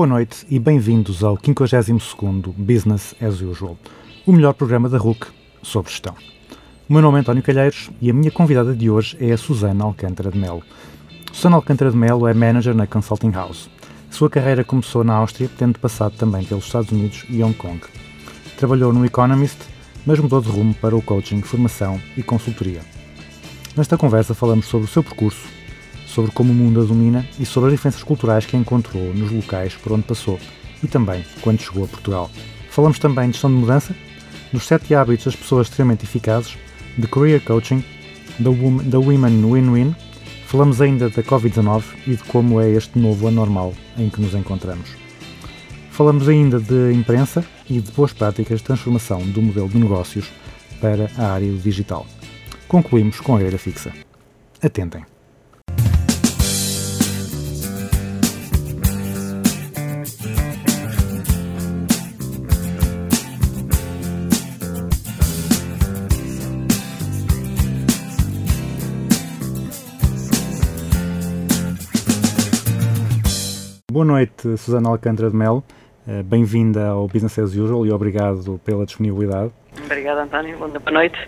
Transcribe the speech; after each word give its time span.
Boa 0.00 0.08
noite 0.08 0.46
e 0.48 0.58
bem-vindos 0.58 1.22
ao 1.22 1.36
52º 1.36 2.54
Business 2.56 3.14
as 3.20 3.42
Usual, 3.42 3.76
o 4.26 4.32
melhor 4.32 4.54
programa 4.54 4.88
da 4.88 4.96
RUC 4.96 5.26
sobre 5.62 5.90
gestão. 5.90 6.14
O 6.88 6.92
meu 6.94 7.02
nome 7.02 7.18
é 7.18 7.20
António 7.20 7.42
Calheiros 7.42 7.90
e 8.00 8.08
a 8.08 8.14
minha 8.14 8.30
convidada 8.30 8.74
de 8.74 8.88
hoje 8.88 9.14
é 9.20 9.30
a 9.30 9.36
Susana 9.36 9.84
Alcântara 9.84 10.30
de 10.30 10.38
Melo. 10.38 10.62
Susana 11.30 11.56
Alcântara 11.56 11.90
de 11.90 11.98
Melo 11.98 12.26
é 12.26 12.32
manager 12.32 12.74
na 12.74 12.86
Consulting 12.86 13.30
House. 13.32 13.68
Sua 14.10 14.30
carreira 14.30 14.64
começou 14.64 15.04
na 15.04 15.12
Áustria, 15.16 15.50
tendo 15.58 15.78
passado 15.78 16.14
também 16.16 16.46
pelos 16.46 16.64
Estados 16.64 16.90
Unidos 16.90 17.26
e 17.28 17.44
Hong 17.44 17.52
Kong. 17.52 17.82
Trabalhou 18.56 18.94
no 18.94 19.04
Economist, 19.04 19.58
mas 20.06 20.18
mudou 20.18 20.40
de 20.40 20.48
rumo 20.48 20.72
para 20.72 20.96
o 20.96 21.02
coaching, 21.02 21.42
formação 21.42 22.00
e 22.16 22.22
consultoria. 22.22 22.80
Nesta 23.76 23.98
conversa 23.98 24.32
falamos 24.32 24.64
sobre 24.64 24.86
o 24.86 24.90
seu 24.90 25.02
percurso, 25.02 25.46
sobre 26.14 26.30
como 26.32 26.52
o 26.52 26.54
mundo 26.54 26.80
a 26.80 26.84
domina 26.84 27.26
e 27.38 27.46
sobre 27.46 27.68
as 27.70 27.74
diferenças 27.76 28.02
culturais 28.02 28.44
que 28.46 28.56
encontrou 28.56 29.14
nos 29.14 29.30
locais 29.30 29.74
por 29.74 29.92
onde 29.92 30.02
passou 30.02 30.38
e 30.82 30.86
também 30.88 31.24
quando 31.40 31.60
chegou 31.60 31.84
a 31.84 31.88
Portugal. 31.88 32.30
Falamos 32.70 32.98
também 32.98 33.26
de 33.26 33.32
gestão 33.32 33.50
de 33.50 33.56
mudança, 33.56 33.94
dos 34.52 34.66
sete 34.66 34.94
hábitos 34.94 35.26
das 35.26 35.36
pessoas 35.36 35.66
extremamente 35.68 36.04
eficazes, 36.04 36.56
de 36.98 37.06
career 37.06 37.40
coaching, 37.42 37.84
da, 38.38 38.50
wom- 38.50 38.82
da 38.82 38.98
Women 38.98 39.44
Win-Win, 39.52 39.94
falamos 40.46 40.80
ainda 40.80 41.08
da 41.10 41.22
Covid-19 41.22 41.82
e 42.06 42.10
de 42.16 42.22
como 42.24 42.60
é 42.60 42.70
este 42.70 42.98
novo 42.98 43.28
anormal 43.28 43.72
em 43.98 44.08
que 44.08 44.20
nos 44.20 44.34
encontramos. 44.34 44.90
Falamos 45.90 46.28
ainda 46.28 46.58
de 46.58 46.92
imprensa 46.94 47.44
e 47.68 47.80
de 47.80 47.92
boas 47.92 48.12
práticas 48.12 48.58
de 48.58 48.64
transformação 48.64 49.20
do 49.22 49.42
modelo 49.42 49.68
de 49.68 49.78
negócios 49.78 50.26
para 50.80 51.10
a 51.18 51.32
área 51.32 51.50
do 51.52 51.58
digital. 51.58 52.06
Concluímos 52.66 53.20
com 53.20 53.36
a 53.36 53.38
grelha 53.38 53.58
fixa. 53.58 53.92
Atentem. 54.62 55.09
Boa 74.00 74.12
noite, 74.12 74.56
Susana 74.56 74.88
Alcântara 74.88 75.28
de 75.28 75.36
Melo. 75.36 75.62
Eh, 76.08 76.22
Bem-vinda 76.22 76.86
ao 76.86 77.06
Business 77.06 77.38
as 77.38 77.54
Usual 77.54 77.84
e 77.84 77.92
obrigado 77.92 78.58
pela 78.64 78.86
disponibilidade. 78.86 79.52
Obrigada, 79.84 80.22
António. 80.22 80.56
Boa 80.56 80.70
boa 80.70 80.90
noite. 80.90 81.18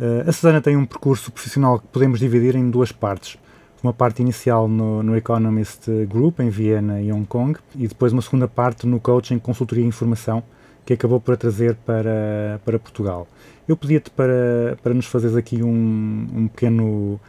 Eh, 0.00 0.24
a 0.26 0.32
Susana 0.32 0.58
tem 0.62 0.74
um 0.74 0.86
percurso 0.86 1.30
profissional 1.30 1.78
que 1.78 1.86
podemos 1.88 2.18
dividir 2.18 2.56
em 2.56 2.70
duas 2.70 2.90
partes. 2.90 3.36
Uma 3.82 3.92
parte 3.92 4.22
inicial 4.22 4.66
no, 4.66 5.02
no 5.02 5.14
Economist 5.14 5.86
Group, 6.06 6.40
em 6.40 6.48
Viena 6.48 7.02
e 7.02 7.12
Hong 7.12 7.26
Kong, 7.26 7.58
e 7.76 7.86
depois 7.86 8.14
uma 8.14 8.22
segunda 8.22 8.48
parte 8.48 8.86
no 8.86 8.98
coaching, 8.98 9.38
consultoria 9.38 9.84
e 9.84 9.88
informação, 9.88 10.42
que 10.86 10.94
acabou 10.94 11.20
por 11.20 11.34
a 11.34 11.36
trazer 11.36 11.74
para, 11.84 12.58
para 12.64 12.78
Portugal. 12.78 13.28
Eu 13.68 13.76
pedia-te 13.76 14.08
para, 14.08 14.78
para 14.82 14.94
nos 14.94 15.04
fazeres 15.04 15.36
aqui 15.36 15.62
um, 15.62 16.26
um 16.34 16.48
pequeno 16.48 17.20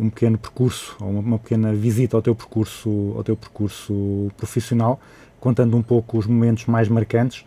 um 0.00 0.08
pequeno 0.08 0.38
percurso, 0.38 0.96
ou 1.00 1.10
uma, 1.10 1.20
uma 1.20 1.38
pequena 1.38 1.72
visita 1.72 2.16
ao 2.16 2.22
teu 2.22 2.34
percurso, 2.34 3.12
ao 3.16 3.22
teu 3.22 3.36
percurso 3.36 4.30
profissional, 4.36 4.98
contando 5.38 5.76
um 5.76 5.82
pouco 5.82 6.18
os 6.18 6.26
momentos 6.26 6.66
mais 6.66 6.88
marcantes, 6.88 7.44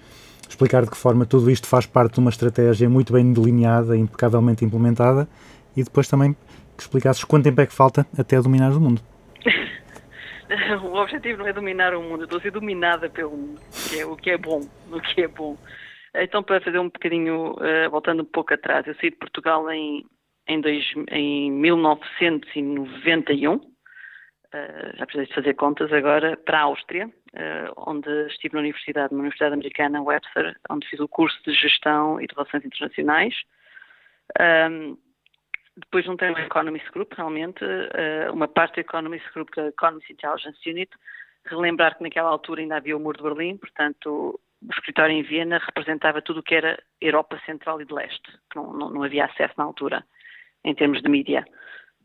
explicar 0.48 0.84
de 0.84 0.92
que 0.92 0.98
forma 0.98 1.26
tudo 1.26 1.50
isto 1.50 1.68
faz 1.68 1.86
parte 1.86 2.14
de 2.14 2.20
uma 2.20 2.30
estratégia 2.30 2.88
muito 2.88 3.12
bem 3.12 3.34
delineada 3.34 3.98
impecavelmente 3.98 4.64
implementada, 4.64 5.28
e 5.76 5.84
depois 5.84 6.08
também 6.08 6.36
que 6.78 6.84
explicasses 6.84 7.24
quanto 7.24 7.44
tempo 7.46 7.62
é 7.62 7.66
que 7.66 7.74
falta 7.74 8.06
até 8.18 8.40
dominar 8.40 8.72
o 8.72 8.80
mundo. 8.80 9.02
O 10.84 10.98
objetivo 10.98 11.40
não 11.40 11.48
é 11.48 11.54
dominar 11.54 11.96
o 11.96 12.04
mundo, 12.04 12.26
estou 12.26 12.38
a 12.38 12.42
ser 12.42 12.52
dominada 12.52 13.10
pelo 13.10 13.32
mundo, 13.32 13.60
que 13.90 14.00
é 14.00 14.06
o 14.06 14.16
que 14.16 14.30
é 14.30 14.38
bom, 14.38 14.62
o 14.92 15.02
que 15.02 15.22
é 15.22 15.28
bom. 15.28 15.58
Então, 16.16 16.44
para 16.44 16.62
fazer 16.62 16.78
um 16.78 16.90
bocadinho, 16.90 17.56
eh, 17.60 17.90
voltando 17.90 18.22
um 18.22 18.26
pouco 18.26 18.54
atrás, 18.54 18.86
eu 18.86 18.94
saí 18.96 19.10
de 19.10 19.16
Portugal 19.16 19.68
em, 19.72 20.06
em, 20.48 20.62
dois, 20.62 20.86
em 21.12 21.52
1991, 21.52 23.60
eh, 24.54 24.94
já 24.96 25.06
precisei 25.06 25.28
de 25.28 25.34
fazer 25.34 25.54
contas 25.56 25.92
agora, 25.92 26.38
para 26.38 26.60
a 26.60 26.64
Áustria, 26.64 27.10
eh, 27.34 27.72
onde 27.78 28.10
estive 28.28 28.54
na 28.54 28.62
universidade, 28.62 29.12
numa 29.12 29.24
universidade 29.24 29.54
americana, 29.54 30.02
Webster, 30.02 30.56
onde 30.70 30.88
fiz 30.88 31.00
o 31.00 31.08
curso 31.08 31.38
de 31.44 31.54
Gestão 31.54 32.22
e 32.22 32.28
de 32.28 32.36
Relações 32.36 32.66
Internacionais. 32.66 33.36
Depois 35.76 36.06
juntei 36.06 36.30
o 36.30 36.38
Economist 36.38 36.90
Group, 36.92 37.14
realmente, 37.14 37.64
eh, 37.64 38.30
uma 38.32 38.48
parte 38.48 38.76
do 38.76 38.82
Economist 38.82 39.28
Group, 39.34 39.50
que 39.50 39.60
é 39.60 39.64
a 39.64 39.68
Economist 39.70 40.12
Intelligence 40.12 40.70
Unit, 40.70 40.92
relembrar 41.46 41.98
que 41.98 42.04
naquela 42.04 42.30
altura 42.30 42.62
ainda 42.62 42.78
havia 42.78 42.96
o 42.96 43.00
Muro 43.00 43.18
de 43.18 43.24
Berlim, 43.24 43.58
portanto, 43.58 44.40
o 44.62 44.72
escritório 44.72 45.16
em 45.16 45.24
Viena 45.24 45.58
representava 45.58 46.22
tudo 46.22 46.42
o 46.42 46.44
que 46.44 46.56
era 46.56 46.82
Europa 47.02 47.42
Central 47.46 47.82
e 47.82 47.86
de 47.86 47.94
Leste, 47.94 48.32
que 48.52 48.56
não, 48.56 48.72
não, 48.72 48.90
não 48.92 49.04
havia 49.04 49.26
acesso 49.26 49.56
na 49.58 49.64
altura, 49.64 50.06
em 50.64 50.74
termos 50.74 51.02
de 51.02 51.10
mídia. 51.10 51.46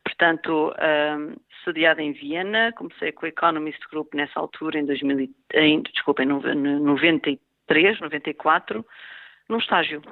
Portanto, 0.05 0.73
um, 0.73 1.37
sediada 1.65 2.03
em 2.03 2.13
Viena, 2.13 2.73
comecei 2.73 3.13
com 3.13 3.27
o 3.27 3.29
Economist 3.29 3.81
Group 3.91 4.15
nessa 4.15 4.41
altura, 4.41 4.79
em, 4.79 4.87
2000, 4.87 5.21
e- 5.21 5.35
em, 5.55 5.83
desculpa, 5.83 6.23
em 6.23 6.27
nove- 6.27 6.55
no- 6.55 6.81
93, 6.81 8.01
94, 8.01 8.85
num 9.49 9.59
estágio. 9.59 10.03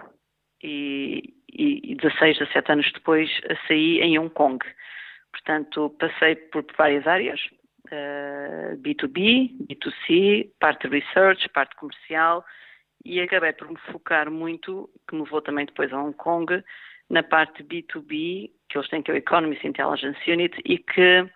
E, 0.63 1.35
e, 1.53 1.93
e 1.93 1.95
16, 1.97 2.39
17 2.39 2.73
anos 2.73 2.91
depois, 2.93 3.31
saí 3.67 4.01
em 4.01 4.19
Hong 4.19 4.31
Kong. 4.31 4.65
Portanto, 5.31 5.91
passei 5.99 6.35
por 6.37 6.65
várias 6.77 7.07
áreas, 7.07 7.41
eh, 7.91 8.75
B2B, 8.79 9.51
B2C, 9.69 10.51
parte 10.59 10.89
research, 10.89 11.49
parte 11.51 11.77
comercial, 11.77 12.45
e 13.05 13.21
acabei 13.21 13.53
por 13.53 13.69
me 13.69 13.77
focar 13.93 14.31
muito, 14.31 14.91
que 15.09 15.15
me 15.15 15.23
levou 15.23 15.41
também 15.43 15.67
depois 15.67 15.93
a 15.93 16.03
Hong 16.03 16.17
Kong, 16.17 16.63
na 17.09 17.23
parte 17.23 17.63
B2B, 17.63 18.51
que 18.69 18.79
eles 18.79 18.89
têm 18.89 19.03
que 19.03 19.11
é 19.11 19.15
o 19.15 19.17
Economist 19.17 19.67
Intelligence 19.67 20.31
Unit, 20.31 20.61
e 20.65 20.79
que 20.79 21.29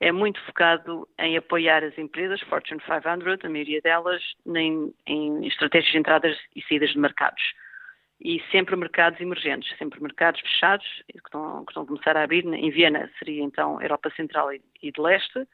é 0.00 0.12
muito 0.12 0.40
focado 0.44 1.08
em 1.18 1.36
apoiar 1.36 1.82
as 1.82 1.96
empresas, 1.98 2.40
Fortune 2.42 2.80
500, 2.80 3.44
a 3.44 3.48
maioria 3.48 3.80
delas, 3.80 4.22
em, 4.46 4.94
em 5.06 5.46
estratégias 5.46 5.92
de 5.92 5.98
entradas 5.98 6.36
e 6.54 6.62
saídas 6.62 6.90
de 6.90 6.98
mercados. 6.98 7.42
E 8.20 8.42
sempre 8.50 8.74
mercados 8.76 9.20
emergentes, 9.20 9.76
sempre 9.76 10.00
mercados 10.02 10.40
fechados, 10.40 10.86
que 11.08 11.18
estão, 11.18 11.64
que 11.64 11.70
estão 11.70 11.82
a 11.82 11.86
começar 11.86 12.16
a 12.16 12.22
abrir. 12.22 12.44
Em 12.46 12.70
Viena 12.70 13.10
seria 13.18 13.42
então 13.42 13.80
Europa 13.80 14.10
Central 14.16 14.52
e, 14.52 14.60
de 14.92 15.00
Leste, 15.00 15.46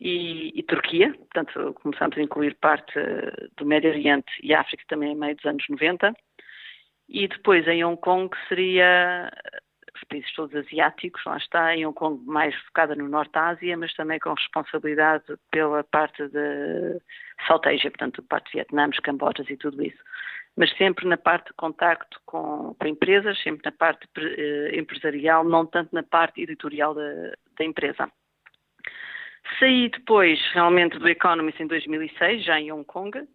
e, 0.00 0.52
e 0.58 0.62
Turquia, 0.62 1.12
portanto 1.12 1.74
começamos 1.82 2.16
a 2.16 2.22
incluir 2.22 2.54
parte 2.56 2.94
do 3.56 3.66
Médio 3.66 3.90
Oriente 3.90 4.30
e 4.42 4.54
África 4.54 4.84
também 4.86 5.12
em 5.12 5.16
meio 5.16 5.34
dos 5.34 5.44
anos 5.44 5.64
90. 5.68 6.14
E 7.08 7.26
depois 7.26 7.66
em 7.66 7.84
Hong 7.84 8.00
Kong 8.00 8.34
seria 8.48 9.30
os 9.94 10.04
países 10.04 10.32
todos 10.34 10.54
asiáticos, 10.54 11.22
lá 11.24 11.36
está, 11.36 11.74
em 11.74 11.86
Hong 11.86 11.94
Kong 11.94 12.24
mais 12.26 12.54
focada 12.66 12.94
no 12.94 13.08
Norte 13.08 13.32
da 13.32 13.48
Ásia, 13.48 13.76
mas 13.76 13.92
também 13.94 14.18
com 14.18 14.32
responsabilidade 14.32 15.24
pela 15.50 15.82
parte 15.84 16.28
de 16.28 17.00
South 17.46 17.62
Asia, 17.64 17.90
portanto, 17.90 18.22
parte 18.22 18.46
de 18.46 18.52
Vietnã, 18.58 18.88
Cambojas 19.02 19.48
e 19.48 19.56
tudo 19.56 19.82
isso. 19.82 19.98
Mas 20.56 20.70
sempre 20.76 21.06
na 21.06 21.16
parte 21.16 21.48
de 21.48 21.54
contacto 21.54 22.20
com, 22.26 22.74
com 22.78 22.86
empresas, 22.86 23.40
sempre 23.42 23.62
na 23.64 23.72
parte 23.72 24.08
eh, 24.18 24.76
empresarial, 24.76 25.44
não 25.44 25.64
tanto 25.64 25.94
na 25.94 26.02
parte 26.02 26.42
editorial 26.42 26.94
da, 26.94 27.32
da 27.58 27.64
empresa. 27.64 28.10
Saí 29.58 29.88
depois, 29.88 30.38
realmente, 30.52 30.98
do 30.98 31.08
Economist 31.08 31.60
em 31.62 31.66
2006, 31.66 32.44
já 32.44 32.60
em 32.60 32.72
Hong 32.72 32.84
Kong. 32.84 33.26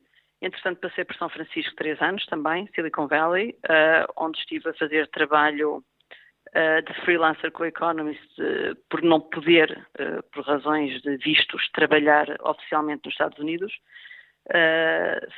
Entretanto, 0.44 0.82
passei 0.82 1.06
por 1.06 1.16
São 1.16 1.30
Francisco 1.30 1.74
três 1.78 2.02
anos 2.02 2.26
também, 2.26 2.68
Silicon 2.76 3.08
Valley, 3.08 3.58
uh, 3.64 4.12
onde 4.18 4.38
estive 4.40 4.70
a 4.70 4.74
fazer 4.74 5.08
trabalho 5.08 5.78
uh, 5.78 6.82
de 6.86 6.94
freelancer 7.06 7.50
com 7.54 7.64
o 7.64 7.66
Economist 7.66 8.42
uh, 8.42 8.76
por 8.90 9.02
não 9.02 9.22
poder, 9.22 9.88
por 10.34 10.44
razões 10.44 11.02
de 11.02 11.16
vistos, 11.16 11.70
trabalhar 11.72 12.28
oficialmente 12.42 13.04
nos 13.06 13.14
Estados 13.14 13.40
Unidos. 13.40 13.74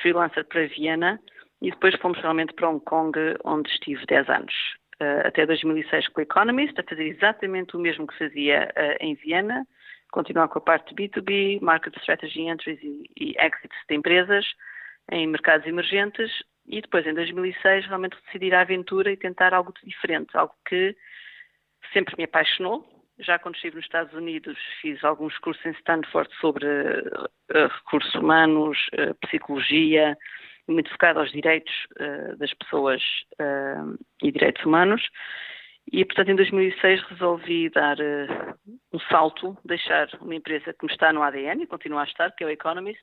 freelancer 0.02 0.44
para 0.46 0.66
Viena 0.66 1.20
e 1.62 1.70
depois 1.70 1.94
fomos 2.00 2.18
realmente 2.18 2.52
para 2.54 2.68
Hong 2.68 2.84
Kong, 2.84 3.16
onde 3.44 3.70
estive 3.70 4.04
10 4.06 4.28
anos. 4.28 4.54
até 5.24 5.46
2006 5.46 6.08
com 6.08 6.20
o 6.20 6.24
Economist, 6.24 6.80
a 6.80 6.82
fazer 6.82 7.06
exatamente 7.06 7.76
o 7.76 7.78
mesmo 7.78 8.08
que 8.08 8.18
fazia 8.18 8.72
em 8.98 9.14
Viena, 9.14 9.64
continuar 10.10 10.48
com 10.48 10.58
a 10.58 10.62
parte 10.62 10.92
de 10.92 11.08
B2B, 11.08 11.60
Market 11.60 11.96
Strategy 11.98 12.48
Entries 12.48 12.82
e, 12.82 13.04
e 13.16 13.34
Exits 13.38 13.78
de 13.88 13.94
empresas 13.94 14.44
em 15.10 15.26
mercados 15.26 15.66
emergentes 15.66 16.30
e 16.68 16.80
depois, 16.80 17.06
em 17.06 17.14
2006, 17.14 17.86
realmente 17.86 18.16
decidir 18.26 18.54
a 18.54 18.62
aventura 18.62 19.12
e 19.12 19.16
tentar 19.16 19.54
algo 19.54 19.72
diferente, 19.84 20.36
algo 20.36 20.54
que 20.66 20.96
sempre 21.92 22.14
me 22.18 22.24
apaixonou. 22.24 22.84
Já 23.18 23.38
quando 23.38 23.54
estive 23.54 23.76
nos 23.76 23.84
Estados 23.84 24.12
Unidos, 24.12 24.58
fiz 24.82 25.02
alguns 25.02 25.38
cursos 25.38 25.64
em 25.64 25.70
Stanford 25.70 26.28
sobre 26.38 26.66
uh, 26.66 27.28
recursos 27.48 28.14
humanos, 28.14 28.78
uh, 28.92 29.14
psicologia, 29.26 30.18
muito 30.68 30.90
focado 30.90 31.20
aos 31.20 31.30
direitos 31.30 31.72
uh, 32.00 32.36
das 32.36 32.52
pessoas 32.54 33.00
e 34.22 34.32
direitos 34.32 34.64
humanos. 34.64 35.02
E, 35.90 36.04
portanto, 36.04 36.30
em 36.30 36.36
2006 36.36 37.00
resolvi 37.04 37.70
dar 37.70 37.96
um 38.92 38.98
salto, 39.08 39.56
deixar 39.64 40.08
uma 40.20 40.34
empresa 40.34 40.74
que 40.74 40.84
me 40.84 40.92
está 40.92 41.12
no 41.12 41.22
ADN 41.22 41.62
e 41.62 41.66
continua 41.66 42.02
a 42.02 42.06
estar, 42.06 42.32
que 42.32 42.42
é 42.42 42.46
o 42.48 42.50
Economist, 42.50 43.00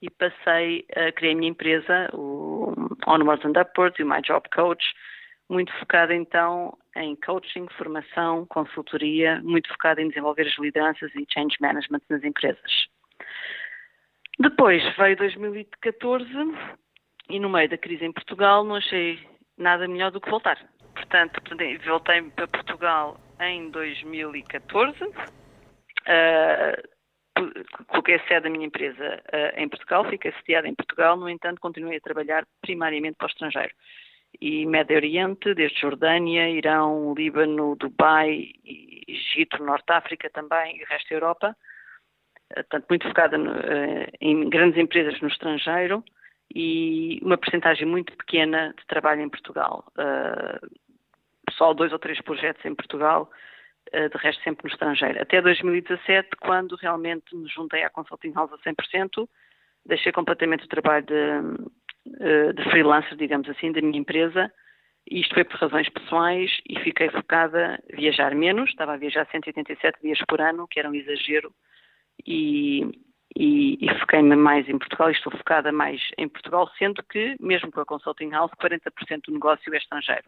e 0.00 0.10
passei 0.10 0.86
a 0.94 1.12
criar 1.12 1.32
a 1.32 1.36
minha 1.36 1.50
empresa, 1.50 2.08
o 2.12 2.72
Onwards 3.06 3.44
and 3.44 3.60
Upwards 3.60 3.98
e 3.98 4.02
o 4.02 4.08
My 4.08 4.20
Job 4.22 4.48
Coach, 4.54 4.84
muito 5.48 5.72
focada 5.78 6.14
então 6.14 6.76
em 6.96 7.16
coaching, 7.16 7.66
formação, 7.76 8.46
consultoria, 8.46 9.40
muito 9.42 9.68
focada 9.68 10.02
em 10.02 10.08
desenvolver 10.08 10.46
as 10.46 10.58
lideranças 10.58 11.10
e 11.14 11.26
change 11.32 11.56
management 11.60 12.02
nas 12.08 12.22
empresas. 12.22 12.86
Depois 14.38 14.82
veio 14.96 15.16
2014 15.16 16.28
e 17.30 17.40
no 17.40 17.48
meio 17.48 17.68
da 17.68 17.78
crise 17.78 18.04
em 18.04 18.12
Portugal 18.12 18.62
não 18.64 18.76
achei 18.76 19.18
nada 19.56 19.88
melhor 19.88 20.10
do 20.10 20.20
que 20.20 20.30
voltar. 20.30 20.58
Portanto, 20.94 21.40
voltei 21.86 22.22
para 22.22 22.46
Portugal 22.46 23.18
em 23.40 23.70
2014. 23.70 25.04
Uh, 25.04 26.88
coloquei 27.88 28.16
a 28.16 28.26
sede 28.26 28.42
da 28.42 28.50
minha 28.50 28.66
empresa 28.66 29.22
uh, 29.32 29.60
em 29.60 29.68
Portugal, 29.68 30.04
fiquei 30.04 30.32
sediada 30.32 30.68
em 30.68 30.74
Portugal, 30.74 31.16
no 31.16 31.28
entanto, 31.28 31.60
continuei 31.60 31.96
a 31.98 32.00
trabalhar 32.00 32.46
primariamente 32.60 33.16
para 33.16 33.26
o 33.26 33.30
estrangeiro. 33.30 33.74
E 34.40 34.66
Médio 34.66 34.96
Oriente, 34.96 35.54
desde 35.54 35.80
Jordânia, 35.80 36.50
Irão, 36.50 37.14
Líbano, 37.16 37.76
Dubai, 37.76 38.52
Egito, 39.06 39.62
Norte 39.62 39.90
África 39.90 40.28
também 40.30 40.78
e 40.78 40.84
o 40.84 40.86
resto 40.86 41.08
da 41.08 41.16
Europa. 41.16 41.56
Uh, 42.50 42.54
portanto, 42.54 42.86
muito 42.88 43.08
focada 43.08 43.38
no, 43.38 43.52
uh, 43.52 44.06
em 44.20 44.48
grandes 44.48 44.78
empresas 44.78 45.20
no 45.20 45.28
estrangeiro 45.28 46.04
e 46.54 47.20
uma 47.22 47.36
percentagem 47.36 47.86
muito 47.86 48.16
pequena 48.16 48.74
de 48.78 48.86
trabalho 48.86 49.20
em 49.20 49.28
Portugal. 49.28 49.84
só 51.52 51.74
dois 51.74 51.92
ou 51.92 51.98
três 51.98 52.20
projetos 52.22 52.64
em 52.64 52.74
Portugal 52.74 53.30
eh, 53.30 53.36
de 53.92 54.18
resto 54.18 54.42
sempre 54.42 54.64
no 54.64 54.70
estrangeiro. 54.70 55.20
Até 55.20 55.40
2017, 55.40 56.28
quando 56.40 56.76
realmente 56.76 57.34
me 57.34 57.48
juntei 57.48 57.82
à 57.82 57.90
Consulting 57.90 58.32
House 58.32 58.52
a 58.52 58.58
100%, 58.58 59.28
deixei 59.86 60.12
completamente 60.12 60.64
o 60.64 60.68
trabalho 60.68 61.06
de, 61.06 61.14
eh, 62.20 62.52
de 62.52 62.64
freelancer, 62.70 63.16
digamos 63.16 63.48
assim, 63.48 63.72
da 63.72 63.80
minha 63.80 63.98
empresa, 63.98 64.52
isto 65.10 65.34
foi 65.34 65.44
por 65.44 65.58
razões 65.58 65.88
pessoais 65.88 66.50
e 66.68 66.78
fiquei 66.80 67.08
focada 67.08 67.82
a 67.92 67.96
viajar 67.96 68.34
menos, 68.34 68.68
estava 68.70 68.94
a 68.94 68.96
viajar 68.96 69.26
187 69.30 70.00
dias 70.02 70.18
por 70.28 70.40
ano, 70.40 70.68
que 70.68 70.78
era 70.78 70.88
um 70.88 70.94
exagero, 70.94 71.52
e, 72.26 72.82
e, 73.34 73.78
e 73.80 73.98
foquei-me 74.00 74.36
mais 74.36 74.68
em 74.68 74.78
Portugal 74.78 75.08
e 75.08 75.12
estou 75.12 75.32
focada 75.32 75.72
mais 75.72 76.00
em 76.18 76.28
Portugal, 76.28 76.68
sendo 76.78 77.02
que, 77.02 77.36
mesmo 77.40 77.72
com 77.72 77.80
a 77.80 77.86
Consulting 77.86 78.30
House, 78.30 78.52
40% 78.60 79.22
do 79.26 79.32
negócio 79.32 79.74
é 79.74 79.78
estrangeiro. 79.78 80.24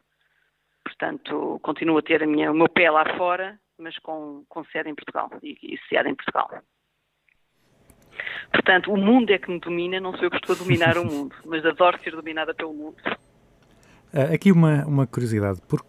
Portanto, 0.85 1.59
continuo 1.63 1.99
a 1.99 2.03
ter 2.03 2.23
a 2.23 2.27
minha, 2.27 2.51
o 2.51 2.55
meu 2.55 2.69
pé 2.69 2.91
lá 2.91 3.17
fora, 3.17 3.59
mas 3.79 3.99
com, 3.99 4.45
com 4.49 4.65
sede 4.65 4.91
em 4.91 4.95
Portugal 4.95 5.31
e, 5.43 5.57
e 5.63 5.79
sede 5.89 6.09
em 6.09 6.15
Portugal. 6.15 6.51
Portanto, 8.53 8.93
o 8.93 8.97
mundo 8.97 9.31
é 9.31 9.39
que 9.39 9.51
me 9.51 9.59
domina, 9.59 10.01
não 10.01 10.13
sou 10.13 10.25
eu 10.25 10.31
que 10.31 10.37
estou 10.37 10.55
a 10.55 10.59
dominar 10.59 10.99
o 10.99 11.05
mundo, 11.07 11.35
mas 11.45 11.65
adoro 11.65 11.99
ser 12.03 12.13
dominada 12.13 12.55
pelo 12.55 12.73
mundo. 12.73 12.97
Uh, 14.13 14.35
aqui 14.35 14.51
uma, 14.51 14.85
uma 14.87 15.07
curiosidade, 15.07 15.61
por, 15.69 15.85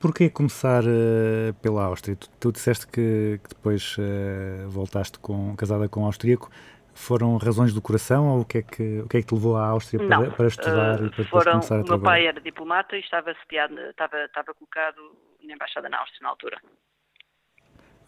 porquê 0.00 0.30
começar 0.30 0.82
uh, 0.84 1.52
pela 1.60 1.84
Áustria? 1.84 2.16
Tu, 2.16 2.28
tu 2.40 2.52
disseste 2.52 2.86
que, 2.86 3.40
que 3.42 3.48
depois 3.50 3.96
uh, 3.98 4.68
voltaste 4.68 5.18
com, 5.18 5.54
casada 5.56 5.88
com 5.88 6.00
um 6.02 6.06
austríaco, 6.06 6.50
foram 6.98 7.36
razões 7.36 7.72
do 7.72 7.80
coração 7.80 8.28
ou 8.28 8.40
o 8.40 8.44
que 8.44 8.58
é 8.58 8.62
que, 8.62 9.00
o 9.00 9.08
que, 9.08 9.16
é 9.18 9.20
que 9.20 9.26
te 9.26 9.34
levou 9.34 9.56
à 9.56 9.68
Áustria 9.68 10.04
para, 10.06 10.18
Não, 10.18 10.30
para 10.30 10.46
estudar 10.48 11.00
uh, 11.00 11.06
e 11.06 11.10
para 11.10 11.24
foram, 11.24 11.52
começar 11.52 11.80
a 11.80 11.84
trabalhar? 11.84 11.84
O 11.84 11.98
meu 11.98 12.00
pai 12.00 12.26
era 12.26 12.40
diplomata 12.40 12.96
e 12.96 13.00
estava 13.00 13.34
sediado, 13.42 13.78
estava, 13.80 14.24
estava 14.24 14.52
colocado 14.54 15.00
na 15.42 15.54
Embaixada 15.54 15.88
na 15.88 16.00
Áustria 16.00 16.20
na 16.22 16.28
altura. 16.30 16.58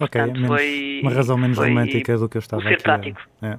Ok, 0.00 0.20
Portanto, 0.20 0.32
menos, 0.32 0.48
foi, 0.48 1.00
uma 1.02 1.12
razão 1.12 1.38
menos 1.38 1.58
romântica 1.58 2.18
do 2.18 2.28
que 2.28 2.36
eu 2.36 2.40
estava 2.40 2.62
a 2.62 2.68
ser 2.68 2.82
prático. 2.82 3.20
É. 3.42 3.58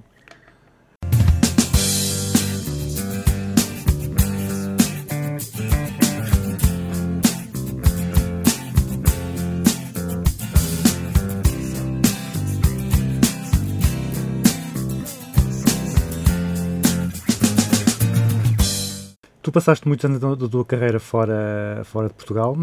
Tu 19.52 19.54
passaste 19.54 19.86
muitos 19.86 20.06
anos 20.06 20.22
da 20.22 20.48
tua 20.48 20.64
carreira 20.64 20.98
fora, 20.98 21.82
fora 21.84 22.08
de 22.08 22.14
Portugal, 22.14 22.56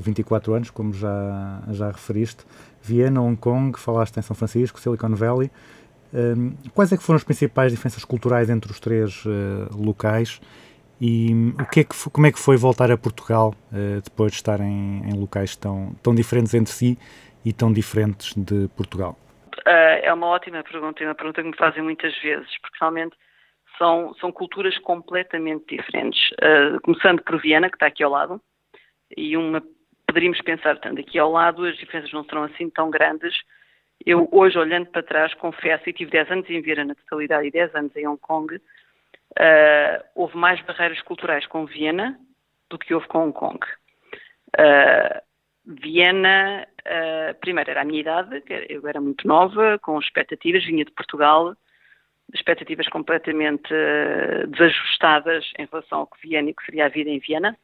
24 0.00 0.50
né? 0.50 0.56
anos, 0.56 0.68
como 0.68 0.92
já, 0.92 1.62
já 1.70 1.86
referiste. 1.86 2.44
Viena, 2.82 3.22
Hong 3.22 3.36
Kong, 3.36 3.78
falaste 3.78 4.16
em 4.16 4.22
São 4.22 4.34
Francisco, 4.34 4.80
Silicon 4.80 5.14
Valley. 5.14 5.48
Um, 6.12 6.56
quais 6.74 6.90
é 6.92 6.96
que 6.96 7.04
foram 7.04 7.18
as 7.18 7.22
principais 7.22 7.70
diferenças 7.70 8.04
culturais 8.04 8.50
entre 8.50 8.68
os 8.68 8.80
três 8.80 9.24
uh, 9.24 9.30
locais 9.80 10.40
e 11.00 11.54
o 11.56 11.66
que 11.66 11.80
é 11.80 11.84
que, 11.84 11.94
como 12.10 12.26
é 12.26 12.32
que 12.32 12.38
foi 12.40 12.56
voltar 12.56 12.90
a 12.90 12.98
Portugal 12.98 13.54
uh, 13.72 14.00
depois 14.02 14.32
de 14.32 14.38
estar 14.38 14.58
em, 14.58 15.08
em, 15.08 15.16
locais 15.16 15.54
tão, 15.54 15.94
tão 16.02 16.12
diferentes 16.12 16.52
entre 16.52 16.72
si 16.72 16.98
e 17.44 17.52
tão 17.52 17.72
diferentes 17.72 18.34
de 18.34 18.66
Portugal? 18.76 19.16
Uh, 19.64 20.02
é 20.02 20.12
uma 20.12 20.26
ótima 20.26 20.64
pergunta 20.64 21.00
e 21.00 21.06
uma 21.06 21.14
pergunta 21.14 21.42
que 21.42 21.48
me 21.48 21.56
fazem 21.56 21.80
muitas 21.80 22.12
vezes, 22.20 22.48
porque 22.60 22.76
realmente 22.80 23.14
são, 23.78 24.14
são 24.14 24.32
culturas 24.32 24.76
completamente 24.78 25.76
diferentes. 25.76 26.30
Uh, 26.32 26.80
começando 26.82 27.22
por 27.22 27.40
Viena, 27.40 27.68
que 27.68 27.76
está 27.76 27.86
aqui 27.86 28.02
ao 28.02 28.10
lado, 28.10 28.40
e 29.16 29.36
uma 29.36 29.62
poderíamos 30.06 30.40
pensar, 30.42 30.78
tanto 30.78 31.00
aqui 31.00 31.18
ao 31.18 31.32
lado, 31.32 31.64
as 31.64 31.76
diferenças 31.76 32.12
não 32.12 32.24
serão 32.24 32.44
assim 32.44 32.70
tão 32.70 32.88
grandes. 32.90 33.34
Eu, 34.04 34.28
hoje, 34.30 34.56
olhando 34.58 34.86
para 34.86 35.02
trás, 35.02 35.34
confesso, 35.34 35.88
e 35.88 35.92
tive 35.92 36.10
10 36.10 36.30
anos 36.30 36.50
em 36.50 36.60
Viena 36.60 36.84
na 36.84 36.94
totalidade 36.94 37.48
e 37.48 37.50
10 37.50 37.74
anos 37.74 37.96
em 37.96 38.06
Hong 38.06 38.20
Kong, 38.20 38.54
uh, 38.54 38.60
houve 40.14 40.36
mais 40.36 40.60
barreiras 40.62 41.00
culturais 41.02 41.46
com 41.46 41.66
Viena 41.66 42.18
do 42.70 42.78
que 42.78 42.94
houve 42.94 43.08
com 43.08 43.24
Hong 43.24 43.32
Kong. 43.32 43.58
Uh, 44.56 45.20
Viena, 45.66 46.66
uh, 46.80 47.34
primeiro, 47.40 47.70
era 47.70 47.80
a 47.80 47.84
minha 47.84 48.00
idade, 48.00 48.42
eu 48.68 48.86
era 48.86 49.00
muito 49.00 49.26
nova, 49.26 49.78
com 49.80 49.98
expectativas, 49.98 50.64
vinha 50.64 50.84
de 50.84 50.92
Portugal, 50.92 51.56
expectativas 52.32 52.88
completamente 52.88 53.72
uh, 53.72 54.46
desajustadas 54.48 55.44
em 55.58 55.66
relação 55.70 56.00
ao 56.00 56.06
que 56.06 56.26
Viena 56.26 56.50
e 56.50 56.54
que 56.54 56.64
seria 56.64 56.86
a 56.86 56.88
vida 56.88 57.10
em 57.10 57.18
Viena. 57.18 57.56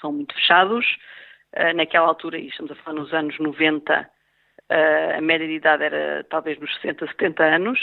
São 0.00 0.12
muito 0.12 0.34
fechados. 0.34 0.86
Uh, 1.56 1.72
naquela 1.74 2.08
altura, 2.08 2.38
e 2.38 2.48
estamos 2.48 2.72
a 2.72 2.74
falar 2.76 2.98
nos 2.98 3.12
anos 3.12 3.38
90, 3.38 4.00
uh, 4.00 4.04
eh, 4.68 5.14
a 5.18 5.20
média 5.20 5.46
de 5.46 5.52
idade 5.52 5.84
era 5.84 6.24
talvez 6.28 6.58
nos 6.58 6.74
60, 6.80 7.06
70 7.06 7.44
anos. 7.44 7.78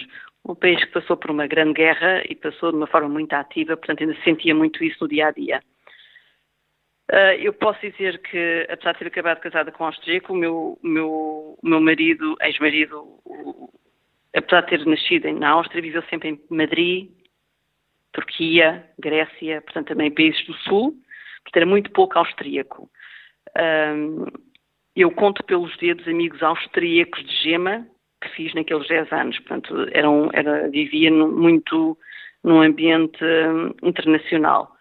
Um 0.45 0.55
país 0.55 0.83
que 0.83 0.91
passou 0.91 1.15
por 1.15 1.31
uma 1.31 1.47
grande 1.47 1.73
guerra 1.73 2.21
e 2.29 2.35
passou 2.35 2.71
de 2.71 2.77
uma 2.77 2.87
forma 2.87 3.07
muito 3.07 3.31
ativa, 3.33 3.77
portanto 3.77 4.01
ainda 4.01 4.21
sentia 4.23 4.53
muito 4.53 4.83
isso 4.83 4.97
no 5.01 5.07
dia 5.07 5.27
a 5.27 5.31
dia. 5.31 5.61
eu 7.39 7.53
posso 7.53 7.79
dizer 7.79 8.21
que, 8.23 8.67
apesar 8.69 8.93
de 8.93 8.99
ter 8.99 9.07
acabado 9.07 9.39
casada 9.39 9.71
com 9.71 9.83
um 9.83 9.87
austríaco, 9.87 10.33
o 10.33 10.35
meu, 10.35 10.79
meu, 10.83 11.57
meu 11.63 11.79
marido, 11.79 12.35
ex-marido, 12.41 13.21
apesar 14.35 14.61
de 14.61 14.67
ter 14.67 14.85
nascido 14.85 15.31
na 15.33 15.49
Áustria, 15.49 15.81
viveu 15.81 16.03
sempre 16.03 16.29
em 16.29 16.41
Madrid, 16.49 17.09
Turquia, 18.11 18.85
Grécia, 18.99 19.61
portanto 19.61 19.87
também 19.87 20.11
países 20.11 20.45
do 20.45 20.53
Sul, 20.53 20.93
portanto 21.43 21.57
era 21.57 21.65
muito 21.65 21.91
pouco 21.91 22.17
austríaco. 22.17 22.89
Um, 23.57 24.25
eu 24.95 25.11
conto 25.11 25.43
pelos 25.43 25.75
dedos 25.77 26.07
amigos 26.07 26.43
austríacos 26.43 27.23
de 27.25 27.35
gema 27.43 27.87
que 28.21 28.29
fiz 28.29 28.53
naqueles 28.53 28.87
10 28.87 29.11
anos, 29.11 29.39
portanto 29.39 29.87
eram, 29.91 30.29
era, 30.33 30.69
vivia 30.69 31.11
muito 31.11 31.97
num 32.43 32.61
ambiente 32.61 33.23
um, 33.23 33.87
internacional. 33.87 34.75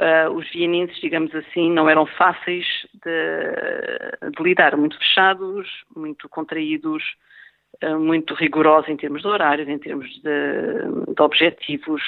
Uh, 0.00 0.30
os 0.30 0.50
vienenses, 0.50 0.98
digamos 1.00 1.34
assim, 1.34 1.70
não 1.70 1.88
eram 1.88 2.06
fáceis 2.06 2.66
de, 3.04 4.30
de 4.30 4.42
lidar, 4.42 4.74
muito 4.76 4.96
fechados, 4.96 5.68
muito 5.94 6.28
contraídos, 6.30 7.02
muito 7.98 8.34
rigorosa 8.34 8.90
em 8.90 8.96
termos 8.96 9.22
de 9.22 9.28
horários, 9.28 9.68
em 9.68 9.78
termos 9.78 10.08
de, 10.22 11.14
de, 11.14 11.22
objetivos, 11.22 12.02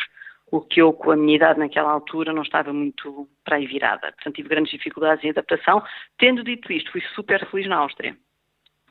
o 0.51 0.61
que 0.61 0.81
eu, 0.81 0.93
com 0.93 1.11
a 1.11 1.17
minha 1.17 1.37
idade 1.37 1.59
naquela 1.59 1.91
altura, 1.91 2.33
não 2.33 2.43
estava 2.43 2.73
muito 2.73 3.29
para 3.45 3.57
aí 3.57 3.67
virada. 3.67 4.13
Portanto, 4.13 4.37
tive 4.37 4.49
grandes 4.49 4.73
dificuldades 4.73 5.25
em 5.25 5.31
adaptação. 5.31 5.83
Tendo 6.19 6.45
dito 6.45 6.73
isto, 6.73 6.93
fui 6.93 7.01
super 7.15 7.45
feliz 7.51 7.67
na 7.67 7.77
Áustria. 7.77 8.17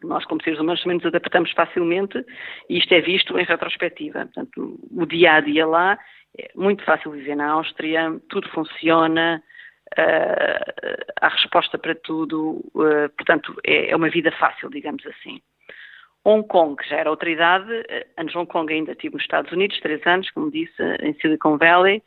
Nós, 0.04 0.26
como 0.26 0.44
seres 0.44 0.60
humanos, 0.60 0.82
também 0.82 0.98
nos 0.98 1.06
adaptamos 1.06 1.52
facilmente 1.52 2.24
e 2.70 2.78
isto 2.78 2.94
é 2.94 3.00
visto 3.00 3.38
em 3.40 3.46
retrospectiva. 3.46 4.26
Portanto, 4.26 4.78
o 4.92 5.06
dia 5.06 5.36
a 5.36 5.40
dia 5.40 5.66
lá 5.66 5.98
é 6.38 6.52
muito 6.56 6.84
fácil 6.84 7.12
viver 7.12 7.36
na 7.36 7.52
Áustria, 7.52 8.20
tudo 8.30 8.50
funciona, 8.50 9.42
uh, 9.98 11.14
há 11.22 11.28
resposta 11.30 11.78
para 11.78 11.96
tudo, 11.96 12.62
uh, 12.74 13.10
portanto, 13.16 13.56
é, 13.66 13.92
é, 13.92 13.96
uma 13.96 14.10
vida 14.10 14.32
fácil, 14.32 14.70
digamos 14.70 15.06
assim. 15.06 15.42
Hong 16.26 16.48
Kong 16.48 16.82
já 16.88 16.98
era 16.98 17.10
outra 17.10 17.30
idade, 17.30 17.70
antes 18.18 18.36
Hong 18.36 18.48
Kong 18.48 18.72
ainda 18.72 18.94
estive 18.94 19.16
nos 19.16 19.24
Estados 19.24 19.52
Unidos, 19.52 19.80
três 19.82 20.06
anos, 20.08 20.30
como 20.32 20.50
disse, 20.50 20.82
em 21.02 21.14
Silicon 21.16 21.58
Valley. 21.58 22.02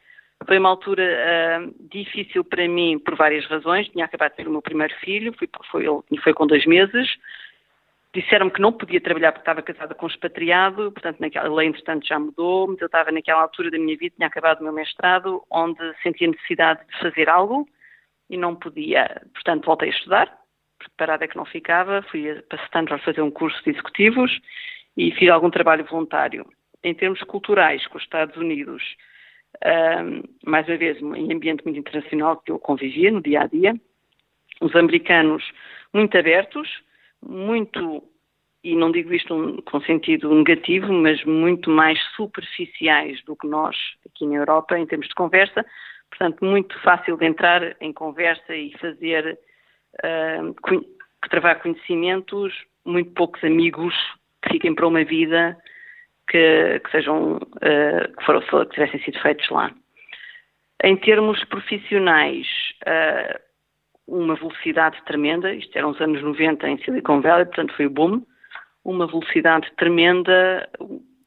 Foi 0.46 0.58
uma 0.58 0.68
altura 0.68 1.02
uh, 1.02 1.74
difícil 1.90 2.44
para 2.44 2.68
mim 2.68 2.98
por 2.98 3.16
várias 3.16 3.46
razões. 3.46 3.88
Tinha 3.88 4.04
acabado 4.04 4.32
de 4.32 4.36
ter 4.36 4.48
o 4.48 4.50
meu 4.50 4.62
primeiro 4.62 4.94
filho, 4.96 5.34
fui, 5.38 5.48
foi, 5.70 5.84
ele 5.86 6.20
foi 6.22 6.34
com 6.34 6.46
dois 6.46 6.66
meses. 6.66 7.08
Disseram-me 8.14 8.50
que 8.50 8.60
não 8.60 8.72
podia 8.72 9.00
trabalhar 9.00 9.32
porque 9.32 9.42
estava 9.42 9.62
casada 9.62 9.94
com 9.94 10.06
um 10.06 10.08
expatriado, 10.08 10.92
portanto, 10.92 11.20
naquela 11.20 11.54
lei, 11.54 11.68
entretanto, 11.68 12.06
já 12.06 12.18
mudou, 12.18 12.68
mas 12.68 12.80
eu 12.80 12.86
estava 12.86 13.10
naquela 13.12 13.42
altura 13.42 13.70
da 13.70 13.78
minha 13.78 13.96
vida, 13.96 14.14
tinha 14.16 14.28
acabado 14.28 14.60
o 14.60 14.64
meu 14.64 14.72
mestrado, 14.72 15.42
onde 15.50 15.80
sentia 16.02 16.28
necessidade 16.28 16.80
de 16.86 16.98
fazer 16.98 17.28
algo 17.28 17.68
e 18.30 18.36
não 18.36 18.54
podia. 18.54 19.22
Portanto, 19.34 19.66
voltei 19.66 19.88
a 19.90 19.92
estudar, 19.92 20.38
preparada 20.78 21.28
que 21.28 21.36
não 21.36 21.44
ficava, 21.44 22.02
fui 22.10 22.32
para 22.48 22.64
Stanford 22.64 23.04
fazer 23.04 23.22
um 23.22 23.30
curso 23.30 23.62
de 23.64 23.70
executivos 23.70 24.40
e 24.96 25.10
fiz 25.12 25.28
algum 25.28 25.50
trabalho 25.50 25.84
voluntário. 25.84 26.46
Em 26.82 26.94
termos 26.94 27.20
culturais, 27.22 27.86
com 27.88 27.98
os 27.98 28.04
Estados 28.04 28.36
Unidos, 28.36 28.82
um, 29.64 30.22
mais 30.50 30.68
uma 30.68 30.76
vez, 30.76 31.00
em 31.00 31.32
ambiente 31.32 31.64
muito 31.64 31.78
internacional 31.78 32.36
que 32.38 32.52
eu 32.52 32.58
convivia 32.58 33.10
no 33.10 33.22
dia 33.22 33.42
a 33.42 33.46
dia, 33.46 33.74
os 34.60 34.74
americanos 34.74 35.42
muito 35.92 36.16
abertos, 36.16 36.68
muito, 37.22 38.02
e 38.62 38.74
não 38.76 38.90
digo 38.90 39.12
isto 39.12 39.62
com 39.64 39.80
sentido 39.82 40.34
negativo, 40.34 40.92
mas 40.92 41.22
muito 41.24 41.70
mais 41.70 42.00
superficiais 42.14 43.22
do 43.24 43.36
que 43.36 43.46
nós 43.46 43.76
aqui 44.06 44.26
na 44.26 44.36
Europa 44.36 44.78
em 44.78 44.86
termos 44.86 45.08
de 45.08 45.14
conversa, 45.14 45.64
portanto, 46.10 46.44
muito 46.44 46.78
fácil 46.80 47.16
de 47.16 47.26
entrar 47.26 47.76
em 47.80 47.92
conversa 47.92 48.54
e 48.54 48.76
fazer, 48.78 49.38
uh, 50.04 50.84
travar 51.28 51.60
conhecimentos, 51.60 52.52
muito 52.84 53.10
poucos 53.12 53.42
amigos 53.42 53.94
que 54.42 54.54
fiquem 54.54 54.74
para 54.74 54.86
uma 54.86 55.04
vida 55.04 55.56
que, 56.28 56.80
que 56.80 56.90
sejam, 56.90 57.36
uh, 57.36 58.16
que, 58.16 58.24
foram, 58.24 58.40
que 58.40 58.74
tivessem 58.74 59.00
sido 59.02 59.20
feitos 59.20 59.48
lá. 59.50 59.70
Em 60.84 60.96
termos 60.96 61.42
profissionais, 61.44 62.46
uh, 62.86 63.40
uma 64.06 64.34
velocidade 64.36 65.02
tremenda, 65.04 65.52
isto 65.52 65.76
eram 65.76 65.90
os 65.90 66.00
anos 66.00 66.22
90 66.22 66.68
em 66.68 66.78
Silicon 66.78 67.20
Valley, 67.20 67.46
portanto 67.46 67.74
foi 67.74 67.86
o 67.86 67.90
boom, 67.90 68.22
uma 68.84 69.06
velocidade 69.06 69.70
tremenda, 69.76 70.68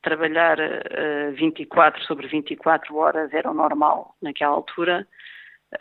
trabalhar 0.01 0.57
uh, 0.59 1.33
24 1.33 2.03
sobre 2.03 2.27
24 2.27 2.95
horas 2.95 3.33
era 3.33 3.51
o 3.51 3.53
normal 3.53 4.15
naquela 4.21 4.53
altura, 4.53 5.05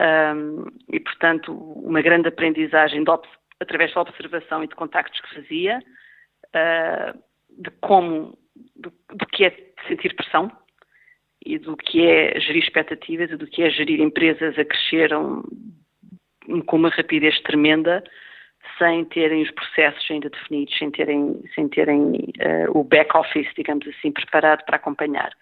um, 0.00 0.66
e 0.92 1.00
portanto 1.00 1.52
uma 1.52 2.02
grande 2.02 2.28
aprendizagem 2.28 3.02
de, 3.02 3.10
através 3.60 3.92
da 3.94 4.02
observação 4.02 4.62
e 4.62 4.68
de 4.68 4.74
contactos 4.74 5.20
que 5.20 5.34
fazia, 5.34 5.82
uh, 6.48 7.18
de 7.58 7.70
como 7.80 8.38
do, 8.76 8.92
do 9.14 9.26
que 9.26 9.44
é 9.44 9.72
sentir 9.86 10.14
pressão 10.14 10.50
e 11.44 11.58
do 11.58 11.76
que 11.76 12.06
é 12.06 12.38
gerir 12.40 12.62
expectativas 12.62 13.30
e 13.30 13.36
do 13.36 13.46
que 13.46 13.62
é 13.62 13.70
gerir 13.70 14.00
empresas 14.00 14.58
a 14.58 14.64
crescer 14.64 15.10
com 16.66 16.76
uma 16.76 16.90
rapidez 16.90 17.40
tremenda 17.42 18.02
sem 18.76 19.04
terem 19.06 19.42
os 19.42 19.50
processos 19.52 20.04
ainda 20.10 20.28
definidos, 20.28 20.76
sem 20.76 20.90
terem, 20.90 21.42
sem 21.54 21.68
terem 21.68 22.12
uh, 22.12 22.78
o 22.78 22.84
back-office, 22.84 23.48
digamos 23.56 23.86
assim, 23.88 24.12
preparado 24.12 24.64
para 24.64 24.76
acompanhar. 24.76 25.32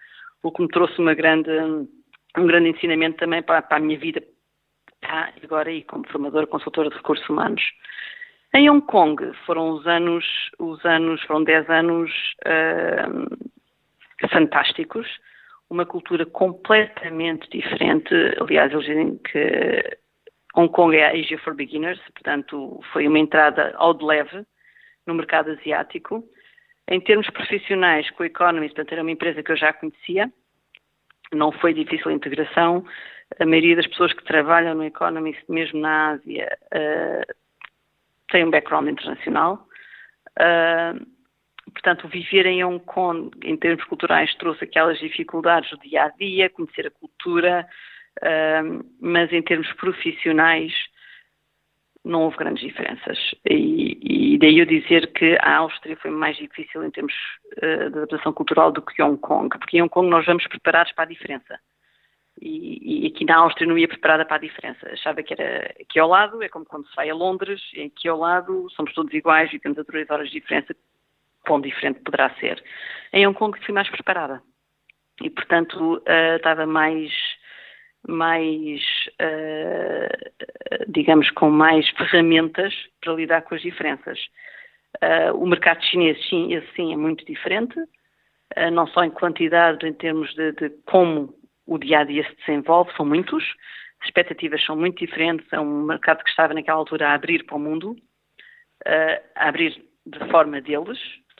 O 0.42 0.52
que 0.52 0.62
me 0.62 0.68
trouxe 0.68 0.98
uma 1.00 1.14
grande, 1.14 1.50
um 1.50 2.46
grande 2.46 2.70
ensinamento 2.70 3.16
também 3.16 3.42
para, 3.42 3.62
para 3.62 3.78
a 3.78 3.80
minha 3.80 3.98
vida 3.98 4.22
tá, 5.00 5.32
agora 5.42 5.70
aí 5.70 5.82
como 5.84 6.06
formadora, 6.08 6.46
consultora 6.46 6.90
de 6.90 6.96
recursos 6.96 7.28
humanos. 7.28 7.62
Em 8.54 8.70
Hong 8.70 8.84
Kong 8.86 9.32
foram 9.44 9.70
os 9.70 9.86
anos, 9.86 10.24
os 10.58 10.84
anos 10.84 11.22
foram 11.24 11.44
10 11.44 11.68
anos 11.68 12.10
uh, 12.46 14.28
fantásticos, 14.30 15.06
uma 15.68 15.84
cultura 15.84 16.24
completamente 16.24 17.48
diferente. 17.50 18.14
Aliás, 18.40 18.72
eles 18.72 18.86
dizem 18.86 19.18
que 19.18 19.98
Hong 20.54 20.72
Kong 20.72 20.96
é 20.96 21.06
a 21.06 21.10
Asia 21.10 21.38
for 21.38 21.54
Beginners, 21.54 22.00
portanto, 22.14 22.80
foi 22.92 23.06
uma 23.06 23.18
entrada 23.18 23.74
ao 23.76 23.92
de 23.92 24.04
leve 24.04 24.46
no 25.06 25.14
mercado 25.14 25.50
asiático. 25.50 26.24
Em 26.88 27.00
termos 27.00 27.28
profissionais, 27.30 28.08
com 28.12 28.22
a 28.22 28.26
Economist, 28.26 28.74
portanto, 28.74 28.92
era 28.92 29.02
uma 29.02 29.10
empresa 29.10 29.42
que 29.42 29.52
eu 29.52 29.56
já 29.56 29.72
conhecia, 29.72 30.32
não 31.32 31.52
foi 31.52 31.74
difícil 31.74 32.10
a 32.10 32.14
integração. 32.14 32.86
A 33.38 33.44
maioria 33.44 33.76
das 33.76 33.86
pessoas 33.86 34.12
que 34.12 34.24
trabalham 34.24 34.74
no 34.74 34.84
Economist, 34.84 35.42
mesmo 35.48 35.80
na 35.80 36.10
Ásia, 36.12 36.58
uh, 36.66 37.34
tem 38.30 38.44
um 38.44 38.50
background 38.50 38.88
internacional. 38.88 39.66
Uh, 40.38 41.04
portanto, 41.72 42.08
viver 42.08 42.46
em 42.46 42.64
Hong 42.64 42.82
Kong, 42.84 43.30
em 43.44 43.56
termos 43.56 43.84
culturais, 43.84 44.32
trouxe 44.36 44.64
aquelas 44.64 44.98
dificuldades 45.00 45.70
do 45.70 45.78
dia 45.78 46.04
a 46.04 46.08
dia, 46.08 46.48
conhecer 46.48 46.86
a 46.86 46.90
cultura, 46.90 47.66
uh, 48.22 48.86
mas 49.00 49.32
em 49.32 49.42
termos 49.42 49.70
profissionais 49.72 50.72
não 52.04 52.22
houve 52.22 52.36
grandes 52.36 52.62
diferenças. 52.62 53.18
E, 53.50 54.34
e, 54.34 54.38
daí 54.38 54.60
eu 54.60 54.66
dizer 54.66 55.12
que 55.12 55.36
a 55.40 55.56
Áustria 55.56 55.96
foi 55.96 56.12
mais 56.12 56.36
difícil 56.36 56.84
em 56.84 56.90
termos 56.92 57.12
de 57.60 57.98
adaptação 57.98 58.32
cultural 58.32 58.70
do 58.70 58.80
que 58.80 59.02
Hong 59.02 59.20
Kong, 59.20 59.48
porque 59.58 59.76
em 59.76 59.82
Hong 59.82 59.90
Kong 59.90 60.08
nós 60.08 60.24
vamos 60.24 60.46
preparados 60.46 60.92
para 60.92 61.02
a 61.02 61.08
diferença 61.08 61.58
e, 62.40 63.04
e, 63.04 63.06
aqui 63.06 63.24
na 63.24 63.38
Áustria 63.38 63.66
não 63.66 63.78
ia 63.78 63.88
preparada 63.88 64.24
para 64.24 64.36
a 64.36 64.40
diferença. 64.40 64.88
Achava 64.90 65.22
que 65.22 65.32
era 65.32 65.74
aqui 65.80 65.98
ao 65.98 66.08
lado, 66.08 66.42
é 66.42 66.48
como 66.48 66.64
quando 66.64 66.86
se 66.86 66.94
vai 66.94 67.08
a 67.08 67.14
Londres, 67.14 67.60
e 67.74 67.82
aqui 67.82 68.08
ao 68.08 68.18
lado 68.18 68.68
somos 68.70 68.92
todos 68.92 69.12
iguais 69.14 69.52
e 69.52 69.58
temos 69.58 69.78
a 69.78 69.84
três 69.84 70.08
horas 70.10 70.28
de 70.28 70.40
diferença, 70.40 70.74
quão 71.46 71.60
diferente 71.60 72.00
poderá 72.00 72.30
ser. 72.34 72.62
Em 73.12 73.26
Hong 73.26 73.36
Kong 73.36 73.58
fui 73.64 73.72
mais 73.72 73.88
preparada 73.88 74.42
e, 75.22 75.30
portanto, 75.30 75.96
uh, 75.96 76.36
estava 76.36 76.66
mais, 76.66 77.10
mais 78.06 78.82
uh, 79.22 80.84
digamos, 80.88 81.30
com 81.30 81.48
mais 81.50 81.88
ferramentas 81.90 82.74
para 83.00 83.14
lidar 83.14 83.42
com 83.42 83.54
as 83.54 83.62
diferenças. 83.62 84.18
Uh, 85.02 85.34
o 85.36 85.46
mercado 85.46 85.82
chinês, 85.84 86.18
sim, 86.28 86.52
esse 86.52 86.66
sim 86.74 86.92
é 86.92 86.96
muito 86.96 87.24
diferente, 87.24 87.76
não 88.72 88.86
só 88.86 89.02
em 89.02 89.10
quantidade, 89.10 89.86
em 89.86 89.92
termos 89.92 90.32
de, 90.34 90.52
de 90.52 90.70
como 90.86 91.34
o 91.66 91.78
dia 91.78 92.00
a 92.00 92.04
dia 92.04 92.24
se 92.24 92.36
desenvolve, 92.36 92.92
são 92.96 93.04
muitos, 93.04 93.44
as 94.00 94.06
expectativas 94.06 94.64
são 94.64 94.76
muito 94.76 95.04
diferentes, 95.04 95.46
é 95.52 95.60
um 95.60 95.82
mercado 95.82 96.22
que 96.22 96.30
estava 96.30 96.54
naquela 96.54 96.78
altura 96.78 97.08
a 97.08 97.14
abrir 97.14 97.44
para 97.44 97.56
o 97.56 97.60
mundo, 97.60 97.92
uh, 98.86 99.22
a 99.34 99.48
abrir 99.48 99.82
de 100.06 100.18
forma 100.30 100.60
deles, 100.60 100.98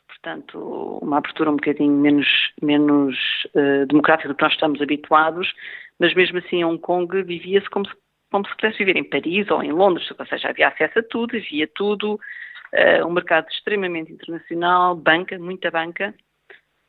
portanto, 0.08 0.98
uma 1.02 1.18
abertura 1.18 1.50
um 1.50 1.56
bocadinho 1.56 1.92
menos, 1.92 2.26
menos 2.60 3.16
uh, 3.54 3.86
democrática 3.86 4.28
do 4.28 4.34
que 4.34 4.42
nós 4.42 4.52
estamos 4.52 4.82
habituados, 4.82 5.52
mas 5.98 6.14
mesmo 6.14 6.38
assim 6.38 6.64
Hong 6.64 6.80
Kong 6.80 7.22
vivia-se 7.22 7.68
como 7.70 7.86
se, 7.86 7.94
como 8.30 8.46
se 8.46 8.56
pudesse 8.56 8.78
viver 8.78 8.96
em 8.96 9.08
Paris 9.08 9.48
ou 9.50 9.62
em 9.62 9.72
Londres, 9.72 10.10
ou 10.18 10.26
seja, 10.26 10.48
havia 10.48 10.68
acesso 10.68 10.98
a 10.98 11.02
tudo, 11.02 11.36
havia 11.36 11.68
tudo, 11.68 12.14
uh, 12.14 13.06
um 13.06 13.12
mercado 13.12 13.48
extremamente 13.48 14.12
internacional, 14.12 14.96
banca, 14.96 15.38
muita 15.38 15.70
banca, 15.70 16.12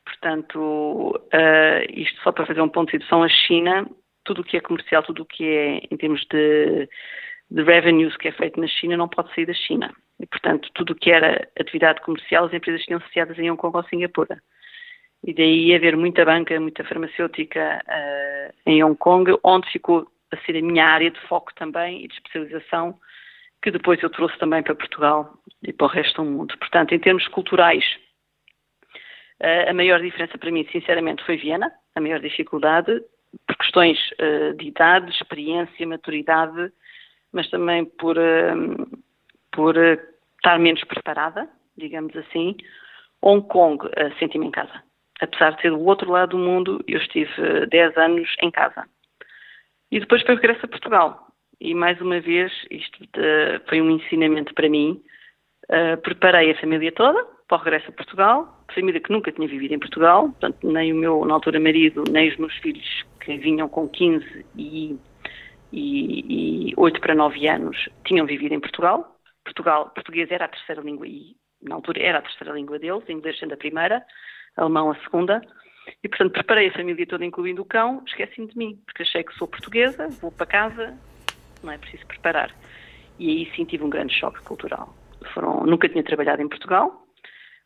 Portanto, 0.08 0.58
uh, 0.58 1.92
isto 1.92 2.22
só 2.22 2.32
para 2.32 2.46
fazer 2.46 2.62
um 2.62 2.70
ponto 2.70 2.88
de 2.88 2.98
situação, 2.98 3.24
a 3.24 3.28
China, 3.28 3.86
tudo 4.24 4.42
o 4.42 4.44
que 4.44 4.56
é 4.56 4.62
comercial, 4.62 5.04
tudo 5.04 5.24
o 5.24 5.26
que 5.26 5.46
é 5.46 5.82
em 5.92 5.98
termos 5.98 6.26
de, 6.32 6.88
de 7.52 7.64
revenues 7.64 8.16
que 8.16 8.30
é 8.30 8.32
feito 8.32 8.60
na 8.60 8.68
China 8.68 8.96
não 8.96 9.10
pode 9.10 9.34
sair 9.36 9.46
da 9.46 9.54
China. 9.54 9.94
E, 10.20 10.26
portanto, 10.26 10.70
tudo 10.74 10.94
o 10.94 10.96
que 10.96 11.12
era 11.12 11.48
atividade 11.60 12.02
comercial, 12.02 12.46
as 12.46 12.54
empresas 12.54 12.84
tinham 12.86 13.00
associadas 13.00 13.38
em 13.38 13.52
Hong 13.52 13.60
Kong 13.60 13.76
ou 13.76 13.84
Singapura. 13.84 14.42
E 15.26 15.34
daí 15.34 15.76
haver 15.76 15.98
muita 15.98 16.24
banca, 16.24 16.58
muita 16.60 16.86
farmacêutica 16.86 17.84
uh, 17.86 18.54
em 18.66 18.82
Hong 18.82 18.96
Kong, 18.98 19.38
onde 19.44 19.70
ficou 19.70 20.08
a 20.32 20.38
ser 20.46 20.58
a 20.58 20.62
minha 20.62 20.86
área 20.86 21.12
de 21.12 21.20
foco 21.28 21.54
também 21.56 22.06
e 22.06 22.08
de 22.08 22.14
especialização, 22.14 22.98
que 23.62 23.72
depois 23.72 24.02
eu 24.02 24.10
trouxe 24.10 24.38
também 24.40 24.64
para 24.64 24.76
Portugal 24.76 25.34
e 25.64 25.74
para 25.74 25.88
o 25.88 25.90
resto 25.90 26.24
do 26.24 26.30
mundo. 26.30 26.58
Portanto, 26.58 26.94
em 26.94 27.00
termos 27.00 27.28
culturais, 27.28 27.84
a 29.39 29.74
maior 29.74 30.01
diferença 30.01 30.38
para 30.38 30.51
mim, 30.51 30.67
sinceramente, 30.72 31.24
foi 31.24 31.38
Viena, 31.38 31.72
a 31.96 32.01
maior 32.01 32.20
dificuldade, 32.20 33.01
por 33.46 33.58
questões 33.58 33.98
uh, 34.13 34.53
de 34.56 34.67
idade, 34.67 35.12
experiência, 35.12 35.88
maturidade, 35.88 36.72
mas 37.32 37.50
também 37.50 37.86
por, 37.86 38.17
uh, 38.17 39.00
por 39.51 39.77
uh, 39.77 40.00
estar 40.38 40.60
menos 40.60 40.84
preparada, 40.86 41.48
digamos 41.77 42.15
assim. 42.15 42.56
Hong 43.22 43.48
Kong, 43.48 43.84
senti-me 44.20 44.46
em 44.46 44.51
casa. 44.51 44.84
Apesar 45.20 45.56
de 45.56 45.62
ser 45.63 45.72
do 45.72 45.84
outro 45.84 46.12
lado 46.12 46.29
do 46.29 46.38
mundo, 46.38 46.84
eu 46.88 47.00
estive 47.00 47.65
10 47.65 47.98
anos 47.98 48.36
em 48.44 48.51
casa. 48.51 48.88
E 49.91 50.00
depois 50.00 50.22
foi 50.22 50.36
o 50.36 50.38
regresso 50.38 50.65
a 50.65 50.70
Portugal. 50.70 51.27
E 51.60 51.74
mais 51.74 52.00
uma 52.00 52.20
vez, 52.20 52.53
isto 52.70 53.00
foi 53.67 53.82
um 53.82 53.89
ensinamento 53.89 54.53
para 54.53 54.70
mim, 54.70 55.01
Uh, 55.70 55.98
preparei 56.02 56.52
a 56.52 56.60
família 56.60 56.92
toda 56.92 57.26
para 57.48 57.58
o 57.58 57.62
regresso 57.62 57.90
a 57.90 57.94
Portugal, 57.94 58.64
família 58.74 59.02
que 59.02 59.12
nunca 59.12 59.32
tinha 59.32 59.48
vivido 59.48 59.74
em 59.74 59.80
Portugal, 59.80 60.30
portanto, 60.30 60.68
nem 60.70 60.94
o 60.94 60.96
meu, 60.96 61.26
na 61.26 61.34
altura, 61.34 61.60
marido, 61.60 62.04
nem 62.10 62.30
os 62.30 62.38
meus 62.38 62.54
filhos, 62.58 63.06
que 63.20 63.38
vinham 63.38 63.68
com 63.68 63.88
15 63.88 64.46
e, 64.56 64.98
e, 65.72 66.70
e 66.70 66.74
8 66.78 67.02
para 67.02 67.16
9 67.16 67.48
anos, 67.48 67.90
tinham 68.06 68.26
vivido 68.26 68.54
em 68.54 68.60
Portugal. 68.60 69.18
Portugal. 69.44 69.90
Português 69.96 70.30
era 70.30 70.46
a 70.46 70.50
terceira 70.50 70.82
língua 70.82 71.08
e, 71.08 71.36
na 71.62 71.76
altura, 71.76 72.02
era 72.02 72.20
a 72.20 72.22
terceira 72.22 72.54
língua 72.54 72.78
deles, 72.78 73.10
inglês 73.10 73.40
sendo 73.40 73.54
a 73.54 73.58
primeira, 73.58 74.04
alemão 74.56 74.92
a 74.92 74.96
segunda. 74.96 75.42
E, 76.04 76.10
portanto, 76.10 76.34
preparei 76.34 76.68
a 76.68 76.74
família 76.74 77.08
toda, 77.08 77.24
incluindo 77.24 77.62
o 77.62 77.66
cão, 77.66 78.04
esqueci-me 78.06 78.48
de 78.48 78.58
mim, 78.58 78.82
porque 78.86 79.04
achei 79.04 79.24
que 79.24 79.34
sou 79.36 79.48
portuguesa, 79.48 80.10
vou 80.22 80.32
para 80.32 80.46
casa, 80.46 80.98
não 81.64 81.72
é 81.72 81.78
preciso 81.78 82.06
preparar. 82.06 82.54
E 83.18 83.30
aí 83.30 83.52
sim 83.56 83.64
tive 83.64 83.86
um 83.86 83.90
grande 83.90 84.14
choque 84.14 84.42
cultural. 84.44 84.94
Foram, 85.34 85.66
nunca 85.66 85.90
tinha 85.90 86.04
trabalhado 86.04 86.42
em 86.42 86.48
Portugal, 86.48 87.08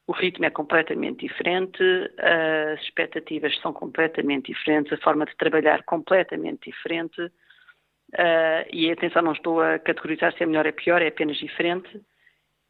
o 0.08 0.14
ritmo 0.14 0.46
é 0.46 0.50
completamente 0.50 1.26
diferente, 1.26 1.82
as 2.18 2.82
expectativas 2.82 3.58
são 3.60 3.72
completamente 3.72 4.52
diferentes, 4.52 4.92
a 4.92 4.98
forma 4.98 5.26
de 5.26 5.36
trabalhar 5.38 5.84
completamente 5.84 6.70
diferente. 6.70 7.22
Uh, 7.22 8.68
e 8.74 8.92
atenção, 8.92 9.22
não 9.22 9.32
estou 9.32 9.62
a 9.62 9.80
categorizar 9.80 10.34
se 10.34 10.44
é 10.44 10.46
melhor 10.46 10.66
ou 10.66 10.70
é 10.70 10.74
pior, 10.74 11.02
é 11.02 11.08
apenas 11.08 11.38
diferente. 11.38 12.02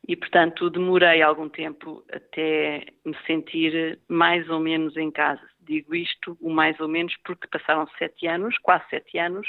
E, 0.07 0.15
portanto, 0.15 0.69
demorei 0.69 1.21
algum 1.21 1.47
tempo 1.47 2.03
até 2.11 2.85
me 3.05 3.15
sentir 3.25 3.99
mais 4.07 4.47
ou 4.49 4.59
menos 4.59 4.95
em 4.97 5.09
casa. 5.09 5.41
Digo 5.59 5.95
isto, 5.95 6.37
o 6.41 6.49
mais 6.49 6.79
ou 6.79 6.87
menos, 6.87 7.15
porque 7.23 7.47
passaram 7.47 7.87
sete 7.97 8.27
anos, 8.27 8.57
quase 8.59 8.83
sete 8.89 9.17
anos, 9.17 9.47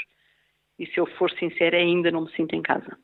e 0.79 0.87
se 0.87 0.99
eu 0.99 1.05
for 1.05 1.29
sincera, 1.31 1.77
ainda 1.77 2.09
não 2.11 2.21
me 2.21 2.31
sinto 2.31 2.55
em 2.55 2.61
casa. 2.61 2.97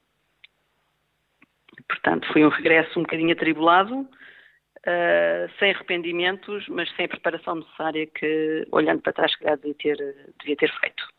Portanto, 1.88 2.28
foi 2.32 2.46
um 2.46 2.50
regresso 2.50 3.00
um 3.00 3.04
bocadinho 3.04 3.34
atribulado, 3.34 4.02
uh, 4.02 5.50
sem 5.58 5.72
arrependimentos, 5.72 6.68
mas 6.68 6.90
sem 6.96 7.06
a 7.06 7.10
preparação 7.10 7.56
necessária 7.56 8.08
que, 8.08 8.68
olhando 8.72 9.02
para 9.02 9.14
trás, 9.14 9.32
devia 9.40 9.76
ter, 9.76 9.98
devia 10.40 10.56
ter 10.56 10.72
feito. 10.80 11.19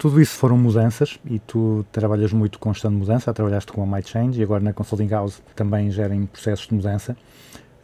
Tudo 0.00 0.18
isso 0.18 0.38
foram 0.38 0.56
mudanças 0.56 1.20
e 1.30 1.38
tu 1.38 1.84
trabalhas 1.92 2.32
muito 2.32 2.58
com 2.58 2.72
gestão 2.72 2.90
de 2.90 2.96
mudança, 2.96 3.34
trabalhaste 3.34 3.70
com 3.70 3.82
a 3.82 3.86
MyChange 3.86 4.40
e 4.40 4.42
agora 4.42 4.64
na 4.64 4.72
Consulting 4.72 5.10
House 5.10 5.42
também 5.54 5.90
gerem 5.90 6.24
processos 6.24 6.66
de 6.66 6.72
mudança. 6.74 7.14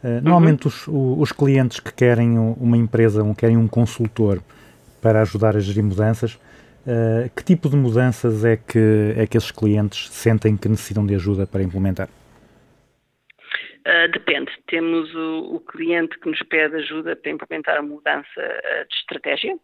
Uh, 0.03 0.19
normalmente 0.23 0.65
uhum. 0.65 1.13
os, 1.13 1.29
os, 1.29 1.31
clientes 1.31 1.79
que 1.79 1.93
querem 1.93 2.39
uma 2.39 2.75
empresa, 2.75 3.23
um, 3.23 3.35
querem 3.35 3.55
um 3.55 3.67
consultor 3.67 4.41
para 4.99 5.21
ajudar 5.21 5.55
a 5.55 5.59
gerir 5.59 5.83
mudanças, 5.83 6.33
uh, 6.33 7.29
que 7.35 7.43
tipo 7.43 7.69
de 7.69 7.75
mudanças 7.75 8.43
é 8.43 8.57
que, 8.57 9.13
é 9.15 9.27
que 9.27 9.37
esses 9.37 9.51
clientes 9.51 10.09
sentem 10.09 10.57
que 10.57 10.67
necessitam 10.67 11.05
de 11.05 11.13
ajuda 11.13 11.45
para 11.45 11.61
implementar? 11.61 12.09
Uh, 13.85 14.11
depende. 14.11 14.51
Temos 14.65 15.13
o, 15.13 15.57
o, 15.57 15.59
cliente 15.59 16.17
que 16.17 16.27
nos 16.27 16.41
pede 16.49 16.77
ajuda 16.77 17.15
para 17.15 17.31
implementar 17.31 17.77
a 17.77 17.83
mudança 17.83 18.41
de 18.89 18.95
estratégia, 18.95 19.55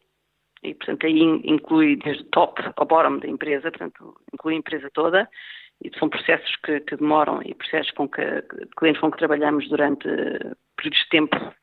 e, 0.64 0.74
portanto, 0.74 1.06
aí 1.06 1.20
inclui 1.22 1.98
desde 1.98 2.24
top 2.26 2.62
ao 2.76 2.86
bottom 2.86 3.18
da 3.18 3.28
empresa, 3.28 3.72
portanto, 3.72 4.16
inclui 4.34 4.56
a 4.56 4.58
empresa 4.58 4.90
toda, 4.94 5.30
e 5.84 5.92
são 6.00 6.10
processos 6.10 6.56
que, 6.58 6.80
que 6.82 6.96
demoram 6.96 7.42
e 7.44 7.54
processos 7.54 7.92
com 7.92 8.08
que, 8.08 8.22
clientes 8.78 9.02
com 9.02 9.12
que 9.12 9.18
trabalhamos 9.18 9.68
durante 9.68 10.08
períodos 10.78 11.04
de 11.04 11.10
tempo 11.10 11.54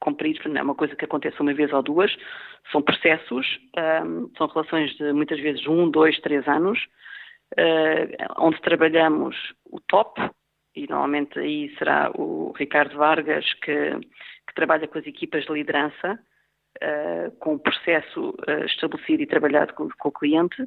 compridos, 0.00 0.44
não 0.46 0.56
é 0.58 0.62
uma 0.62 0.74
coisa 0.74 0.96
que 0.96 1.04
acontece 1.04 1.40
uma 1.40 1.54
vez 1.54 1.72
ou 1.72 1.82
duas, 1.82 2.10
são 2.72 2.82
processos, 2.82 3.46
um, 4.04 4.30
são 4.36 4.46
relações 4.46 4.90
de 4.96 5.12
muitas 5.12 5.38
vezes 5.38 5.66
um, 5.66 5.90
dois, 5.90 6.18
três 6.20 6.46
anos, 6.48 6.78
uh, 7.52 8.34
onde 8.38 8.60
trabalhamos 8.62 9.36
o 9.70 9.78
top, 9.80 10.20
e 10.74 10.86
normalmente 10.88 11.38
aí 11.38 11.74
será 11.76 12.10
o 12.14 12.52
Ricardo 12.52 12.96
Vargas 12.96 13.44
que, 13.62 13.90
que 14.46 14.54
trabalha 14.54 14.88
com 14.88 14.98
as 14.98 15.06
equipas 15.06 15.44
de 15.44 15.52
liderança, 15.52 16.18
uh, 16.82 17.30
com 17.38 17.54
o 17.54 17.58
processo 17.58 18.30
uh, 18.30 18.64
estabelecido 18.64 19.22
e 19.22 19.26
trabalhado 19.26 19.74
com, 19.74 19.88
com, 19.88 20.08
o 20.08 20.12
cliente 20.12 20.66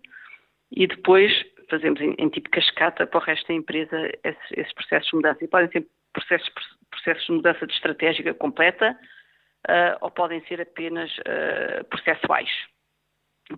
e 0.71 0.87
depois 0.87 1.31
fazemos 1.69 1.99
em, 2.01 2.15
em, 2.17 2.29
tipo 2.29 2.49
cascata 2.49 3.07
para 3.07 3.19
o 3.19 3.23
resto 3.23 3.47
da 3.47 3.53
empresa 3.53 4.11
esses, 4.23 4.51
esses, 4.51 4.73
processos 4.73 5.09
de 5.09 5.15
mudança. 5.15 5.43
E 5.43 5.47
podem 5.47 5.71
ser 5.71 5.87
processos, 6.11 6.49
processos 6.89 7.25
de 7.25 7.31
mudança 7.31 7.67
de 7.67 7.73
estratégica 7.73 8.33
completa 8.33 8.97
uh, 9.67 9.97
ou 10.01 10.11
podem 10.11 10.43
ser 10.45 10.61
apenas 10.61 11.11
processuais. 11.89 12.49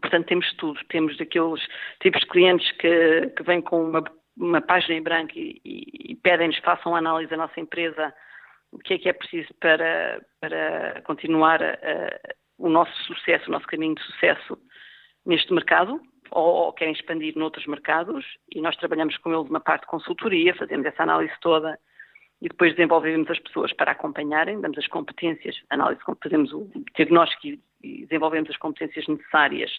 Portanto, 0.02 0.28
temos 0.28 0.54
tudo. 0.56 0.80
Temos 0.90 1.18
daqueles 1.18 1.62
tipos 2.02 2.22
de 2.22 2.28
clientes 2.28 2.72
que, 2.74 3.28
que 3.36 3.44
vêm 3.44 3.62
com 3.62 3.90
uma, 3.90 4.04
uma 4.38 4.62
página 4.62 4.96
em 4.96 5.02
branco 5.02 5.34
e, 5.36 5.62
e, 5.64 6.12
e 6.12 6.16
pedem-nos 6.16 6.58
que 6.58 6.66
façam 6.66 6.96
análise 6.96 7.30
da 7.30 7.38
nossa 7.38 7.60
empresa 7.60 8.14
o 8.72 8.80
que 8.80 8.96
é 8.96 8.98
que 8.98 9.10
é 9.10 9.14
preciso 9.14 9.54
para, 9.60 10.22
para 10.40 11.02
continuar 11.04 11.62
a, 11.64 11.74
a, 11.74 12.34
o 12.58 12.70
nosso 12.70 12.94
sucesso, 13.04 13.48
o 13.48 13.52
nosso 13.52 13.68
caminho 13.68 13.96
de 13.96 14.04
sucesso 14.04 14.58
neste 15.26 15.54
mercado, 15.54 16.02
ou, 16.32 16.66
ou, 16.66 16.74
querem 16.74 16.94
expandir 16.94 17.38
noutros 17.38 17.66
mercados, 17.68 18.26
e 18.54 18.62
nós 18.62 18.76
trabalhamos 18.78 19.18
com 19.18 19.34
eles 19.34 19.50
uma 19.50 19.60
parte 19.60 19.82
de 19.82 19.88
consultoria, 19.88 20.56
fazemos 20.56 20.86
essa 20.86 21.04
análise 21.04 21.34
toda 21.42 21.78
e 22.42 22.50
depois 22.50 22.76
desenvolvemos 22.76 23.30
as 23.30 23.40
pessoas 23.40 23.72
para 23.74 23.92
acompanharem, 23.92 24.60
damos 24.60 24.78
as 24.78 24.88
competências, 24.88 25.56
análise, 25.70 26.02
fazemos 26.22 26.52
o 26.52 26.70
diagnóstico 26.96 27.60
e 27.82 28.06
desenvolvemos 28.06 28.50
as 28.50 28.58
competências 28.58 29.08
necessárias 29.08 29.72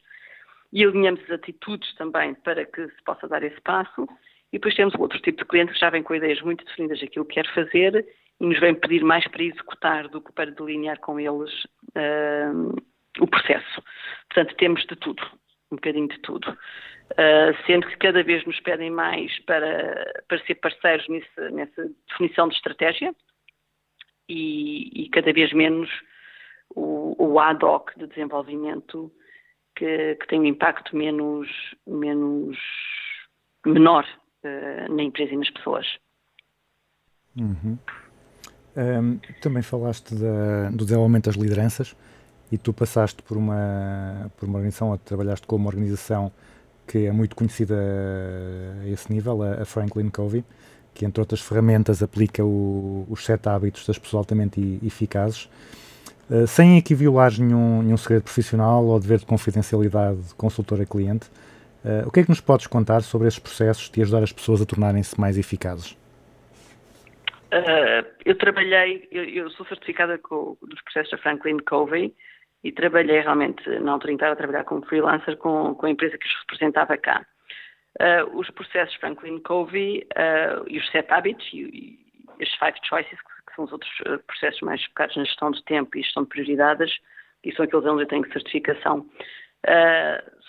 e 0.73 0.85
alinhamos 0.85 1.23
as 1.25 1.31
atitudes 1.31 1.95
também 1.95 2.35
para 2.35 2.65
que 2.65 2.89
se 2.89 3.03
possa 3.05 3.29
dar 3.29 3.43
esse 3.43 3.61
passo. 3.61 4.09
E 4.53 4.59
depois 4.59 4.75
temos 4.75 4.95
outro 4.95 5.21
tipo 5.21 5.39
de 5.39 5.49
cliente 5.49 5.73
que 5.73 5.79
já 5.79 5.91
vem 5.91 6.03
com 6.03 6.15
ideias 6.15 6.41
muito 6.43 6.65
definidas 6.65 7.01
daquilo 7.01 7.25
que 7.25 7.35
quer 7.35 7.55
fazer 7.55 7.95
e 7.95 8.05
nos 8.41 8.59
vem 8.61 8.75
pedir 8.75 9.03
mais 9.03 9.27
para 9.29 9.43
executar 9.43 10.09
do 10.09 10.21
que 10.21 10.33
para 10.33 10.51
delinear 10.51 10.99
com 11.01 11.19
eles 11.19 11.65
uh, 11.95 12.83
o 13.21 13.27
processo. 13.27 13.83
Portanto, 14.29 14.57
temos 14.57 14.85
de 14.87 14.97
tudo, 14.97 15.23
um 15.71 15.77
bocadinho 15.77 16.09
de 16.09 16.19
tudo. 16.21 16.51
Uh, 17.13 17.67
sendo 17.67 17.87
que 17.87 17.97
cada 17.99 18.23
vez 18.23 18.45
nos 18.45 18.59
pedem 18.61 18.91
mais 18.91 19.39
para, 19.45 20.25
para 20.29 20.45
ser 20.45 20.57
parceiros 20.57 21.07
nesse, 21.09 21.51
nessa 21.53 21.89
definição 22.09 22.49
de 22.49 22.57
estratégia 22.57 23.15
e, 24.29 25.05
e 25.05 25.09
cada 25.11 25.33
vez 25.33 25.53
menos 25.53 25.89
o, 26.75 27.15
o, 27.17 27.39
ad 27.39 27.65
hoc 27.65 27.97
de 27.97 28.09
desenvolvimento 28.09 29.13
que, 29.77 30.17
que 30.17 30.27
tem 30.27 30.41
um 30.41 30.45
impacto 30.45 30.97
menos, 30.97 31.49
menos 31.87 32.59
menor 33.65 34.05
uh, 34.45 34.93
na 34.93 35.03
empresa 35.05 35.33
e 35.33 35.37
nas 35.37 35.51
pessoas. 35.51 35.87
Uhum. 37.37 37.79
Um, 38.77 39.19
também 39.41 39.63
falaste 39.63 40.15
da, 40.15 40.69
do 40.71 40.85
desenvolvimento 40.85 41.25
das 41.25 41.35
lideranças 41.35 41.97
e 42.53 42.59
tu 42.59 42.75
passaste 42.75 43.23
por 43.23 43.37
uma, 43.39 44.31
por 44.37 44.47
uma 44.47 44.59
organização, 44.59 44.91
ou 44.91 44.99
trabalhaste 44.99 45.47
com 45.47 45.57
uma 45.57 45.69
organização 45.69 46.31
que 46.87 47.07
é 47.07 47.13
muito 47.13 47.35
conhecida 47.35 47.75
a 48.83 48.89
esse 48.89 49.11
nível, 49.13 49.43
a, 49.43 49.65
Franklin 49.65 50.09
Covey, 50.09 50.45
que 50.95 51.05
entre 51.05 51.21
outras 51.21 51.41
ferramentas 51.41 52.03
aplica 52.03 52.45
o, 52.45 53.07
os 53.09 53.25
sete 53.25 53.49
hábitos 53.49 53.87
das 53.87 53.99
pessoas 53.99 54.21
altamente 54.21 54.79
eficazes, 54.85 55.49
uh, 56.31 56.47
sem 56.47 56.79
aqui 56.79 56.95
violares 56.95 57.39
nenhum, 57.39 57.83
nenhum 57.83 57.97
segredo 57.97 58.23
profissional 58.23 58.85
ou 58.85 59.01
dever 59.01 59.19
de 59.19 59.27
confidencialidade 59.27 60.19
de 60.19 60.35
consultor 60.35 60.81
a 60.81 60.87
cliente. 60.87 61.27
Uh, 61.85 62.07
o 62.07 62.11
que 62.11 62.21
é 62.21 62.23
que 62.23 62.29
nos 62.29 62.41
podes 62.41 62.67
contar 62.67 63.03
sobre 63.03 63.27
esses 63.27 63.39
processos 63.39 63.91
de 63.91 64.03
ajudar 64.03 64.23
as 64.23 64.33
pessoas 64.33 64.61
a 64.61 64.67
tornarem-se 64.67 65.19
mais 65.21 65.37
eficazes? 65.39 65.97
Uh, 67.47 68.05
eu 68.25 68.37
trabalhei, 68.37 69.07
eu, 69.13 69.25
eu, 69.25 69.51
sou 69.51 69.65
certificada 69.67 70.19
com, 70.19 70.59
dos 70.63 70.83
processos 70.83 71.13
da 71.13 71.19
Franklin 71.19 71.59
Covey 71.59 72.13
e 72.65 72.73
trabalhei 72.73 73.21
realmente, 73.21 73.69
na 73.79 73.93
altura 73.93 74.13
em 74.13 74.17
que 74.17 74.25
estava 74.25 74.33
a 74.33 74.37
trabalhar 74.37 74.65
como 74.65 74.85
freelancer 74.87 75.37
com, 75.37 75.75
com 75.77 75.87
a 75.87 75.91
empresa 75.91 76.19
que 76.19 76.27
os 76.27 76.41
representava 76.41 76.97
cá. 76.97 77.25
Uh, 78.01 78.37
os 78.37 78.51
processos 78.51 78.97
Franklin 78.97 79.39
Covey 79.39 80.07
uh, 80.17 80.65
e 80.67 80.77
os 80.77 80.91
sete 80.91 81.13
hábitos 81.13 81.47
e, 81.53 81.99
e 82.41 82.47
five 82.59 82.79
choices, 82.85 83.19
que 83.21 83.55
são 83.55 83.65
os 83.65 83.73
outros 83.73 83.93
processos 84.27 84.61
mais 84.63 84.85
focados 84.87 85.17
na 85.17 85.25
gestão 85.25 85.53
de 85.53 85.63
tempo 85.65 85.97
e 85.97 86.03
gestão 86.03 86.25
de 86.25 86.29
prioridades, 86.29 86.99
e 87.45 87.55
são 87.55 87.65
aqueles 87.65 87.87
onde 87.87 88.03
eu 88.03 88.09
tenho 88.09 88.33
certificação, 88.33 89.09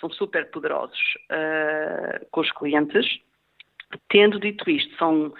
são 0.00 0.10
super 0.10 0.50
poderosos 0.50 0.98
com 2.30 2.40
os 2.40 2.50
clientes. 2.52 3.06
Tendo 4.08 4.38
dito 4.40 4.68
isto, 4.68 4.94
são 4.96 5.32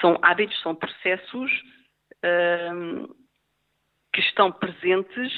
são 0.00 0.18
hábitos, 0.22 0.60
são 0.62 0.74
processos 0.74 1.50
uh, 2.24 3.16
que 4.12 4.20
estão 4.20 4.52
presentes 4.52 5.32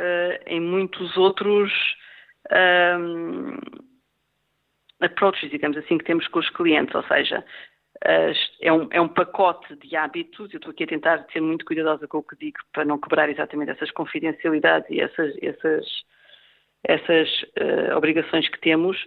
uh, 0.00 0.42
em 0.46 0.60
muitos 0.60 1.16
outros 1.16 1.72
uh, 2.46 3.84
approaches, 5.00 5.50
digamos 5.50 5.76
assim, 5.76 5.98
que 5.98 6.04
temos 6.04 6.26
com 6.28 6.38
os 6.38 6.50
clientes, 6.50 6.94
ou 6.94 7.02
seja, 7.04 7.44
é 8.60 8.72
um, 8.72 8.88
é 8.90 9.00
um 9.00 9.08
pacote 9.08 9.74
de 9.76 9.96
hábitos, 9.96 10.52
eu 10.52 10.58
estou 10.58 10.72
aqui 10.72 10.84
a 10.84 10.88
tentar 10.88 11.26
ser 11.32 11.40
muito 11.40 11.64
cuidadosa 11.64 12.06
com 12.06 12.18
o 12.18 12.22
que 12.22 12.36
digo 12.36 12.58
para 12.72 12.84
não 12.84 12.98
quebrar 12.98 13.30
exatamente 13.30 13.70
essas 13.70 13.90
confidencialidades 13.92 14.90
e 14.90 15.00
essas, 15.00 15.34
essas, 15.40 15.86
essas 16.82 17.42
uh, 17.58 17.96
obrigações 17.96 18.48
que 18.48 18.60
temos, 18.60 19.02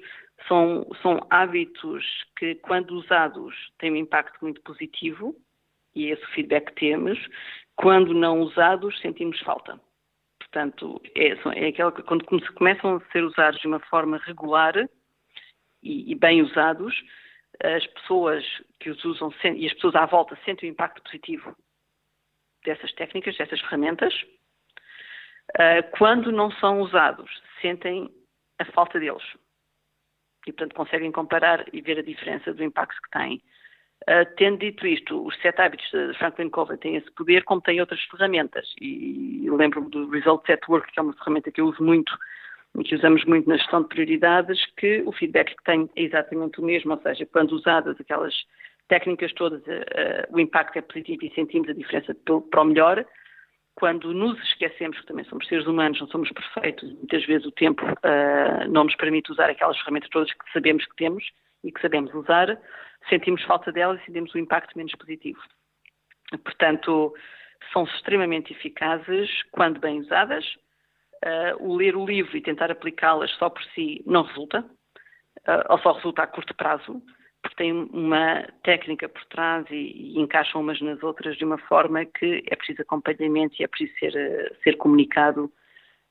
são, 0.48 0.88
são 1.02 1.26
hábitos 1.30 2.06
que, 2.38 2.56
quando 2.56 2.92
usados, 2.92 3.56
têm 3.80 3.92
um 3.92 3.98
impacto 3.98 4.38
muito 4.42 4.62
positivo, 4.62 5.36
e 5.96 6.12
esse 6.12 6.26
feedback 6.28 6.74
temos, 6.76 7.18
quando 7.76 8.14
não 8.14 8.42
usados, 8.42 9.00
sentimos 9.00 9.40
falta. 9.42 9.80
Portanto, 10.40 11.02
é, 11.16 11.30
é 11.56 11.68
aquela, 11.68 11.92
quando 11.92 12.26
começam 12.54 12.96
a 12.96 13.12
ser 13.12 13.24
usados 13.24 13.60
de 13.60 13.68
uma 13.68 13.80
forma 13.80 14.18
regular 14.18 14.76
e, 15.84 16.12
e 16.12 16.16
bem 16.16 16.42
usados, 16.42 16.94
as 17.64 17.86
pessoas 17.88 18.46
que 18.80 18.90
os 18.90 19.04
usam 19.04 19.34
e 19.56 19.66
as 19.66 19.74
pessoas 19.74 19.96
à 19.96 20.06
volta 20.06 20.38
sentem 20.46 20.70
o 20.70 20.72
impacto 20.72 21.02
positivo 21.02 21.56
dessas 22.64 22.92
técnicas, 22.94 23.38
dessas 23.38 23.60
ferramentas. 23.62 24.14
Uh, 25.56 25.98
quando 25.98 26.32
não 26.32 26.52
são 26.52 26.82
usados, 26.82 27.30
sentem 27.62 28.10
a 28.60 28.66
falta 28.66 29.00
deles. 29.00 29.24
E, 30.48 30.54
portanto, 30.54 30.76
conseguem 30.76 31.12
comparar 31.12 31.66
e 31.74 31.82
ver 31.82 32.00
a 32.00 32.04
diferença 32.04 32.54
do 32.54 32.64
impacto 32.64 33.00
que 33.02 33.10
têm. 33.12 33.42
Uh, 34.04 34.26
tendo 34.38 34.60
dito 34.60 34.88
isto, 34.88 35.26
os 35.26 35.36
sete 35.42 35.60
hábitos 35.62 35.90
de 35.92 36.14
Franklin 36.18 36.50
Covey 36.50 36.78
têm 36.78 36.96
esse 36.96 37.12
poder, 37.12 37.44
como 37.44 37.62
têm 37.62 37.82
outras 37.82 38.02
ferramentas. 38.06 38.74
E 38.80 39.48
lembro-me 39.50 39.90
do 39.90 40.10
Result 40.10 40.46
Set 40.46 40.62
Work, 40.70 40.92
que 40.92 41.00
é 41.00 41.04
uma 41.04 41.14
ferramenta 41.14 41.52
que 41.52 41.60
eu 41.60 41.68
uso 41.68 41.84
muito 41.84 42.18
e 42.78 42.84
que 42.84 42.96
usamos 42.96 43.26
muito 43.26 43.50
na 43.50 43.58
gestão 43.58 43.82
de 43.82 43.88
prioridades, 43.90 44.64
que 44.78 45.02
o 45.06 45.12
feedback 45.12 45.56
que 45.56 45.64
tem 45.64 45.90
é 45.96 46.04
exatamente 46.04 46.62
o 46.62 46.64
mesmo, 46.64 46.94
ou 46.94 47.02
seja, 47.02 47.26
quando 47.26 47.54
usadas 47.54 48.00
aquelas 48.00 48.34
técnicas 48.88 49.34
todas, 49.34 49.62
uh, 49.64 50.28
o 50.32 50.40
impacto 50.40 50.78
é 50.78 50.82
positivo 50.82 51.26
e 51.26 51.34
sentimos 51.34 51.68
a 51.70 51.74
diferença 51.74 52.16
para 52.50 52.62
o 52.62 52.66
melhor. 52.66 53.06
Quando 53.78 54.12
nos 54.12 54.40
esquecemos 54.40 55.00
que 55.00 55.06
também 55.06 55.24
somos 55.26 55.48
seres 55.48 55.68
humanos, 55.68 56.02
não 56.02 56.08
somos 56.08 56.32
perfeitos, 56.32 56.92
muitas 56.94 57.24
vezes 57.28 57.46
o 57.46 57.52
tempo 57.52 57.86
uh, 57.86 58.68
não 58.68 58.86
nos 58.86 58.96
permite 58.96 59.32
usar 59.32 59.52
aquelas 59.52 59.78
ferramentas 59.78 60.10
todas 60.10 60.34
que 60.34 60.52
sabemos 60.52 60.84
que 60.84 60.96
temos 60.96 61.24
e 61.64 61.72
que 61.72 61.80
sabemos 61.80 62.12
usar, 62.16 62.60
sentimos 63.08 63.44
falta 63.44 63.72
delas 63.72 64.02
e 64.02 64.06
sentimos 64.06 64.34
o 64.34 64.40
impacto 64.40 64.76
menos 64.76 64.96
positivo. 64.96 65.40
Portanto, 66.44 67.14
são 67.72 67.84
extremamente 67.84 68.52
eficazes 68.52 69.30
quando 69.52 69.80
bem 69.80 70.00
usadas, 70.00 70.44
uh, 71.24 71.64
o 71.64 71.76
ler 71.76 71.96
o 71.96 72.04
livro 72.04 72.36
e 72.36 72.42
tentar 72.42 72.72
aplicá-las 72.72 73.30
só 73.34 73.48
por 73.48 73.64
si 73.76 74.04
não 74.08 74.24
resulta, 74.24 74.62
uh, 74.62 75.70
ou 75.70 75.78
só 75.78 75.92
resulta 75.92 76.24
a 76.24 76.28
curto 76.28 76.56
prazo, 76.56 77.00
porque 77.48 77.64
tem 77.64 77.72
uma 77.72 78.46
técnica 78.62 79.08
por 79.08 79.24
trás 79.26 79.66
e, 79.72 79.76
e, 79.76 80.20
encaixam 80.20 80.60
umas 80.60 80.82
nas 80.82 81.02
outras 81.02 81.38
de 81.38 81.46
uma 81.46 81.58
forma 81.58 82.04
que 82.04 82.44
é 82.46 82.56
preciso 82.58 82.82
acompanhamento 82.82 83.56
e 83.58 83.64
é 83.64 83.68
preciso 83.68 83.98
ser, 84.00 84.14
uh, 84.14 84.56
ser 84.64 84.76
comunicado 84.76 85.46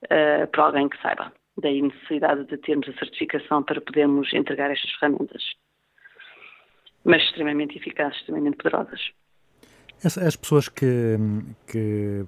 uh, 0.05 0.47
para 0.51 0.65
alguém 0.65 0.89
que 0.89 1.01
saiba. 1.03 1.31
Daí 1.59 1.81
a 1.81 1.83
necessidade 1.83 2.45
de 2.47 2.57
termos 2.57 2.89
a 2.89 2.93
certificação 2.95 3.63
para 3.63 3.81
podermos 3.83 4.33
entregar 4.33 4.71
estas 4.71 4.91
ferramentas. 4.93 5.43
Mas 7.05 7.23
extremamente 7.23 7.77
eficazes, 7.77 8.19
extremamente 8.19 8.57
poderosas. 8.57 9.01
As 10.05 10.37
pessoas 10.37 10.69
que, 10.69 11.17
que 11.71 12.25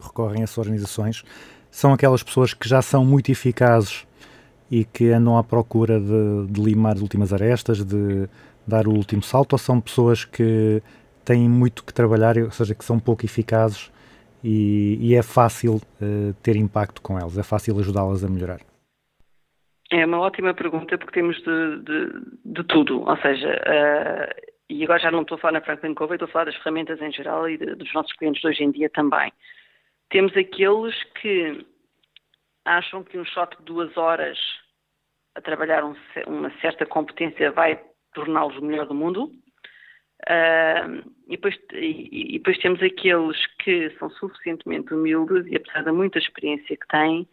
recorrem 0.00 0.40
a 0.40 0.44
essas 0.44 0.58
organizações 0.58 1.22
são 1.70 1.92
aquelas 1.92 2.22
pessoas 2.22 2.54
que 2.54 2.68
já 2.68 2.82
são 2.82 3.04
muito 3.04 3.30
eficazes 3.30 4.06
e 4.74 4.84
que 4.84 5.10
andam 5.10 5.38
à 5.38 5.44
procura 5.44 6.00
de, 6.00 6.48
de 6.50 6.60
limar 6.60 6.94
as 6.94 7.00
últimas 7.00 7.32
arestas, 7.32 7.84
de 7.84 8.28
dar 8.66 8.88
o 8.88 8.90
último 8.90 9.22
salto, 9.22 9.52
ou 9.52 9.58
são 9.58 9.80
pessoas 9.80 10.24
que 10.24 10.82
têm 11.24 11.48
muito 11.48 11.84
que 11.84 11.94
trabalhar, 11.94 12.36
ou 12.38 12.50
seja, 12.50 12.74
que 12.74 12.84
são 12.84 12.98
pouco 12.98 13.24
eficazes 13.24 13.92
e, 14.42 14.98
e 15.00 15.14
é 15.14 15.22
fácil 15.22 15.76
uh, 15.76 16.34
ter 16.42 16.56
impacto 16.56 17.00
com 17.00 17.16
elas, 17.16 17.38
é 17.38 17.44
fácil 17.44 17.78
ajudá-las 17.78 18.24
a 18.24 18.28
melhorar? 18.28 18.58
É 19.92 20.04
uma 20.04 20.18
ótima 20.18 20.52
pergunta 20.52 20.98
porque 20.98 21.20
temos 21.20 21.36
de, 21.36 21.78
de, 21.84 22.12
de 22.44 22.64
tudo, 22.64 23.08
ou 23.08 23.16
seja, 23.18 23.48
uh, 23.48 24.52
e 24.68 24.82
agora 24.82 24.98
já 24.98 25.10
não 25.12 25.22
estou 25.22 25.36
a 25.36 25.38
falar 25.38 25.52
na 25.52 25.60
Franklin 25.60 25.94
Covey, 25.94 26.16
estou 26.16 26.26
a 26.28 26.32
falar 26.32 26.46
das 26.46 26.56
ferramentas 26.56 27.00
em 27.00 27.12
geral 27.12 27.48
e 27.48 27.56
de, 27.56 27.76
dos 27.76 27.94
nossos 27.94 28.12
clientes 28.14 28.42
de 28.42 28.48
hoje 28.48 28.64
em 28.64 28.72
dia 28.72 28.90
também. 28.90 29.32
Temos 30.10 30.36
aqueles 30.36 31.00
que 31.22 31.64
acham 32.64 33.04
que 33.04 33.16
um 33.16 33.24
shot 33.24 33.56
de 33.56 33.64
duas 33.64 33.96
horas 33.96 34.36
a 35.34 35.40
trabalhar 35.40 35.84
um, 35.84 35.94
uma 36.26 36.50
certa 36.60 36.86
competência 36.86 37.50
vai 37.50 37.80
torná-los 38.14 38.56
o 38.56 38.64
melhor 38.64 38.86
do 38.86 38.94
mundo. 38.94 39.30
Uh, 40.26 41.04
e, 41.26 41.32
depois, 41.32 41.54
e, 41.72 42.34
e, 42.34 42.38
depois, 42.38 42.58
temos 42.58 42.82
aqueles 42.82 43.46
que 43.58 43.90
são 43.98 44.08
suficientemente 44.10 44.94
humildes 44.94 45.46
e, 45.46 45.56
apesar 45.56 45.82
da 45.82 45.92
muita 45.92 46.18
experiência 46.18 46.76
que 46.76 46.86
têm, 46.88 47.28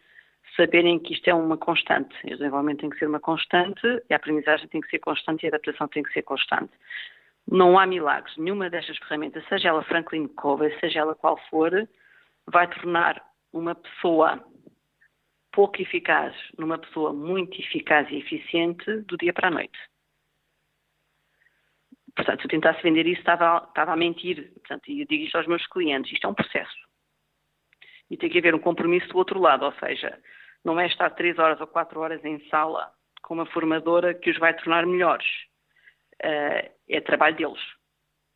saberem 0.56 0.98
que 0.98 1.14
isto 1.14 1.28
é 1.28 1.34
uma 1.34 1.56
constante. 1.56 2.14
O 2.24 2.30
desenvolvimento 2.30 2.80
tem 2.80 2.90
que 2.90 2.98
ser 2.98 3.06
uma 3.06 3.20
constante, 3.20 3.86
a 4.10 4.16
aprendizagem 4.16 4.68
tem 4.68 4.80
que 4.80 4.90
ser 4.90 4.98
constante 4.98 5.44
e 5.44 5.46
a 5.46 5.48
adaptação 5.48 5.88
tem 5.88 6.02
que 6.02 6.12
ser 6.12 6.22
constante. 6.22 6.72
Não 7.50 7.78
há 7.78 7.86
milagres. 7.86 8.36
Nenhuma 8.36 8.68
destas 8.68 8.98
ferramentas, 8.98 9.44
seja 9.48 9.68
ela 9.68 9.82
Franklin 9.84 10.28
Covey, 10.28 10.76
seja 10.80 11.00
ela 11.00 11.14
qual 11.14 11.38
for, 11.48 11.88
vai 12.46 12.68
tornar 12.68 13.22
uma 13.52 13.74
pessoa 13.74 14.42
pouco 15.52 15.80
eficaz 15.80 16.34
numa 16.58 16.78
pessoa 16.78 17.12
muito 17.12 17.60
eficaz 17.60 18.10
e 18.10 18.16
eficiente 18.16 19.02
do 19.02 19.16
dia 19.16 19.32
para 19.32 19.48
a 19.48 19.50
noite. 19.50 19.78
Portanto, 22.14 22.40
se 22.40 22.46
eu 22.46 22.50
tentasse 22.50 22.82
vender 22.82 23.06
isso, 23.06 23.20
estava, 23.20 23.64
estava 23.68 23.92
a 23.92 23.96
mentir. 23.96 24.52
Portanto, 24.52 24.90
eu 24.90 25.06
digo 25.06 25.24
isto 25.24 25.36
aos 25.36 25.46
meus 25.46 25.66
clientes: 25.66 26.12
isto 26.12 26.26
é 26.26 26.30
um 26.30 26.34
processo. 26.34 26.76
E 28.10 28.16
tem 28.16 28.28
que 28.28 28.38
haver 28.38 28.54
um 28.54 28.58
compromisso 28.58 29.08
do 29.08 29.16
outro 29.16 29.40
lado, 29.40 29.64
ou 29.64 29.72
seja, 29.74 30.18
não 30.64 30.78
é 30.78 30.86
estar 30.86 31.10
três 31.10 31.38
horas 31.38 31.60
ou 31.60 31.66
quatro 31.66 32.00
horas 32.00 32.22
em 32.24 32.46
sala 32.48 32.92
com 33.22 33.34
uma 33.34 33.46
formadora 33.46 34.14
que 34.14 34.30
os 34.30 34.38
vai 34.38 34.54
tornar 34.54 34.84
melhores. 34.84 35.26
Uh, 36.22 36.70
é 36.88 37.00
trabalho 37.00 37.36
deles. 37.36 37.60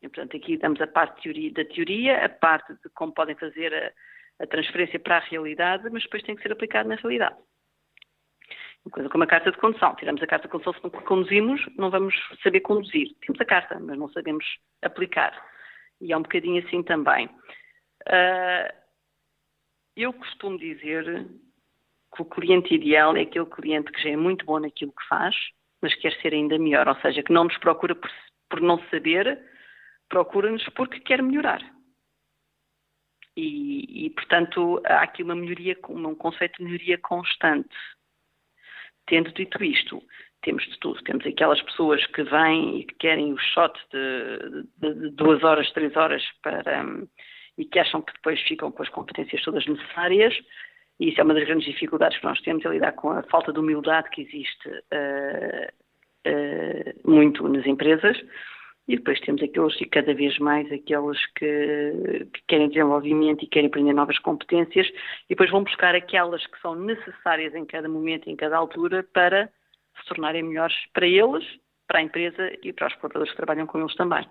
E, 0.01 0.09
portanto, 0.09 0.35
aqui 0.35 0.57
damos 0.57 0.81
a 0.81 0.87
parte 0.87 1.21
teoria, 1.21 1.51
da 1.53 1.65
teoria, 1.65 2.25
a 2.25 2.29
parte 2.29 2.73
de 2.73 2.89
como 2.93 3.13
podem 3.13 3.35
fazer 3.35 3.73
a, 3.73 3.91
a, 4.39 4.47
transferência 4.47 4.99
para 4.99 5.17
a 5.17 5.21
realidade, 5.21 5.89
mas 5.91 6.03
depois 6.03 6.23
tem 6.23 6.35
que 6.35 6.41
ser 6.41 6.51
aplicado 6.51 6.89
na 6.89 6.95
realidade. 6.95 7.35
Uma 8.85 8.91
coisa 8.91 9.09
como 9.09 9.23
a 9.23 9.27
carta 9.27 9.51
de 9.51 9.57
condução. 9.57 9.95
Tiramos 9.95 10.21
a 10.21 10.27
carta 10.27 10.47
de 10.47 10.51
condução, 10.51 10.73
se 10.73 10.83
não 10.83 10.89
conduzimos, 10.89 11.61
não 11.75 11.89
vamos 11.89 12.15
saber 12.41 12.61
conduzir. 12.61 13.15
Temos 13.25 13.41
a 13.41 13.45
carta, 13.45 13.79
mas 13.79 13.97
não 13.97 14.09
sabemos 14.09 14.45
aplicar. 14.81 15.33
E 15.99 16.13
é 16.13 16.17
um 16.17 16.21
bocadinho 16.21 16.65
assim 16.65 16.83
também. 16.83 17.27
Uh, 18.07 18.73
eu 19.95 20.13
costumo 20.13 20.57
dizer 20.57 21.27
que 22.15 22.21
o 22.21 22.25
cliente 22.25 22.73
ideal 22.73 23.17
é 23.17 23.21
aquele 23.21 23.45
cliente 23.47 23.91
que 23.91 24.01
já 24.01 24.11
é 24.11 24.15
muito 24.15 24.45
bom 24.45 24.59
naquilo 24.59 24.93
que 24.93 25.07
faz, 25.07 25.35
mas 25.81 25.93
quer 25.95 26.13
ser 26.21 26.33
ainda 26.33 26.57
melhor, 26.57 26.87
ou 26.87 26.95
seja, 27.01 27.21
que 27.23 27.33
não 27.33 27.45
nos 27.45 27.57
procura 27.57 27.95
por, 27.95 28.09
por 28.49 28.61
não 28.61 28.79
saber, 28.89 29.39
procura-nos 30.07 30.63
porque 30.69 30.99
quer 30.99 31.21
melhorar. 31.21 31.61
E, 33.37 34.07
e, 34.07 34.09
portanto, 34.09 34.81
há 34.83 35.03
aqui 35.03 35.21
uma 35.21 35.35
melhoria, 35.35 35.77
um 35.89 36.15
conceito 36.15 36.57
de 36.57 36.63
melhoria 36.63 36.97
constante. 36.97 37.69
Tendo 39.05 39.31
dito 39.31 39.63
isto, 39.63 40.01
temos 40.41 40.65
de 40.65 40.79
tudo. 40.79 41.03
Temos 41.03 41.23
aquelas 41.23 41.61
pessoas 41.61 42.03
que 42.07 42.23
vêm 42.23 42.79
e 42.79 42.83
que 42.83 42.95
querem 42.95 43.31
o 43.31 43.37
shot 43.37 43.79
de, 43.93 44.63
de, 44.79 45.01
de 45.01 45.09
duas 45.11 45.43
horas, 45.43 45.71
três 45.71 45.95
horas 45.95 46.23
para, 46.41 46.83
um, 46.83 47.07
e 47.59 47.65
que 47.65 47.77
acham 47.77 48.01
que 48.01 48.11
depois 48.13 48.41
ficam 48.41 48.71
com 48.71 48.81
as 48.81 48.89
competências 48.89 49.43
todas 49.43 49.67
necessárias. 49.67 50.33
E 50.99 51.09
isso 51.09 51.21
é 51.21 51.23
uma 51.23 51.35
das 51.35 51.45
grandes 51.45 51.67
dificuldades 51.67 52.17
que 52.17 52.25
nós 52.25 52.41
temos, 52.41 52.65
é 52.65 52.69
lidar 52.69 52.93
com 52.93 53.11
a 53.11 53.21
falta 53.21 53.53
de 53.53 53.59
humildade 53.59 54.09
que 54.09 54.23
existe 54.23 54.67
uh, 54.67 55.67
uh, 56.27 57.11
muito 57.11 57.47
nas 57.47 57.67
empresas. 57.67 58.17
E 58.87 58.95
depois 58.95 59.19
temos 59.19 59.43
aqueles, 59.43 59.79
e 59.81 59.85
cada 59.85 60.13
vez 60.13 60.37
mais 60.39 60.71
aqueles 60.71 61.17
que, 61.35 62.25
que, 62.33 62.41
querem 62.47 62.69
desenvolvimento 62.69 63.43
e 63.43 63.47
querem 63.47 63.67
aprender 63.67 63.93
novas 63.93 64.17
competências, 64.19 64.87
e 64.87 65.29
depois 65.29 65.51
vão 65.51 65.63
buscar 65.63 65.93
aquelas 65.93 66.45
que 66.47 66.59
são 66.61 66.73
necessárias 66.73 67.53
em 67.53 67.65
cada 67.65 67.89
momento, 67.89 68.29
em 68.29 68.35
cada 68.35 68.57
altura, 68.57 69.05
para 69.13 69.49
se 69.99 70.05
tornarem 70.07 70.43
melhores 70.43 70.75
para 70.93 71.05
eles, 71.05 71.43
para 71.85 71.99
a 71.99 72.01
empresa 72.03 72.51
e 72.63 72.71
para 72.71 72.87
os 72.87 72.93
colaboradores 72.95 73.31
que 73.31 73.37
trabalham 73.37 73.67
com 73.67 73.79
eles 73.79 73.95
também. 73.95 74.25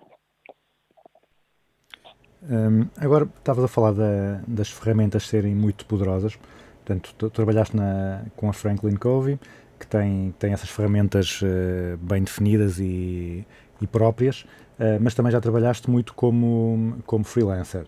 Um, 2.43 2.87
agora, 3.03 3.25
estavas 3.25 3.63
a 3.63 3.67
falar 3.67 3.93
da, 3.93 4.41
das 4.47 4.69
ferramentas 4.69 5.27
serem 5.27 5.53
muito 5.53 5.85
poderosas. 5.85 6.35
Portanto, 6.35 7.13
tu, 7.17 7.29
trabalhaste 7.29 7.75
na, 7.75 8.25
com 8.35 8.49
a 8.49 8.53
Franklin 8.53 8.95
Covey, 8.95 9.39
que 9.79 9.87
tem, 9.87 10.33
tem 10.39 10.53
essas 10.53 10.69
ferramentas 10.69 11.41
uh, 11.41 11.97
bem 11.97 12.23
definidas 12.23 12.79
e, 12.79 13.45
e 13.81 13.87
próprias, 13.87 14.41
uh, 14.79 14.99
mas 15.01 15.13
também 15.13 15.31
já 15.31 15.39
trabalhaste 15.41 15.89
muito 15.89 16.13
como, 16.13 16.97
como 17.05 17.23
freelancer. 17.23 17.85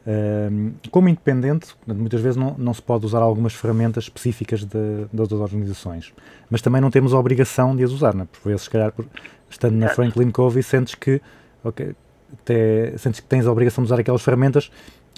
Uh, 0.00 0.72
como 0.90 1.08
independente, 1.08 1.74
muitas 1.86 2.20
vezes 2.20 2.36
não, 2.36 2.54
não 2.56 2.72
se 2.72 2.80
pode 2.80 3.04
usar 3.04 3.20
algumas 3.20 3.54
ferramentas 3.54 4.04
específicas 4.04 4.64
de, 4.64 5.06
outras 5.16 5.40
organizações, 5.40 6.12
mas 6.48 6.62
também 6.62 6.80
não 6.80 6.90
temos 6.90 7.12
a 7.12 7.18
obrigação 7.18 7.76
de 7.76 7.84
as 7.84 7.90
usar, 7.90 8.14
não 8.14 8.22
é? 8.22 8.26
por 8.26 8.48
vezes, 8.48 8.62
se 8.62 8.70
calhar, 8.70 8.92
por, 8.92 9.06
estando 9.48 9.74
na. 9.74 9.88
Franklin 9.90 10.30
Covey, 10.30 10.62
sentes 10.62 10.94
que, 10.94 11.20
ok, 11.62 11.94
até, 12.32 12.96
sentes 12.96 13.20
que 13.20 13.26
tens 13.26 13.46
a 13.46 13.52
obrigação 13.52 13.84
de 13.84 13.88
usar 13.88 14.00
aquelas 14.00 14.22
ferramentas, 14.22 14.70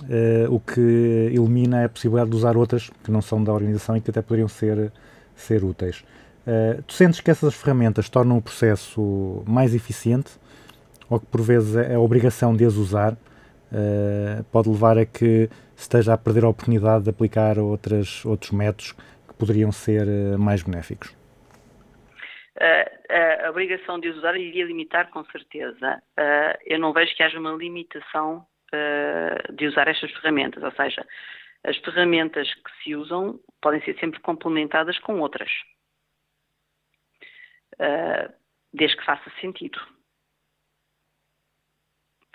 eh, 0.08 0.46
o 0.48 0.58
que 0.58 0.80
elimina 1.32 1.84
a 1.84 1.88
possibilidade 1.88 2.30
de 2.30 2.36
usar 2.36 2.56
outras 2.56 2.90
que 3.04 3.10
não 3.10 3.22
são 3.22 3.42
da 3.42 3.52
organização 3.52 3.96
e 3.96 4.00
que 4.00 4.10
até 4.10 4.22
poderiam 4.22 4.48
ser, 4.48 4.90
ser 5.36 5.62
úteis. 5.62 6.04
Eh, 6.46 6.82
tu 6.86 6.92
sentes 6.92 7.20
que 7.20 7.30
essas 7.30 7.54
ferramentas 7.54 8.08
tornam 8.08 8.38
o 8.38 8.42
processo 8.42 9.44
mais 9.46 9.74
eficiente 9.74 10.32
ou 11.08 11.20
que 11.20 11.26
por 11.26 11.40
vezes 11.40 11.76
a, 11.76 11.98
obrigação 12.00 12.56
de 12.56 12.64
as 12.64 12.74
usar 12.74 13.16
eh, 13.72 14.42
pode 14.50 14.68
levar 14.68 14.98
a 14.98 15.06
que 15.06 15.48
se 15.76 15.82
esteja 15.82 16.14
a 16.14 16.18
perder 16.18 16.44
a 16.44 16.48
oportunidade 16.48 17.04
de 17.04 17.10
aplicar 17.10 17.58
outras, 17.58 18.24
outros 18.24 18.50
métodos 18.50 18.92
que 18.92 19.34
poderiam 19.38 19.70
ser 19.70 20.06
eh, 20.08 20.36
mais 20.36 20.62
benéficos? 20.62 21.16
a, 23.44 23.50
obrigação 23.50 23.98
de 23.98 24.08
os 24.08 24.16
usar 24.18 24.36
iria 24.36 24.64
limitar 24.64 25.10
com 25.10 25.24
certeza. 25.26 26.02
Uh, 26.18 26.58
eu 26.64 26.78
não 26.78 26.92
vejo 26.92 27.14
que 27.14 27.22
haja 27.22 27.38
uma 27.38 27.52
limitação 27.52 28.46
uh, 28.72 29.52
de 29.52 29.66
usar 29.66 29.88
estas 29.88 30.10
ferramentas, 30.12 30.62
ou 30.62 30.72
seja, 30.72 31.04
as 31.64 31.76
ferramentas 31.78 32.52
que 32.54 32.82
se 32.82 32.94
usam 32.94 33.38
podem 33.60 33.82
ser 33.82 33.98
sempre 33.98 34.20
complementadas 34.20 34.98
com 35.00 35.20
outras, 35.20 35.50
uh, 37.74 38.32
desde 38.72 38.96
que 38.96 39.04
faça 39.04 39.30
sentido. 39.40 39.78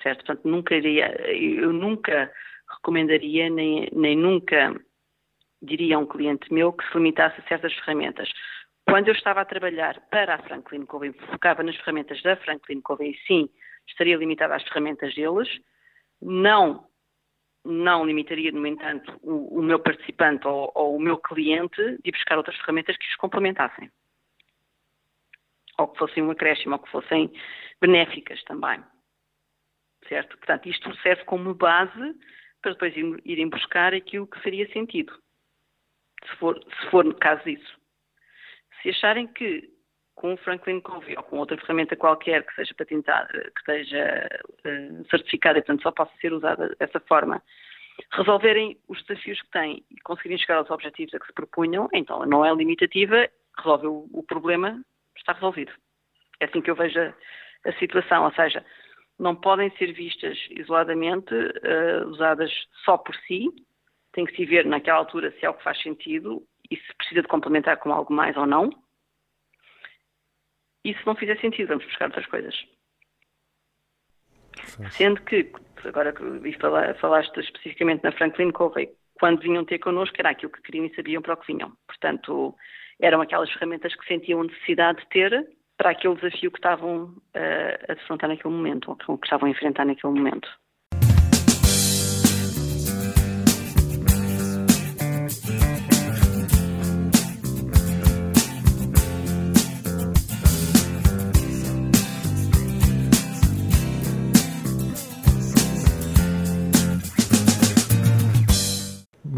Certo? 0.02 0.26
Portanto, 0.26 0.48
nunca 0.48 0.76
iria, 0.76 1.10
eu 1.32 1.74
nunca 1.74 2.32
recomendaria, 2.70 3.50
nem, 3.50 3.90
nem 3.92 4.16
nunca 4.16 4.76
diria 5.62 5.96
a 5.96 6.00
um 6.00 6.06
cliente 6.06 6.54
meu 6.54 6.72
que 6.72 6.88
se 6.88 6.98
limitasse 6.98 7.42
a 7.42 7.48
certas 7.48 7.74
ferramentas. 7.74 8.30
Quando 8.88 9.10
eu 9.10 9.14
estava 9.14 9.42
a 9.42 9.46
trabalhar 9.46 10.00
para 10.10 10.36
a 10.36 10.44
Franklin 10.44 10.86
Covey, 10.86 11.12
focava 11.32 11.64
nas 11.64 11.76
ferramentas 11.78 12.22
da 12.22 12.38
Franklin 12.38 12.80
Covey, 12.82 13.18
sim, 13.28 13.50
estaria 13.88 14.16
limitada 14.16 14.56
às 14.56 14.64
ferramentas 14.64 15.14
deles. 15.14 15.50
Não, 16.22 16.88
não 17.66 18.06
limitaria, 18.06 18.52
no 18.52 18.66
entanto, 18.66 19.20
o, 19.22 19.60
o 19.60 19.62
meu 19.62 19.80
participante 19.80 20.48
ou, 20.48 20.72
ou, 20.74 20.96
o 20.96 21.00
meu 21.00 21.18
cliente 21.18 21.98
de 22.04 22.12
buscar 22.12 22.38
outras 22.38 22.58
ferramentas 22.58 22.96
que 22.98 23.08
os 23.08 23.16
complementassem. 23.16 23.92
Ou 25.80 25.88
que 25.88 26.00
fossem 26.00 26.24
um 26.24 26.32
acréscimo, 26.32 26.74
ou 26.74 26.80
que 26.80 26.90
fossem 26.90 27.32
benéficas 27.82 28.44
também. 28.44 28.84
Certo? 30.08 30.38
Portanto, 30.38 30.68
isto 30.68 30.96
serve 31.02 31.24
como 31.26 31.54
base 31.54 32.16
para 32.62 32.72
depois 32.72 32.94
irem 33.26 33.50
buscar 33.50 33.94
aquilo 33.94 34.28
que 34.28 34.42
faria 34.42 34.72
sentido. 34.74 35.14
Se 36.26 36.36
for, 36.38 36.60
se 36.64 36.90
for 36.90 37.06
no 37.06 37.16
caso 37.16 37.44
disso. 37.44 37.78
Se 38.82 38.90
acharem 38.90 39.28
que 39.28 39.78
com 40.18 40.34
o 40.34 40.38
Franklin 40.38 40.82
Covey 40.82 41.16
ou 41.16 41.24
com 41.24 41.38
outra 41.38 41.58
ferramenta 41.58 41.96
qualquer 41.96 42.44
que 42.46 42.56
seja 42.56 42.74
patentada, 42.74 43.28
que 43.32 43.60
esteja 43.60 44.28
uh, 44.66 45.10
certificada 45.10 45.60
e, 45.60 45.62
portanto, 45.62 45.84
só 45.84 45.92
possa 45.92 46.12
ser 46.20 46.34
usada 46.34 46.76
dessa 46.80 47.00
forma, 47.02 47.42
resolverem 48.12 48.80
os 48.88 49.04
desafios 49.04 49.40
que 49.42 49.52
têm 49.52 49.86
e 49.92 50.00
conseguirem 50.02 50.40
chegar 50.40 50.58
aos 50.58 50.72
objetivos 50.72 51.14
a 51.14 51.20
que 51.20 51.28
se 51.28 51.34
propunham, 51.34 51.88
então 51.94 52.26
não 52.26 52.44
é 52.44 52.54
limitativa, 52.54 53.30
resolve 53.58 53.88
o, 53.88 54.08
o 54.12 54.24
problema, 54.24 54.84
está 55.18 55.34
resolvido. 55.34 55.72
É 56.40 56.46
assim 56.46 56.62
que 56.62 56.70
eu 56.70 56.76
vejo 56.76 57.00
a, 57.00 57.14
a, 57.66 57.74
situação, 57.74 58.24
ou 58.24 58.32
seja, 58.34 58.66
não 59.20 59.36
podem 59.36 59.70
ser 59.78 59.94
vistas 59.94 60.38
isoladamente, 60.52 61.34
uh, 61.34 62.08
usadas 62.08 62.52
só 62.86 62.98
por 62.98 63.16
si, 63.28 63.48
tem 64.14 64.26
que 64.26 64.36
se 64.36 64.46
ver 64.46 64.66
naquela 64.66 65.00
altura 65.00 65.32
se 65.32 65.46
é 65.46 65.50
o 65.50 65.54
que 65.54 65.64
faz 65.64 65.82
sentido 65.82 66.44
e 66.70 66.78
se 66.78 66.94
precisa 66.96 67.22
de 67.22 67.28
complementar 67.28 67.78
com 67.78 67.92
algo 67.92 68.14
mais 68.14 68.36
ou 68.38 68.46
não. 68.46 68.70
E 70.84 70.94
se 70.94 71.06
não 71.06 71.16
fizer 71.16 71.40
sentido, 71.40 71.70
vamos 71.70 71.86
buscar 71.86 72.06
outras 72.06 72.26
coisas. 72.28 72.56
Sim. 74.64 74.90
Sendo 74.90 75.22
que, 75.22 75.52
agora 75.84 76.14
que 76.14 76.24
falaste 77.00 77.40
especificamente 77.40 78.04
na 78.04 78.12
Franklin 78.12 78.52
Covey, 78.52 78.90
quando 79.20 79.42
vinham 79.42 79.66
ter 79.66 79.80
connosco 79.80 80.16
era 80.20 80.30
aquilo 80.30 80.52
que 80.52 80.62
queriam 80.62 80.86
e 80.86 80.96
sabiam 80.96 81.22
para 81.22 81.34
o 81.34 81.38
que 81.38 81.52
vinham. 81.52 81.76
Portanto, 81.88 82.56
eram 83.00 83.22
aquelas 83.22 83.52
ferramentas 83.52 83.96
que 83.96 84.08
sentiam 84.08 84.44
necessidade 84.44 85.00
de 85.00 85.10
ter 85.10 85.48
para 85.78 85.92
aquele 85.92 86.16
desafio 86.16 86.52
que 86.52 86.58
estavam 86.58 87.04
uh, 87.04 87.92
a 87.92 87.94
defrontar 87.94 88.30
naquele 88.30 88.54
momento, 88.54 88.96
ou 89.08 89.18
que 89.18 89.28
estavam 89.28 89.48
a 89.48 89.52
enfrentar 89.52 89.86
naquele 89.86 90.14
momento. 90.14 90.50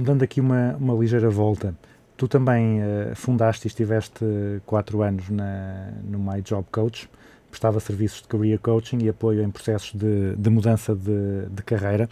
dando 0.10 0.24
aqui 0.24 0.42
uma, 0.42 0.76
uma 0.78 0.96
ligeira 0.96 1.30
volta, 1.30 1.76
tu 2.20 2.28
também 2.28 2.82
uh, 2.82 3.16
fundaste 3.16 3.66
e 3.66 3.70
estiveste 3.70 4.26
quatro 4.66 5.02
anos 5.02 5.30
na, 5.30 5.90
no 6.04 6.20
My 6.20 6.42
Job 6.42 6.68
Coach, 6.70 7.10
prestava 7.50 7.80
serviços 7.80 8.22
de 8.22 8.28
career 8.28 8.60
coaching 8.60 9.00
e 9.02 9.08
apoio 9.08 9.42
em 9.42 9.50
processos 9.50 9.94
de, 9.94 10.36
de 10.36 10.50
mudança 10.50 10.94
de, 10.94 11.46
de 11.50 11.64
carreira. 11.64 12.10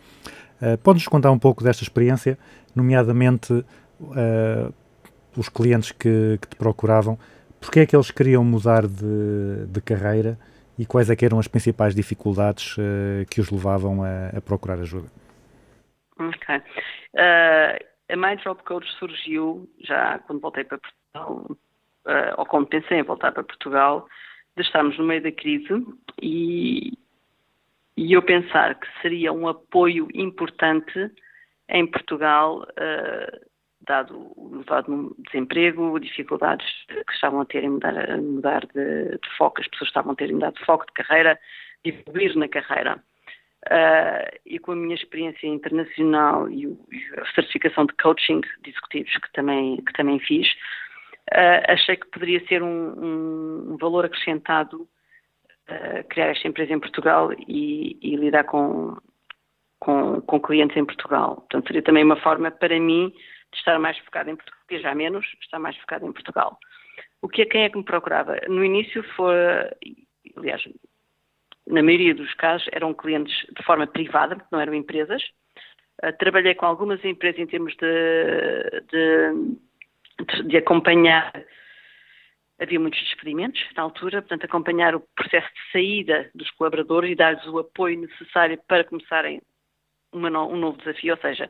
Uh, 0.62 0.78
Podes-nos 0.78 1.10
contar 1.10 1.30
um 1.30 1.38
pouco 1.38 1.62
desta 1.62 1.84
experiência, 1.84 2.38
nomeadamente 2.74 3.52
uh, 3.52 4.74
os 5.36 5.50
clientes 5.50 5.92
que, 5.92 6.40
que, 6.42 6.48
te 6.48 6.56
procuravam, 6.56 7.20
porque 7.60 7.82
é 7.82 7.86
que 7.86 7.94
eles 7.94 8.10
queriam 8.10 8.46
mudar 8.46 8.88
de, 8.88 9.66
de 9.68 9.82
carreira 9.82 10.40
e 10.80 10.86
quais 10.86 11.10
é 11.10 11.18
eram 11.22 11.38
as 11.38 11.50
principais 11.50 11.94
dificuldades 11.94 12.76
que 13.30 13.42
os 13.42 13.50
levavam 13.50 14.04
a, 14.04 14.38
a 14.38 14.42
procurar 14.42 14.80
ajuda? 14.80 15.08
Ok. 16.20 16.56
Uh, 16.56 17.87
a 18.10 18.36
Job 18.36 18.64
Coach 18.64 18.90
surgiu 18.94 19.70
já 19.80 20.20
quando 20.20 20.42
voltei 20.42 20.64
para 20.64 20.78
Portugal, 20.78 21.46
uh, 22.06 22.34
ou 22.38 22.46
quando 22.46 22.68
pensei 22.68 23.00
em 23.00 23.04
voltar 23.04 23.32
para 23.32 23.44
Portugal, 23.44 24.08
de 24.56 24.64
estarmos 24.64 24.98
no 24.98 25.04
meio 25.04 25.22
da 25.22 25.32
crise 25.32 25.86
e, 26.22 26.98
e 27.96 28.14
eu 28.14 28.22
pensar 28.22 28.76
que 28.76 28.88
seria 29.02 29.32
um 29.34 29.48
apoio 29.48 30.08
importante 30.14 31.12
em 31.70 31.86
Portugal, 31.86 32.62
uh, 32.62 33.48
dado 33.82 34.32
o 34.36 34.56
elevado 34.56 35.16
desemprego, 35.20 36.00
dificuldades 36.00 36.66
que 36.88 37.14
estavam 37.14 37.42
a 37.42 37.46
ter 37.46 37.64
em 37.64 37.70
mudar, 37.70 38.18
mudar 38.18 38.66
de, 38.68 39.18
de 39.18 39.38
foco, 39.38 39.62
as 39.62 39.68
pessoas 39.68 39.90
estavam 39.90 40.14
a 40.14 40.16
ter 40.16 40.30
em 40.30 40.34
mudar 40.34 40.52
de 40.52 40.66
foco 40.66 40.86
de 40.86 40.94
carreira, 40.94 41.40
de 41.84 41.92
evoluir 41.92 42.36
na 42.38 42.48
carreira. 42.48 43.02
Uh, 43.66 44.30
e 44.46 44.60
com 44.60 44.72
a 44.72 44.76
minha 44.76 44.96
experiência 44.96 45.48
internacional 45.48 46.50
e, 46.50 46.68
o, 46.68 46.80
e, 46.92 47.20
a 47.20 47.26
certificação 47.34 47.86
de 47.86 47.94
coaching 47.94 48.40
de 48.62 48.70
executivos 48.70 49.12
que 49.18 49.32
também, 49.34 49.78
que 49.84 49.94
também 49.94 50.20
fiz, 50.20 50.48
uh, 51.34 51.64
achei 51.68 51.98
que 51.98 52.08
poderia 52.08 52.46
ser 52.48 52.62
um, 52.62 53.74
um, 53.74 53.78
valor 53.78 54.06
acrescentado 54.06 54.84
uh, 54.84 56.08
criar 56.10 56.28
esta 56.28 56.48
empresa 56.48 56.72
em 56.72 56.80
Portugal 56.80 57.34
e, 57.48 57.98
e 58.02 58.16
lidar 58.16 58.46
com, 58.46 58.96
com, 59.80 60.22
com, 60.22 60.40
clientes 60.40 60.78
em 60.78 60.86
Portugal. 60.86 61.38
Portanto, 61.38 61.68
seria 61.68 61.82
também 61.82 62.04
uma 62.04 62.22
forma 62.22 62.52
para 62.52 62.80
mim 62.80 63.10
de 63.52 63.58
estar 63.58 63.78
mais 63.80 63.98
focado 64.00 64.30
em 64.30 64.36
Portugal, 64.36 64.62
viajar 64.70 64.96
menos, 64.96 65.26
estar 65.42 65.60
mais 65.60 65.76
focado 65.78 66.06
em 66.06 66.14
Portugal. 66.14 66.58
O 67.22 67.28
que 67.28 67.42
é 67.42 67.46
quem 67.46 67.64
é 67.64 67.70
que 67.70 67.78
me 67.78 67.84
procurava? 67.84 68.40
No 68.48 68.64
início 68.64 69.04
foi, 69.16 69.36
aliás, 70.38 70.62
na 71.68 71.84
maioria 71.84 72.16
dos 72.16 72.34
casos, 72.36 72.68
eram 72.72 72.94
clientes 72.94 73.36
de 73.56 73.64
forma 73.64 73.88
privada, 73.88 74.36
porque 74.36 74.50
não 74.52 74.60
eram 74.60 74.74
empresas. 74.74 75.22
Uh, 76.04 76.16
trabalhei 76.18 76.56
com 76.56 76.66
algumas 76.66 77.04
empresas 77.04 77.40
em 77.40 77.48
termos 77.48 77.76
de, 77.76 78.82
de, 78.92 80.44
de, 80.44 80.58
acompanhar. 80.58 81.32
Havia 82.60 82.80
muitos 82.80 83.00
despedimentos 83.02 83.62
na 83.76 83.84
altura, 83.84 84.22
portanto, 84.22 84.46
acompanhar 84.46 84.96
o 84.96 85.02
processo 85.16 85.48
de 85.48 85.72
saída 85.72 86.30
dos 86.34 86.50
colaboradores 86.52 87.12
e 87.12 87.16
dar-lhes 87.16 87.46
o 87.48 87.60
apoio 87.60 88.00
necessário 88.00 88.60
para 88.68 88.84
começarem 88.84 89.42
uma 90.12 90.30
um 90.30 90.56
novo 90.56 90.78
desafio. 90.78 91.14
Ou 91.14 91.22
seja, 91.22 91.50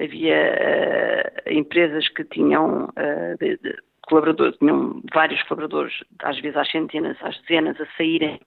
havia 0.00 1.34
uh, 1.46 1.52
empresas 1.52 2.08
que 2.08 2.24
tinham 2.24 2.84
uh, 2.84 3.38
de 3.38 3.58
colaboradores, 4.06 4.56
tinham 4.58 5.02
vários 5.12 5.42
colaboradores, 5.44 5.94
às 6.20 6.38
vezes 6.40 6.56
às 6.56 6.70
centenas, 6.70 7.16
às 7.22 7.38
dezenas, 7.42 7.80
a 7.80 7.86
saírem 7.96 8.40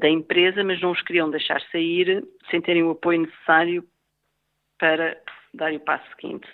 da 0.00 0.08
empresa, 0.08 0.62
mas 0.62 0.80
não 0.80 0.92
os 0.92 1.02
queriam 1.02 1.30
deixar 1.30 1.60
sair 1.72 2.24
sem 2.50 2.60
terem 2.60 2.84
o 2.84 2.90
apoio 2.92 3.22
necessário 3.22 3.84
para 4.78 5.20
dar 5.52 5.72
o 5.72 5.80
passo 5.80 6.04
seguinte. 6.14 6.46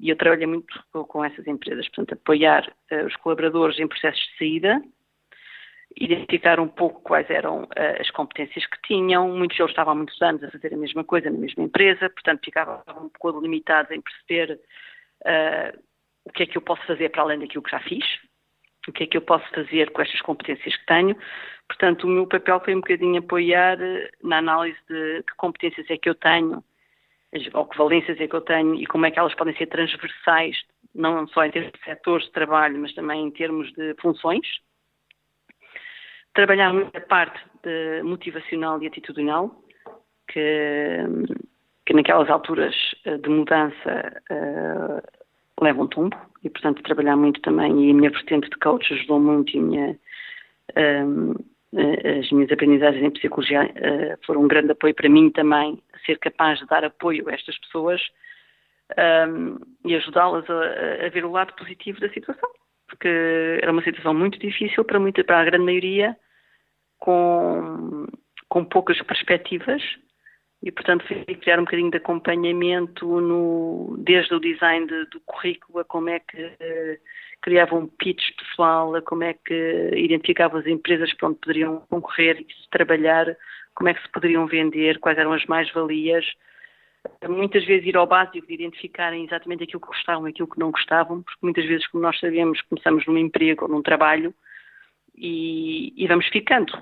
E 0.00 0.10
eu 0.10 0.16
trabalhei 0.16 0.46
muito 0.46 0.66
com 0.92 1.24
essas 1.24 1.46
empresas, 1.46 1.88
portanto, 1.88 2.12
apoiar 2.12 2.72
uh, 2.92 3.06
os 3.06 3.16
colaboradores 3.16 3.78
em 3.80 3.88
processos 3.88 4.20
de 4.20 4.38
saída, 4.38 4.82
identificar 5.96 6.60
um 6.60 6.68
pouco 6.68 7.02
quais 7.02 7.28
eram 7.28 7.64
uh, 7.64 8.00
as 8.00 8.08
competências 8.10 8.64
que 8.66 8.80
tinham. 8.82 9.28
Muitos 9.28 9.56
deles 9.56 9.72
estavam 9.72 9.92
há 9.92 9.96
muitos 9.96 10.20
anos 10.22 10.44
a 10.44 10.50
fazer 10.50 10.72
a 10.72 10.76
mesma 10.76 11.02
coisa 11.02 11.30
na 11.30 11.38
mesma 11.38 11.64
empresa, 11.64 12.08
portanto 12.10 12.44
ficavam 12.44 12.80
um 13.02 13.08
pouco 13.08 13.40
limitados 13.40 13.90
em 13.90 14.00
perceber 14.00 14.60
uh, 15.24 15.82
o 16.24 16.30
que 16.30 16.44
é 16.44 16.46
que 16.46 16.56
eu 16.56 16.62
posso 16.62 16.86
fazer 16.86 17.08
para 17.08 17.22
além 17.22 17.40
daquilo 17.40 17.64
que 17.64 17.70
já 17.70 17.80
fiz, 17.80 18.04
o 18.88 18.92
que 18.92 19.04
é 19.04 19.06
que 19.06 19.16
eu 19.16 19.22
posso 19.22 19.48
fazer 19.50 19.90
com 19.90 20.02
estas 20.02 20.20
competências 20.20 20.76
que 20.76 20.86
tenho. 20.86 21.16
Portanto, 21.66 22.04
o 22.04 22.08
meu 22.08 22.26
papel 22.26 22.60
foi 22.60 22.74
um 22.74 22.80
bocadinho 22.80 23.18
apoiar 23.18 23.78
uh, 23.78 24.08
na 24.28 24.38
análise 24.38 24.78
de 24.88 25.22
que 25.22 25.36
competências 25.36 25.86
é 25.90 25.96
que 25.96 26.08
eu 26.08 26.14
tenho, 26.14 26.62
ou 27.52 27.66
que 27.66 27.76
valências 27.76 28.20
é 28.20 28.26
que 28.26 28.34
eu 28.34 28.40
tenho 28.40 28.74
e 28.74 28.86
como 28.86 29.06
é 29.06 29.10
que 29.10 29.18
elas 29.18 29.34
podem 29.34 29.54
ser 29.56 29.66
transversais, 29.66 30.56
não 30.94 31.26
só 31.28 31.44
em 31.44 31.50
termos 31.50 31.72
de 31.72 31.84
setores 31.84 32.26
de 32.26 32.32
trabalho, 32.32 32.78
mas 32.78 32.94
também 32.94 33.26
em 33.26 33.30
termos 33.30 33.70
de 33.74 33.94
funções 34.00 34.46
trabalhar 36.38 36.72
muito 36.72 36.96
a 36.96 37.00
parte 37.00 37.40
de 37.64 38.00
motivacional 38.04 38.80
e 38.80 38.86
atitudinal, 38.86 39.50
que, 40.28 40.98
que 41.84 41.92
naquelas 41.92 42.30
alturas 42.30 42.76
eh, 43.04 43.16
de 43.16 43.28
mudança 43.28 44.22
levam 45.60 45.84
um 45.84 45.88
tombo, 45.88 46.16
e 46.42 46.50
portanto 46.50 46.82
trabalhar 46.82 47.16
muito 47.16 47.40
também, 47.40 47.86
e 47.86 47.90
a 47.90 47.94
minha 47.94 48.10
vertente 48.10 48.48
de 48.48 48.56
coach 48.56 48.92
ajudou 48.92 49.20
muito, 49.20 49.56
e 49.56 49.60
minha, 49.60 49.98
um, 50.76 51.34
eh, 51.76 52.18
as 52.20 52.30
minhas 52.30 52.50
aprendizagens 52.50 53.04
em 53.04 53.10
psicologia 53.10 53.64
uh, 53.64 54.26
foram 54.26 54.42
um 54.42 54.48
grande 54.48 54.72
apoio 54.72 54.94
para 54.94 55.08
mim 55.08 55.30
também, 55.30 55.82
ser 56.06 56.18
capaz 56.18 56.58
de 56.58 56.66
dar 56.66 56.84
apoio 56.84 57.28
a 57.28 57.32
estas 57.32 57.58
pessoas 57.58 58.00
um, 59.28 59.58
e 59.84 59.94
ajudá-las 59.96 60.48
a, 60.48 61.06
a 61.06 61.08
ver 61.10 61.24
o 61.24 61.30
lado 61.30 61.54
positivo 61.54 62.00
da 62.00 62.08
situação. 62.10 62.48
Porque 62.86 63.08
era 63.60 63.70
uma 63.70 63.82
situação 63.82 64.14
muito 64.14 64.38
difícil 64.38 64.82
para, 64.84 64.98
muita, 64.98 65.22
para 65.22 65.40
a 65.40 65.44
grande 65.44 65.64
maioria 65.64 66.16
com, 66.98 68.06
com 68.48 68.64
poucas 68.64 69.00
perspectivas 69.02 69.82
e, 70.62 70.72
portanto, 70.72 71.06
fui 71.06 71.24
criar 71.36 71.58
um 71.60 71.64
bocadinho 71.64 71.90
de 71.90 71.98
acompanhamento 71.98 73.20
no, 73.20 73.96
desde 73.98 74.34
o 74.34 74.40
design 74.40 74.86
de, 74.86 75.04
do 75.06 75.20
currículo 75.20 75.78
a 75.78 75.84
como 75.84 76.08
é 76.08 76.18
que 76.18 76.36
uh, 76.36 76.98
criava 77.40 77.76
um 77.76 77.86
pitch 77.86 78.34
pessoal, 78.36 78.94
a 78.96 79.02
como 79.02 79.22
é 79.22 79.34
que 79.34 79.90
identificava 79.94 80.58
as 80.58 80.66
empresas 80.66 81.14
para 81.14 81.28
onde 81.28 81.38
poderiam 81.38 81.80
concorrer 81.88 82.40
e 82.40 82.46
trabalhar, 82.70 83.36
como 83.74 83.88
é 83.88 83.94
que 83.94 84.02
se 84.02 84.10
poderiam 84.10 84.46
vender, 84.46 84.98
quais 84.98 85.16
eram 85.16 85.32
as 85.32 85.46
mais-valias. 85.46 86.26
Muitas 87.28 87.64
vezes 87.64 87.86
ir 87.86 87.96
ao 87.96 88.08
básico 88.08 88.44
de 88.44 88.54
identificarem 88.54 89.24
exatamente 89.24 89.62
aquilo 89.62 89.80
que 89.80 89.86
gostavam 89.86 90.26
e 90.26 90.30
aquilo 90.30 90.48
que 90.48 90.58
não 90.58 90.72
gostavam, 90.72 91.22
porque 91.22 91.38
muitas 91.40 91.64
vezes, 91.66 91.86
como 91.86 92.02
nós 92.02 92.18
sabemos, 92.18 92.60
começamos 92.62 93.06
num 93.06 93.16
emprego 93.16 93.64
ou 93.64 93.70
num 93.70 93.82
trabalho 93.82 94.34
e, 95.14 95.92
e 95.96 96.08
vamos 96.08 96.26
ficando. 96.26 96.72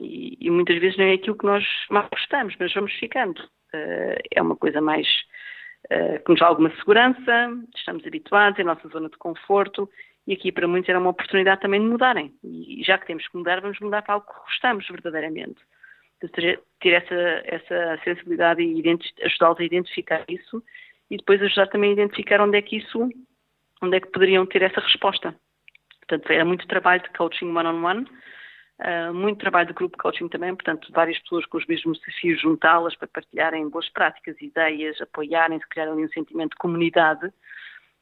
E, 0.00 0.36
e, 0.40 0.50
muitas 0.50 0.78
vezes 0.78 0.98
não 0.98 1.06
é 1.06 1.14
aquilo 1.14 1.38
que 1.38 1.46
nós 1.46 1.64
mais 1.90 2.08
gostamos, 2.10 2.54
mas 2.58 2.72
vamos 2.74 2.92
ficando. 2.94 3.38
Uh, 3.74 4.18
é 4.30 4.42
uma 4.42 4.56
coisa 4.56 4.80
mais 4.80 5.06
uh, 5.90 6.22
que 6.22 6.30
nos 6.30 6.40
dá 6.40 6.46
alguma 6.46 6.70
segurança, 6.76 7.50
estamos 7.74 8.06
habituados, 8.06 8.58
é 8.58 8.62
a 8.62 8.66
nossa 8.66 8.88
zona 8.88 9.08
de 9.08 9.16
conforto 9.16 9.88
e 10.26 10.32
aqui 10.32 10.50
para 10.50 10.66
muitos 10.66 10.88
era 10.88 10.98
uma 10.98 11.10
oportunidade 11.10 11.60
também 11.60 11.80
de 11.80 11.86
mudarem. 11.86 12.34
E 12.42 12.82
já 12.84 12.98
que 12.98 13.06
temos 13.06 13.26
que 13.28 13.36
mudar, 13.36 13.60
vamos 13.60 13.78
mudar 13.78 14.02
para 14.02 14.14
algo 14.14 14.26
que 14.26 14.40
gostamos 14.40 14.86
verdadeiramente. 14.88 15.60
Ter, 16.32 16.60
ter 16.80 16.90
essa, 16.90 17.14
essa 17.44 18.00
sensibilidade 18.02 18.62
e 18.62 18.82
ajudá-los 19.22 19.60
a 19.60 19.64
identificar 19.64 20.24
isso 20.28 20.62
e 21.10 21.16
depois 21.18 21.40
ajudar 21.42 21.68
também 21.68 21.90
a 21.90 21.92
identificar 21.92 22.40
onde 22.40 22.56
é 22.56 22.62
que 22.62 22.78
isso, 22.78 23.08
onde 23.82 23.96
é 23.96 24.00
que 24.00 24.10
poderiam 24.10 24.44
ter 24.46 24.62
essa 24.62 24.80
resposta. 24.80 25.34
Portanto, 26.00 26.30
era 26.30 26.44
muito 26.44 26.66
trabalho 26.66 27.02
de 27.02 27.10
coaching 27.10 27.50
one-on-one, 27.54 28.00
-on 28.00 28.04
-one, 28.04 28.08
Uh, 28.78 29.14
muito 29.14 29.38
trabalho 29.38 29.68
de 29.68 29.72
grupo 29.72 29.96
coaching 29.96 30.28
também, 30.28 30.54
portanto, 30.54 30.92
várias 30.92 31.18
pessoas 31.20 31.46
com 31.46 31.56
os 31.56 31.66
mesmos 31.66 31.98
desafios, 31.98 32.40
juntá-las 32.40 32.94
para 32.94 33.08
partilharem 33.08 33.68
boas 33.70 33.88
práticas, 33.88 34.36
ideias, 34.40 35.00
apoiarem-se, 35.00 35.66
criar 35.68 35.88
ali 35.88 36.04
um 36.04 36.08
sentimento 36.10 36.50
de 36.50 36.58
comunidade, 36.58 37.32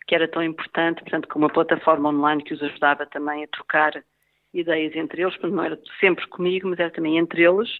que 0.06 0.14
era 0.16 0.26
tão 0.26 0.42
importante, 0.42 1.00
portanto, 1.02 1.28
com 1.28 1.38
uma 1.38 1.48
plataforma 1.48 2.08
online 2.08 2.42
que 2.42 2.54
os 2.54 2.62
ajudava 2.62 3.06
também 3.06 3.44
a 3.44 3.48
trocar 3.48 4.04
ideias 4.52 4.94
entre 4.96 5.22
eles, 5.22 5.34
portanto, 5.34 5.54
não 5.54 5.64
era 5.64 5.80
sempre 6.00 6.26
comigo, 6.26 6.68
mas 6.68 6.80
era 6.80 6.90
também 6.90 7.18
entre 7.18 7.42
eles, 7.42 7.78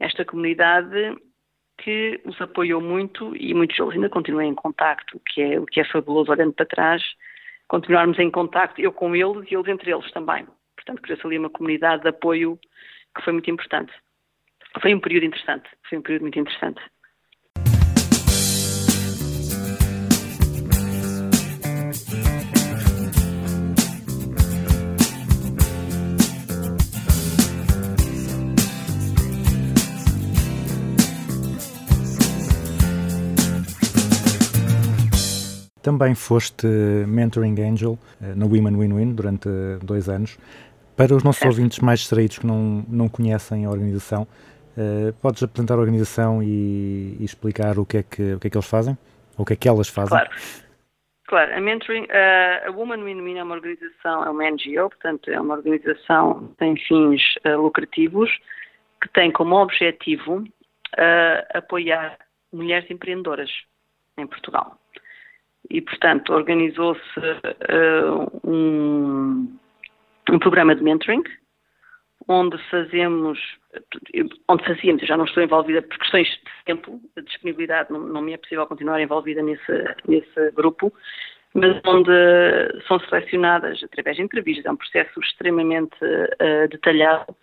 esta 0.00 0.24
comunidade 0.24 1.16
que 1.78 2.20
os 2.24 2.40
apoiou 2.40 2.80
muito 2.80 3.34
e 3.36 3.54
muitos 3.54 3.76
deles 3.76 3.94
ainda 3.94 4.08
continuam 4.08 4.42
em 4.42 4.54
contacto, 4.54 5.16
o 5.16 5.20
que 5.20 5.40
é, 5.40 5.60
o 5.60 5.66
que 5.66 5.80
é 5.80 5.84
fabuloso 5.84 6.30
olhando 6.30 6.52
para 6.52 6.66
trás, 6.66 7.02
continuarmos 7.68 8.18
em 8.18 8.30
contacto, 8.30 8.80
eu 8.80 8.92
com 8.92 9.14
eles 9.14 9.50
e 9.50 9.54
eles 9.54 9.68
entre 9.68 9.92
eles 9.92 10.10
também. 10.12 10.46
Portanto, 10.84 11.02
criou-se 11.02 11.26
ali 11.26 11.38
uma 11.38 11.48
comunidade 11.48 12.02
de 12.02 12.08
apoio 12.08 12.58
que 13.16 13.22
foi 13.22 13.32
muito 13.32 13.50
importante. 13.50 13.92
Foi 14.82 14.94
um 14.94 15.00
período 15.00 15.24
interessante, 15.24 15.68
foi 15.88 15.98
um 15.98 16.02
período 16.02 16.22
muito 16.22 16.38
interessante. 16.38 16.80
Também 35.84 36.14
foste 36.14 36.66
Mentoring 37.06 37.60
Angel 37.60 37.98
eh, 38.22 38.34
na 38.34 38.46
Women 38.46 38.74
Win-Win 38.78 39.14
durante 39.14 39.50
dois 39.82 40.08
anos. 40.08 40.38
Para 40.96 41.14
os 41.14 41.24
nossos 41.24 41.42
é. 41.42 41.48
ouvintes 41.48 41.80
mais 41.80 42.00
distraídos 42.00 42.38
que 42.38 42.46
não, 42.46 42.84
não 42.88 43.08
conhecem 43.08 43.64
a 43.64 43.70
organização, 43.70 44.22
uh, 44.76 45.12
podes 45.20 45.42
apresentar 45.42 45.74
a 45.74 45.78
organização 45.78 46.42
e, 46.42 47.16
e, 47.18 47.24
explicar 47.24 47.78
o 47.78 47.84
que, 47.84 47.98
é 47.98 48.02
que, 48.02 48.34
o 48.34 48.40
que 48.40 48.46
é 48.46 48.50
que 48.50 48.56
eles 48.56 48.68
fazem? 48.68 48.96
Ou 49.36 49.42
o 49.42 49.44
que 49.44 49.54
é 49.54 49.56
que 49.56 49.68
elas 49.68 49.88
fazem? 49.88 50.10
Claro. 50.10 50.30
Claro, 51.26 51.56
a 51.56 51.60
Mentoring, 51.60 52.04
uh, 52.04 52.68
a 52.68 52.70
Woman 52.70 53.02
Win 53.02 53.22
Win 53.22 53.38
é 53.38 53.42
uma 53.42 53.54
organização, 53.54 54.24
é 54.24 54.30
uma 54.30 54.50
NGO, 54.50 54.90
portanto 54.90 55.30
é 55.30 55.40
uma 55.40 55.54
organização 55.54 56.48
que 56.48 56.56
tem 56.56 56.76
fins 56.76 57.22
uh, 57.46 57.60
lucrativos, 57.60 58.30
que 59.00 59.08
tem 59.08 59.32
como 59.32 59.56
objetivo 59.56 60.36
uh, 60.36 60.46
apoiar 61.54 62.18
mulheres 62.52 62.88
empreendedoras 62.90 63.50
em 64.18 64.26
Portugal. 64.26 64.78
E, 65.70 65.80
portanto, 65.80 66.34
organizou-se 66.34 67.02
um, 68.44 69.56
um 70.30 70.38
programa 70.38 70.74
de 70.74 70.82
mentoring, 70.82 71.22
onde 72.28 72.56
fazemos, 72.70 73.38
onde 74.48 74.64
fazíamos, 74.64 75.02
eu 75.02 75.08
já 75.08 75.16
não 75.16 75.24
estou 75.24 75.42
envolvida 75.42 75.82
por 75.82 75.98
questões 75.98 76.28
de 76.28 76.64
tempo, 76.64 77.00
de 77.16 77.22
disponibilidade, 77.22 77.92
não, 77.92 78.00
não 78.00 78.22
me 78.22 78.32
é 78.32 78.36
possível 78.36 78.66
continuar 78.66 79.00
envolvida 79.00 79.42
nesse, 79.42 79.84
nesse 80.08 80.50
grupo, 80.52 80.92
mas 81.54 81.80
onde 81.86 82.10
são 82.88 82.98
selecionadas 83.00 83.82
através 83.82 84.16
de 84.16 84.22
entrevistas, 84.22 84.64
é 84.64 84.70
um 84.70 84.76
processo 84.76 85.20
extremamente 85.20 85.96
uh, 86.02 86.68
detalhado, 86.68 87.36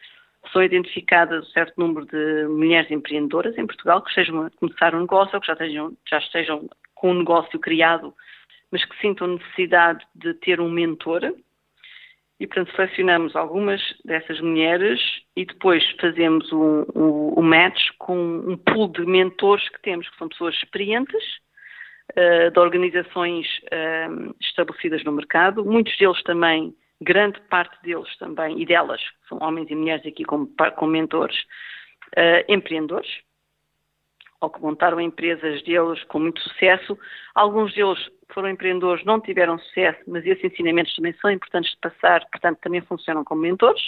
são 0.52 0.64
identificadas 0.64 1.48
um 1.48 1.52
certo 1.52 1.74
número 1.78 2.06
de 2.08 2.48
mulheres 2.48 2.90
empreendedoras 2.90 3.58
em 3.58 3.66
Portugal 3.66 4.02
que 4.02 4.10
estejam 4.10 4.46
a 4.46 4.50
começar 4.50 4.96
um 4.96 5.02
negócio 5.02 5.36
ou 5.36 5.42
que 5.42 5.48
já 5.48 5.54
estejam, 5.54 5.98
já 6.10 6.18
estejam 6.18 6.70
com 6.96 7.12
um 7.12 7.20
negócio 7.20 7.60
criado, 7.60 8.14
mas 8.72 8.84
que 8.84 9.00
sintam 9.00 9.28
necessidade 9.28 10.06
de 10.16 10.34
ter 10.34 10.60
um 10.60 10.70
mentor, 10.70 11.22
e, 12.42 12.48
portanto, 12.48 12.76
selecionamos 12.76 13.36
algumas 13.36 13.80
dessas 14.04 14.42
mulheres 14.42 15.00
e 15.36 15.46
depois 15.46 15.84
fazemos 16.02 16.52
um 16.52 17.40
match 17.40 17.90
com 18.00 18.18
um 18.18 18.58
pool 18.58 18.88
de 18.88 19.06
mentores 19.06 19.70
que 19.70 19.80
temos, 19.84 20.10
que 20.10 20.18
são 20.18 20.28
pessoas 20.28 20.56
experientes, 20.56 21.24
uh, 22.18 22.50
de 22.50 22.60
organizações 22.60 23.46
uh, 23.66 24.36
estabelecidas 24.42 25.04
no 25.04 25.12
mercado, 25.12 25.64
muitos 25.64 25.96
deles 26.00 26.24
também, 26.24 26.74
grande 27.00 27.40
parte 27.42 27.80
deles 27.84 28.10
também, 28.18 28.60
e 28.60 28.66
delas, 28.66 29.02
são 29.30 29.38
homens 29.40 29.70
e 29.70 29.76
mulheres 29.76 30.04
aqui 30.04 30.24
como, 30.24 30.52
como 30.78 30.92
mentores, 30.92 31.38
uh, 32.18 32.44
empreendedores, 32.52 33.08
ou 34.42 34.50
que 34.50 34.60
montaram 34.60 35.00
empresas 35.00 35.62
deles 35.64 36.04
com 36.06 36.20
muito 36.20 36.42
sucesso. 36.42 36.98
Alguns 37.36 37.74
deles 37.74 38.00
foram 38.34 38.50
empreendedores, 38.50 39.06
não 39.06 39.22
tiveram 39.22 39.60
sucesso, 39.60 40.00
mas 40.08 40.26
esses 40.26 40.44
ensinamentos 40.44 40.96
também 40.96 41.14
são 41.22 41.30
importantes 41.30 41.72
de 41.72 41.78
passar, 41.78 42.26
portanto, 42.32 42.60
também 42.60 42.82
funcionam 42.82 43.24
como 43.24 43.42
mentores. 43.42 43.82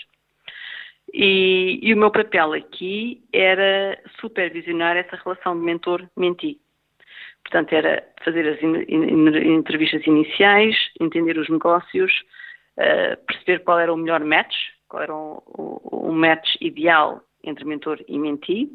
E, 1.12 1.80
e 1.82 1.94
o 1.94 1.98
meu 1.98 2.12
papel 2.12 2.54
aqui 2.54 3.24
era 3.34 4.00
supervisionar 4.22 4.96
essa 4.96 5.16
relação 5.18 5.58
de 5.58 5.66
mentor-menti. 5.66 6.60
Portanto, 7.44 7.74
era 7.74 8.08
fazer 8.24 8.48
as 8.48 8.62
in, 8.62 8.86
in, 8.88 9.56
entrevistas 9.56 10.06
iniciais, 10.08 10.76
entender 11.00 11.38
os 11.38 11.50
negócios, 11.50 12.12
uh, 12.78 13.18
perceber 13.26 13.60
qual 13.64 13.80
era 13.80 13.94
o 13.94 13.98
melhor 13.98 14.24
match, 14.24 14.56
qual 14.88 15.04
era 15.04 15.14
o, 15.14 15.44
o, 15.46 16.10
o 16.10 16.12
match 16.14 16.56
ideal 16.62 17.22
entre 17.44 17.66
mentor 17.66 18.00
e 18.08 18.18
menti, 18.18 18.72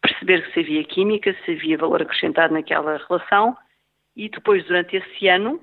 perceber 0.00 0.48
se 0.52 0.60
havia 0.60 0.84
química, 0.84 1.36
se 1.44 1.52
havia 1.52 1.78
valor 1.78 2.02
acrescentado 2.02 2.54
naquela 2.54 2.98
relação 3.08 3.56
e 4.16 4.28
depois, 4.28 4.64
durante 4.66 4.96
esse 4.96 5.28
ano, 5.28 5.60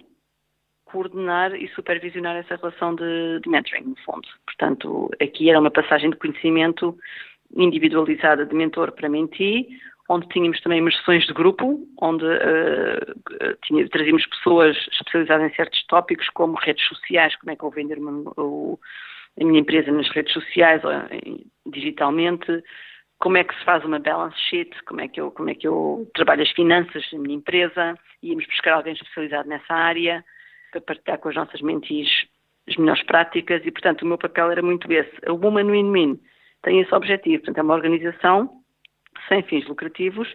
coordenar 0.85 1.53
e 1.55 1.67
supervisionar 1.69 2.35
essa 2.37 2.55
relação 2.55 2.95
de, 2.95 3.39
de 3.41 3.49
mentoring, 3.49 3.83
no 3.83 3.95
fundo. 3.97 4.27
Portanto, 4.45 5.09
aqui 5.21 5.49
era 5.49 5.59
uma 5.59 5.71
passagem 5.71 6.09
de 6.09 6.15
conhecimento 6.15 6.97
individualizada 7.55 8.45
de 8.45 8.55
mentor 8.55 8.91
para 8.93 9.09
mentee, 9.09 9.67
onde 10.09 10.27
tínhamos 10.29 10.59
também 10.61 10.81
umas 10.81 10.95
sessões 10.97 11.25
de 11.25 11.33
grupo, 11.33 11.85
onde 12.01 12.25
uh, 12.25 13.57
tinha, 13.63 13.87
trazíamos 13.89 14.25
pessoas 14.27 14.77
especializadas 14.93 15.51
em 15.51 15.55
certos 15.55 15.83
tópicos, 15.87 16.29
como 16.29 16.55
redes 16.55 16.85
sociais, 16.87 17.35
como 17.35 17.51
é 17.51 17.55
que 17.55 17.63
eu 17.63 17.69
vou 17.69 17.75
vender 17.75 17.97
uma, 17.97 18.31
o, 18.37 18.79
a 19.39 19.43
minha 19.43 19.59
empresa 19.59 19.91
nas 19.91 20.09
redes 20.09 20.31
sociais 20.31 20.83
ou 20.83 20.91
em, 21.11 21.45
digitalmente, 21.65 22.63
como 23.19 23.37
é 23.37 23.43
que 23.43 23.55
se 23.55 23.65
faz 23.65 23.83
uma 23.83 23.99
balance 23.99 24.39
sheet, 24.49 24.71
como 24.83 25.01
é 25.01 25.07
que 25.07 25.19
eu, 25.19 25.31
como 25.31 25.49
é 25.49 25.55
que 25.55 25.67
eu 25.67 26.09
trabalho 26.13 26.43
as 26.43 26.51
finanças 26.51 27.03
da 27.11 27.17
minha 27.17 27.35
empresa, 27.35 27.97
íamos 28.21 28.45
buscar 28.45 28.73
alguém 28.73 28.93
especializado 28.93 29.49
nessa 29.49 29.73
área 29.73 30.23
para 30.71 30.81
partilhar 30.81 31.17
com 31.19 31.29
as 31.29 31.35
nossas 31.35 31.61
mentis 31.61 32.09
as 32.67 32.75
melhores 32.75 33.03
práticas 33.03 33.65
e, 33.65 33.71
portanto, 33.71 34.01
o 34.01 34.05
meu 34.05 34.17
papel 34.17 34.51
era 34.51 34.61
muito 34.61 34.91
esse. 34.91 35.15
A 35.25 35.31
Woman 35.31 35.71
Win-Win 35.71 36.19
tem 36.63 36.81
esse 36.81 36.93
objetivo, 36.93 37.37
portanto, 37.37 37.57
é 37.59 37.63
uma 37.63 37.73
organização 37.73 38.49
sem 39.27 39.41
fins 39.43 39.65
lucrativos 39.67 40.27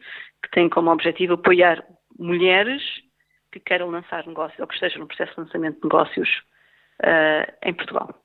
que 0.43 0.51
tem 0.51 0.69
como 0.69 0.91
objetivo 0.91 1.35
apoiar 1.35 1.85
mulheres 2.19 2.83
que 3.53 3.61
queiram 3.61 3.91
lançar 3.91 4.27
negócios 4.27 4.59
ou 4.59 4.67
que 4.67 4.75
estejam 4.75 5.01
no 5.01 5.07
processo 5.07 5.35
de 5.35 5.41
lançamento 5.41 5.77
de 5.77 5.85
negócios 5.85 6.29
uh, 7.03 7.53
em 7.63 7.75
Portugal. 7.75 8.23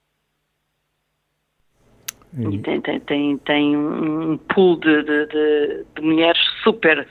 E 2.35 2.57
tem, 2.59 2.81
tem, 2.81 2.99
tem, 2.99 3.37
tem 3.37 3.77
um 3.77 4.37
pool 4.37 4.77
de, 4.77 5.03
de, 5.03 5.25
de, 5.27 5.85
de, 5.95 6.01
mulheres 6.01 6.41
super, 6.61 7.07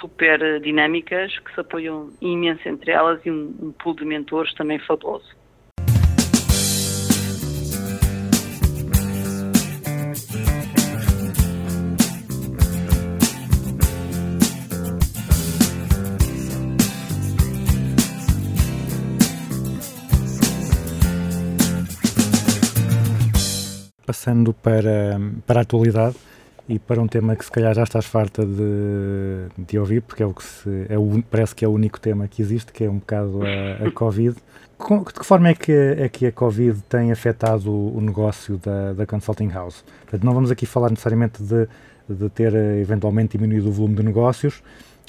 super 0.00 0.60
dinâmicas 0.60 1.38
que 1.38 1.54
se 1.54 1.60
apoiam 1.60 2.10
imenso 2.20 2.68
entre 2.68 2.90
elas 2.90 3.24
e 3.24 3.30
um, 3.30 3.54
um 3.60 3.72
pool 3.72 3.94
de 3.94 4.04
mentores 4.04 4.52
também 4.54 4.78
fabuloso. 4.80 5.36
Passando 24.08 24.54
para, 24.54 25.20
para 25.46 25.60
a 25.60 25.62
atualidade 25.62 26.16
e 26.66 26.78
para 26.78 26.98
um 26.98 27.06
tema 27.06 27.36
que 27.36 27.44
se 27.44 27.50
calhar 27.50 27.74
já 27.74 27.82
estás 27.82 28.06
farta 28.06 28.42
de, 28.42 29.48
de 29.58 29.78
ouvir, 29.78 30.00
porque 30.00 30.22
é 30.22 30.26
o 30.26 30.32
que 30.32 30.42
se, 30.42 30.86
é 30.88 30.98
o, 30.98 31.22
parece 31.30 31.54
que 31.54 31.62
é 31.62 31.68
o 31.68 31.72
único 31.72 32.00
tema 32.00 32.26
que 32.26 32.40
existe, 32.40 32.72
que 32.72 32.84
é 32.84 32.90
um 32.90 32.96
bocado 32.96 33.40
a, 33.42 33.86
a 33.86 33.90
Covid. 33.92 34.34
Com, 34.78 35.02
de 35.02 35.12
que 35.12 35.26
forma 35.26 35.50
é 35.50 35.54
que, 35.54 35.72
é 35.72 36.08
que 36.08 36.24
a 36.24 36.32
Covid 36.32 36.80
tem 36.88 37.12
afetado 37.12 37.70
o, 37.70 37.98
o 37.98 38.00
negócio 38.00 38.56
da, 38.56 38.94
da 38.94 39.04
Consulting 39.04 39.48
House? 39.48 39.84
Portanto, 40.02 40.24
não 40.24 40.32
vamos 40.32 40.50
aqui 40.50 40.64
falar 40.64 40.88
necessariamente 40.88 41.42
de, 41.42 41.68
de 42.08 42.30
ter 42.30 42.54
eh, 42.54 42.80
eventualmente 42.80 43.36
diminuído 43.36 43.68
o 43.68 43.72
volume 43.72 43.96
de 43.96 44.02
negócios, 44.02 44.62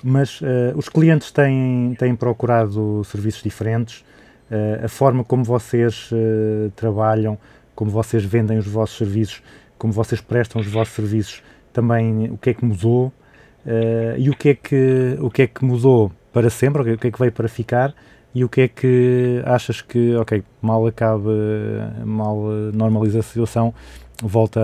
mas 0.03 0.41
uh, 0.41 0.45
os 0.75 0.89
clientes 0.89 1.31
têm, 1.31 1.95
têm 1.97 2.15
procurado 2.17 3.01
serviços 3.05 3.43
diferentes, 3.43 4.03
uh, 4.51 4.83
a 4.83 4.89
forma 4.89 5.23
como 5.23 5.45
vocês 5.45 6.09
uh, 6.11 6.69
trabalham 6.75 7.37
como 7.79 7.89
vocês 7.89 8.25
vendem 8.25 8.57
os 8.57 8.67
vossos 8.67 8.97
serviços, 8.97 9.41
como 9.77 9.93
vocês 9.93 10.19
prestam 10.19 10.59
os 10.59 10.67
vossos 10.67 10.93
serviços, 10.93 11.41
também 11.71 12.29
o 12.29 12.37
que 12.37 12.49
é 12.49 12.53
que 12.53 12.65
mudou 12.65 13.07
uh, 13.07 14.17
e 14.17 14.29
o 14.29 14.35
que 14.35 14.49
é 14.49 14.53
que, 14.53 15.15
o 15.21 15.31
que 15.31 15.43
é 15.43 15.47
que 15.47 15.63
mudou 15.63 16.11
para 16.33 16.49
sempre, 16.49 16.81
o 16.81 16.97
que 16.97 17.07
é 17.07 17.09
que 17.09 17.17
veio 17.17 17.31
para 17.31 17.47
ficar 17.47 17.93
e 18.35 18.43
o 18.43 18.49
que 18.49 18.61
é 18.63 18.67
que 18.67 19.41
achas 19.45 19.81
que, 19.81 20.13
ok, 20.17 20.43
mal 20.61 20.85
acabe, 20.87 21.29
mal 22.03 22.35
normaliza 22.73 23.19
a 23.19 23.23
situação, 23.23 23.73
volta, 24.21 24.59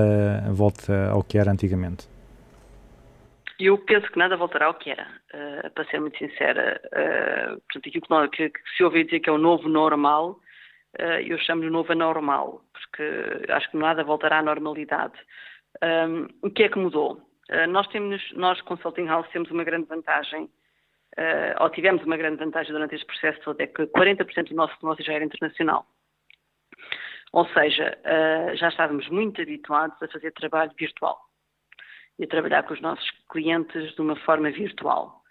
volta 0.52 1.10
ao 1.10 1.24
que 1.24 1.38
era 1.38 1.50
antigamente? 1.50 2.10
Eu 3.58 3.78
penso 3.78 4.12
que 4.12 4.20
nada 4.20 4.36
voltará 4.36 4.66
ao 4.66 4.74
que 4.74 4.90
era, 4.90 5.08
uh, 5.34 5.70
para 5.70 5.86
ser 5.86 6.02
muito 6.02 6.18
sincera. 6.18 6.82
Uh, 6.88 7.62
portanto, 7.62 7.88
aquilo 7.88 8.30
que, 8.30 8.38
que, 8.38 8.50
que 8.50 8.76
se 8.76 8.84
ouve 8.84 9.06
dizer 9.06 9.22
que 9.22 9.30
é 9.30 9.32
o 9.32 9.38
novo 9.38 9.70
normal, 9.70 10.38
eu 11.26 11.38
chamo-lhe 11.40 11.70
novo 11.70 11.92
anormal, 11.92 12.62
porque 12.72 13.52
acho 13.52 13.70
que 13.72 13.78
nada 13.78 14.04
voltará 14.04 14.40
à 14.40 14.44
normalidade. 14.44 15.14
Um, 15.84 16.28
o 16.42 16.50
que 16.50 16.64
é 16.64 16.70
que 16.70 16.80
mudou? 16.80 17.22
Uh, 17.50 17.68
nós 17.68 17.88
temos, 17.88 18.22
nós 18.34 18.60
Consulting 18.62 19.06
House 19.06 19.28
temos 19.30 19.52
uma 19.52 19.64
grande 19.64 19.88
vantagem, 19.88 20.46
uh, 20.46 21.62
ou 21.64 21.70
tivemos 21.70 22.04
uma 22.04 22.18
grande 22.18 22.38
vantagem 22.38 22.72
durante 22.72 22.96
este 22.96 23.06
processo 23.06 23.40
todo, 23.42 23.60
é 23.62 23.68
que 23.68 23.84
40% 23.88 24.50
do 24.50 24.56
nosso 24.56 24.74
negócio 24.82 25.04
já 25.04 25.14
era 25.14 25.26
internacional. 25.26 25.86
Ou 27.34 27.46
seja, 27.50 27.98
uh, 28.06 28.56
já 28.56 28.70
estávamos 28.70 29.10
muito 29.10 29.42
habituados 29.42 30.02
a 30.02 30.08
fazer 30.08 30.32
trabalho 30.32 30.72
virtual 30.78 31.20
e 32.18 32.24
a 32.24 32.28
trabalhar 32.28 32.64
com 32.64 32.74
os 32.74 32.82
nossos 32.82 33.10
clientes 33.30 33.94
de 33.94 34.02
uma 34.02 34.16
forma 34.16 34.50
virtual. 34.52 35.22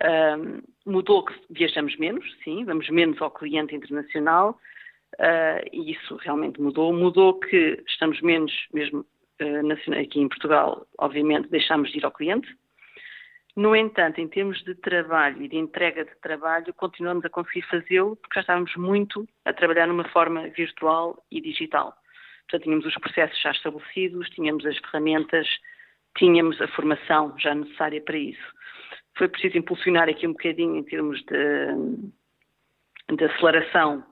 Um, 0.00 0.62
mudou 0.86 1.24
que 1.24 1.34
viajamos 1.50 1.96
menos, 1.98 2.24
sim, 2.44 2.64
vamos 2.64 2.88
menos 2.88 3.20
ao 3.20 3.30
cliente 3.30 3.74
internacional, 3.74 4.56
uh, 5.18 5.68
e 5.72 5.92
isso 5.92 6.16
realmente 6.16 6.60
mudou. 6.60 6.92
Mudou 6.92 7.38
que 7.38 7.82
estamos 7.88 8.20
menos, 8.20 8.52
mesmo 8.72 9.00
uh, 9.00 10.00
aqui 10.00 10.20
em 10.20 10.28
Portugal, 10.28 10.86
obviamente, 10.98 11.48
deixamos 11.48 11.90
de 11.90 11.98
ir 11.98 12.04
ao 12.04 12.12
cliente. 12.12 12.48
No 13.56 13.74
entanto, 13.74 14.20
em 14.20 14.28
termos 14.28 14.62
de 14.64 14.74
trabalho 14.76 15.42
e 15.42 15.48
de 15.48 15.56
entrega 15.56 16.04
de 16.04 16.14
trabalho, 16.20 16.72
continuamos 16.74 17.24
a 17.24 17.28
conseguir 17.28 17.62
fazê-lo 17.62 18.16
porque 18.16 18.34
já 18.36 18.40
estávamos 18.42 18.74
muito 18.76 19.28
a 19.44 19.52
trabalhar 19.52 19.88
numa 19.88 20.08
forma 20.08 20.48
virtual 20.50 21.22
e 21.30 21.40
digital. 21.40 21.94
Portanto, 22.42 22.62
tínhamos 22.64 22.86
os 22.86 22.94
processos 22.94 23.40
já 23.40 23.50
estabelecidos, 23.50 24.30
tínhamos 24.30 24.64
as 24.64 24.78
ferramentas, 24.78 25.48
tínhamos 26.16 26.60
a 26.60 26.68
formação 26.68 27.34
já 27.38 27.54
necessária 27.54 28.00
para 28.00 28.16
isso. 28.16 28.42
Foi 29.16 29.28
preciso 29.28 29.58
impulsionar 29.58 30.08
aqui 30.08 30.26
um 30.26 30.32
bocadinho 30.32 30.76
em 30.76 30.84
termos 30.84 31.20
de, 31.24 33.16
de 33.16 33.24
aceleração 33.24 34.04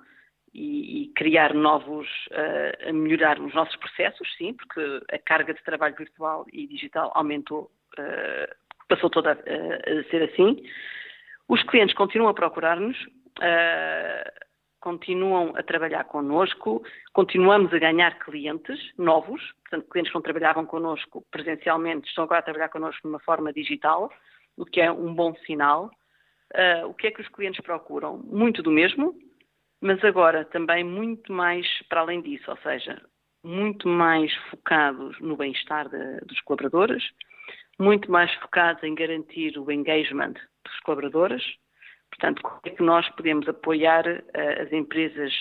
e, 0.59 1.03
e 1.03 1.09
criar 1.15 1.55
novos, 1.55 2.09
uh, 2.33 2.93
melhorar 2.93 3.41
os 3.41 3.55
nossos 3.55 3.77
processos, 3.77 4.29
sim, 4.37 4.53
porque 4.55 5.01
a 5.13 5.19
carga 5.19 5.55
de 5.55 5.63
trabalho 5.63 5.95
virtual 5.97 6.45
e 6.53 6.67
digital 6.67 7.13
aumentou, 7.15 7.71
uh, 7.99 8.55
passou 8.89 9.09
toda 9.09 9.33
a, 9.33 9.35
a, 9.35 10.05
ser 10.11 10.25
assim. 10.25 10.65
Os 11.49 11.63
clientes 11.63 11.95
continuam 11.95 12.31
a 12.31 12.35
procurar-nos, 12.35 12.97
uh, 13.39 14.47
continuam 14.81 15.55
a 15.57 15.63
trabalhar 15.63 16.05
connosco, 16.05 16.83
continuamos 17.13 17.73
a 17.73 17.79
ganhar 17.79 18.19
clientes 18.19 18.81
novos, 18.99 19.41
portanto, 19.63 19.89
clientes 19.91 20.11
que 20.11 20.17
não 20.17 20.23
trabalhavam 20.23 20.67
connosco 20.67 21.25
presencialmente 21.31 22.09
estão 22.09 22.25
agora 22.25 22.41
a 22.41 22.43
trabalhar 22.43 22.69
connosco 22.69 23.03
de 23.03 23.09
uma 23.09 23.21
forma 23.21 23.53
digital, 23.53 24.13
o 24.57 24.65
que 24.65 24.81
é 24.81 24.91
um 24.91 25.15
bom 25.15 25.35
sinal. 25.47 25.89
Uh, 26.49 26.89
o 26.89 26.95
que 26.95 27.09
é 27.09 27.11
que 27.11 27.21
os 27.21 27.29
clientes 27.29 27.61
procuram? 27.61 28.23
Muito 28.25 28.63
do 28.63 28.71
mesmo, 28.71 29.15
mas 29.81 30.03
agora 30.05 30.45
também 30.45 30.85
muito 30.85 31.33
mais 31.33 31.67
para 31.89 32.01
além 32.01 32.21
disso, 32.21 32.51
ou 32.51 32.57
seja, 32.59 33.01
muito 33.45 33.89
mais 33.89 34.35
focados 34.51 35.19
no 35.21 35.37
bem-estar 35.37 35.89
dos 36.27 36.41
colaboradores, 36.43 37.05
muito 37.79 38.11
mais 38.11 38.33
focados 38.35 38.83
em 38.83 38.95
garantir 38.95 39.57
o 39.59 39.71
engagement 39.71 40.35
dos 40.65 40.81
colaboradores. 40.81 41.43
Portanto, 42.11 42.43
como 42.43 42.61
é 42.65 42.71
que 42.71 42.83
nós 42.83 43.09
podemos 43.11 43.49
apoiar 43.49 44.05
uh, 44.07 44.63
as 44.63 44.73
empresas 44.73 45.33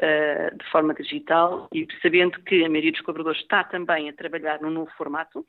uh, 0.00 0.56
de 0.56 0.70
forma 0.70 0.94
digital 0.94 1.68
e 1.72 1.86
sabendo 2.00 2.40
que 2.42 2.64
a 2.64 2.68
maioria 2.68 2.92
dos 2.92 3.00
colaboradores 3.02 3.42
está 3.42 3.64
também 3.64 4.08
a 4.08 4.12
trabalhar 4.12 4.60
num 4.60 4.70
novo 4.70 4.90
formato, 4.96 5.46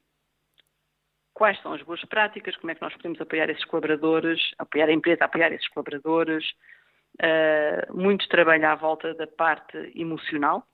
quais 1.33 1.59
são 1.61 1.73
as 1.73 1.81
boas 1.83 2.03
práticas, 2.05 2.57
como 2.57 2.71
é 2.71 2.75
que 2.75 2.81
nós 2.81 2.93
podemos 2.95 3.21
apoiar 3.21 3.49
esses 3.49 3.63
colaboradores, 3.65 4.41
apoiar 4.57 4.89
a 4.89 4.93
empresa, 4.93 5.23
apoiar 5.23 5.53
esses 5.53 5.67
colaboradores, 5.69 6.43
uh, 7.21 7.95
muito 7.97 8.27
trabalho 8.29 8.67
à 8.67 8.75
volta 8.75 9.13
da 9.13 9.27
parte 9.27 9.77
emocional, 9.95 10.65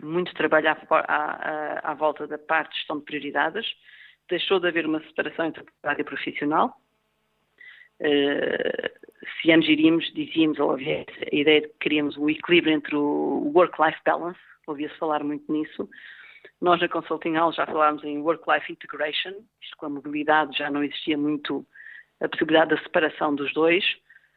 muito 0.00 0.32
trabalho 0.34 0.68
à, 0.68 0.76
à, 0.90 1.90
à, 1.90 1.94
volta 1.94 2.26
da 2.26 2.38
parte 2.38 2.72
de 2.72 2.78
gestão 2.78 2.98
de 2.98 3.04
prioridades, 3.04 3.66
deixou 4.28 4.60
de 4.60 4.68
haver 4.68 4.86
uma 4.86 5.00
separação 5.00 5.46
entre 5.46 5.64
a 5.82 5.90
área 5.90 6.04
profissional. 6.04 6.76
Uh, 8.00 9.08
se 9.42 9.50
anos 9.50 9.68
iríamos, 9.68 10.12
dizíamos, 10.14 10.58
ou 10.58 10.72
havia 10.72 11.04
a 11.32 11.34
ideia 11.34 11.62
de 11.62 11.68
que 11.68 11.78
queríamos 11.80 12.16
o 12.16 12.30
equilíbrio 12.30 12.74
entre 12.74 12.94
o 12.94 13.50
work-life 13.54 13.98
balance, 14.04 14.38
ouvia-se 14.66 14.96
falar 14.98 15.24
muito 15.24 15.50
nisso. 15.50 15.88
Nós 16.60 16.80
na 16.80 16.88
Consulting 16.88 17.34
House 17.34 17.56
já 17.56 17.66
falámos 17.66 18.02
em 18.04 18.18
work-life 18.18 18.72
integration, 18.72 19.34
isto 19.60 19.76
com 19.76 19.86
a 19.86 19.90
mobilidade 19.90 20.56
já 20.56 20.70
não 20.70 20.82
existia 20.82 21.16
muito 21.16 21.66
a 22.20 22.28
possibilidade 22.28 22.74
da 22.74 22.82
separação 22.82 23.34
dos 23.34 23.52
dois. 23.52 23.84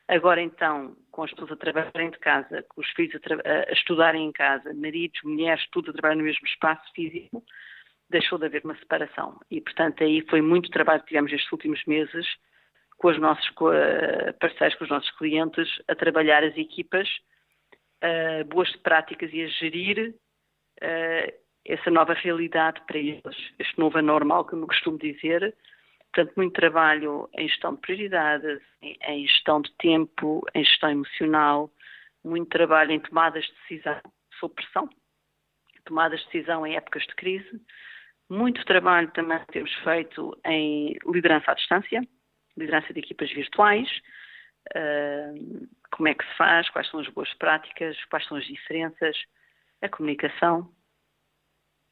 Agora 0.08 0.42
então, 0.42 0.96
com 1.12 1.24
as 1.24 1.32
pessoas 1.32 1.52
a 1.52 1.56
trabalharem 1.56 2.10
de 2.10 2.20
casa, 2.20 2.64
com 2.70 2.82
os 2.82 2.90
filhos 2.92 3.16
a, 3.16 3.70
a, 3.70 3.74
estudarem 3.74 4.26
em 4.26 4.32
casa, 4.32 4.74
maridos, 4.74 5.20
mulheres, 5.24 5.66
tudo 5.72 5.92
a 5.92 5.94
trabalhar 5.94 6.16
no 6.16 6.24
mesmo 6.24 6.46
espaço 6.48 6.84
físico, 6.94 7.44
deixou 8.10 8.38
de 8.38 8.46
haver 8.46 8.62
uma 8.64 8.76
separação. 8.78 9.40
E, 9.50 9.62
portanto, 9.62 10.04
aí 10.04 10.22
foi 10.30 10.42
muito 10.42 10.70
trabalho 10.70 11.02
que 11.02 11.08
tivemos 11.08 11.32
estes 11.32 11.52
últimos 11.52 11.84
meses 11.86 12.26
com 12.98 13.10
os 13.10 13.20
nossos 13.20 13.50
co- 13.52 13.74
eh, 13.74 14.32
parceiros, 14.34 14.78
com 14.78 14.84
os 14.84 14.90
nossos 14.90 15.12
clientes, 15.18 15.68
a 15.88 15.96
trabalhar 15.96 16.44
as 16.44 16.56
equipas, 16.58 17.10
eh, 18.02 18.44
boas 18.44 18.74
práticas 18.78 19.32
e 19.34 19.42
a 19.44 19.48
gerir 19.48 20.14
eh, 20.82 21.34
essa 21.66 21.90
nova 21.92 22.14
realidade 22.14 22.82
para 22.86 22.98
eles, 22.98 23.54
este 23.60 23.78
novo 23.80 23.98
anormal, 23.98 24.46
como 24.46 24.68
costumo 24.68 24.98
dizer. 24.98 25.56
Portanto, 26.14 26.36
muito 26.36 26.54
trabalho 26.54 27.30
em 27.38 27.48
gestão 27.48 27.76
de 27.76 27.82
prioridades, 27.82 28.62
em, 28.82 29.26
gestão 29.28 29.62
de 29.62 29.72
tempo, 29.78 30.46
em 30.54 30.64
gestão 30.64 30.90
emocional, 30.90 31.72
muito 32.24 32.50
trabalho 32.50 32.92
em 32.92 33.00
tomadas 33.00 33.46
de 33.46 33.54
decisão 33.54 34.02
sob 34.40 34.54
pressão, 34.54 34.90
tomadas 35.86 36.20
de 36.20 36.26
decisão 36.26 36.68
em 36.68 36.76
épocas 36.76 37.04
de 37.04 37.16
crise, 37.16 37.62
muito 38.30 38.64
trabalho 38.66 39.12
também 39.12 39.40
temos 39.52 39.74
feito 39.84 40.38
em 40.46 40.98
liderança 41.06 41.52
à 41.52 41.54
distância, 41.54 42.02
liderança 42.58 42.94
de 42.94 43.00
equipas 43.00 43.32
virtuais, 43.32 43.90
ah, 44.76 45.34
como 45.92 46.08
é 46.08 46.14
que 46.14 46.26
se 46.26 46.38
faz, 46.38 46.70
quais 46.70 46.90
são 46.90 47.00
as 47.00 47.08
boas 47.10 47.34
práticas, 47.36 47.98
quais 48.06 48.26
são 48.28 48.38
as 48.38 48.46
diferenças, 48.46 49.18
a 49.82 49.90
comunicação, 49.90 50.74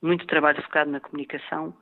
muito 0.01 0.25
trabalho 0.27 0.61
focado 0.63 0.89
na 0.91 0.99
comunicação, 0.99 1.77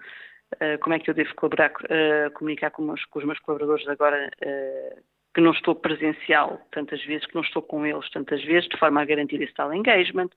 como 0.82 0.96
é 0.96 1.00
que 1.00 1.10
eu 1.10 1.14
devo 1.14 1.36
colaborar, 1.36 1.72
ah, 1.90 2.30
comunicar 2.32 2.72
com 2.72 2.90
os, 2.90 3.04
com 3.06 3.20
os 3.20 3.26
meus 3.26 3.40
colaboradores 3.40 3.88
agora 3.88 4.32
ah, 4.42 5.00
que 5.34 5.42
não 5.42 5.52
estou 5.52 5.76
presencial 5.76 6.60
tantas 6.72 7.04
vezes, 7.06 7.28
que 7.28 7.36
não 7.36 7.44
estou 7.44 7.62
com 7.62 7.86
eles 7.86 8.10
tantas 8.10 8.44
vezes, 8.44 8.68
de 8.70 8.78
forma 8.78 9.02
a 9.02 9.06
garantir 9.06 9.42
esse 9.42 9.54
tal 9.54 9.74
engagement, 9.74 10.30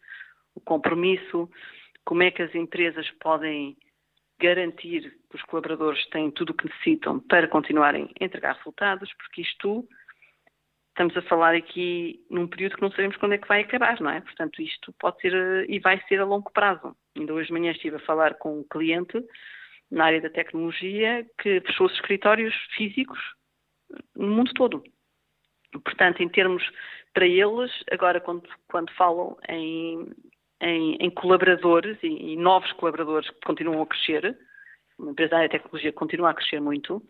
o 0.54 0.60
compromisso, 0.60 1.48
como 2.04 2.22
é 2.22 2.30
que 2.30 2.42
as 2.42 2.54
empresas 2.54 3.08
podem 3.20 3.76
garantir 4.40 5.16
que 5.30 5.36
os 5.36 5.42
colaboradores 5.42 6.04
têm 6.08 6.30
tudo 6.30 6.50
o 6.50 6.54
que 6.54 6.66
necessitam 6.66 7.20
para 7.20 7.48
continuarem 7.48 8.10
a 8.20 8.24
entregar 8.24 8.56
resultados, 8.56 9.12
porque 9.14 9.42
isto 9.42 9.86
estamos 10.88 11.16
a 11.16 11.22
falar 11.22 11.54
aqui 11.54 12.22
num 12.30 12.46
período 12.46 12.76
que 12.76 12.82
não 12.82 12.90
sabemos 12.90 13.16
quando 13.16 13.32
é 13.32 13.38
que 13.38 13.48
vai 13.48 13.62
acabar, 13.62 13.98
não 14.00 14.10
é? 14.10 14.20
Portanto, 14.20 14.60
isto 14.60 14.92
pode 14.98 15.20
ser 15.20 15.32
eh, 15.32 15.66
e 15.68 15.78
vai 15.78 15.98
ser 16.08 16.20
a 16.20 16.24
longo 16.24 16.50
prazo. 16.50 16.94
Ainda 17.16 17.32
hoje 17.32 17.46
de 17.46 17.52
manhã 17.52 17.70
estive 17.70 17.96
a 17.96 18.00
falar 18.00 18.34
com 18.34 18.60
um 18.60 18.64
cliente 18.64 19.22
na 19.90 20.04
área 20.06 20.20
da 20.20 20.30
tecnologia 20.30 21.26
que 21.38 21.60
fechou 21.60 21.86
os 21.86 21.92
escritórios 21.94 22.54
físicos 22.76 23.18
no 24.16 24.28
mundo 24.28 24.52
todo. 24.54 24.84
Portanto, 25.84 26.22
em 26.22 26.28
termos 26.28 26.62
para 27.12 27.26
eles, 27.26 27.72
agora 27.90 28.20
quando, 28.20 28.48
quando 28.68 28.92
falam 28.92 29.36
em, 29.48 30.12
em, 30.60 30.96
em 31.00 31.10
colaboradores 31.10 31.98
e, 32.02 32.32
e 32.32 32.36
novos 32.36 32.70
colaboradores 32.72 33.28
que 33.30 33.40
continuam 33.44 33.82
a 33.82 33.86
crescer, 33.86 34.36
uma 34.98 35.10
empresa 35.12 35.30
da 35.30 35.36
área 35.38 35.48
tecnologia 35.48 35.92
continua 35.92 36.30
a 36.30 36.34
crescer 36.34 36.60
muito, 36.60 37.02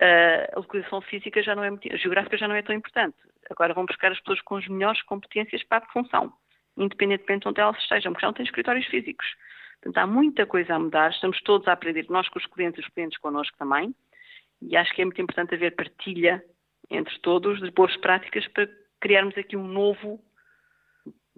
eh, 0.00 0.50
a 0.52 0.58
localização 0.58 1.00
física 1.02 1.42
já 1.42 1.54
não 1.54 1.62
é 1.64 1.70
muito- 1.70 1.96
geográfica 1.96 2.36
já 2.36 2.48
não 2.48 2.54
é 2.54 2.62
tão 2.62 2.74
importante. 2.74 3.16
Agora 3.50 3.74
vão 3.74 3.86
buscar 3.86 4.10
as 4.10 4.18
pessoas 4.20 4.40
com 4.42 4.56
as 4.56 4.66
melhores 4.66 5.00
competências 5.02 5.62
para 5.64 5.84
a 5.84 5.92
função, 5.92 6.32
independentemente 6.76 7.42
de 7.42 7.48
onde 7.48 7.60
elas 7.60 7.78
estejam, 7.78 8.12
porque 8.12 8.22
já 8.22 8.28
não 8.28 8.34
têm 8.34 8.44
escritórios 8.44 8.86
físicos. 8.86 9.26
Portanto, 9.86 9.98
há 9.98 10.06
muita 10.06 10.46
coisa 10.46 10.74
a 10.74 10.78
mudar, 10.80 11.10
estamos 11.12 11.40
todos 11.42 11.68
a 11.68 11.72
aprender, 11.72 12.06
nós 12.08 12.28
com 12.28 12.40
os 12.40 12.46
clientes 12.46 12.82
e 12.82 12.86
os 12.86 12.92
clientes 12.92 13.18
connosco 13.18 13.56
também, 13.56 13.94
e 14.60 14.76
acho 14.76 14.92
que 14.92 15.00
é 15.00 15.04
muito 15.04 15.20
importante 15.20 15.54
haver 15.54 15.76
partilha 15.76 16.42
entre 16.90 17.16
todos 17.20 17.60
de 17.60 17.70
boas 17.70 17.96
práticas 17.98 18.48
para 18.48 18.68
criarmos 19.00 19.38
aqui 19.38 19.56
um 19.56 19.68
novo, 19.68 20.20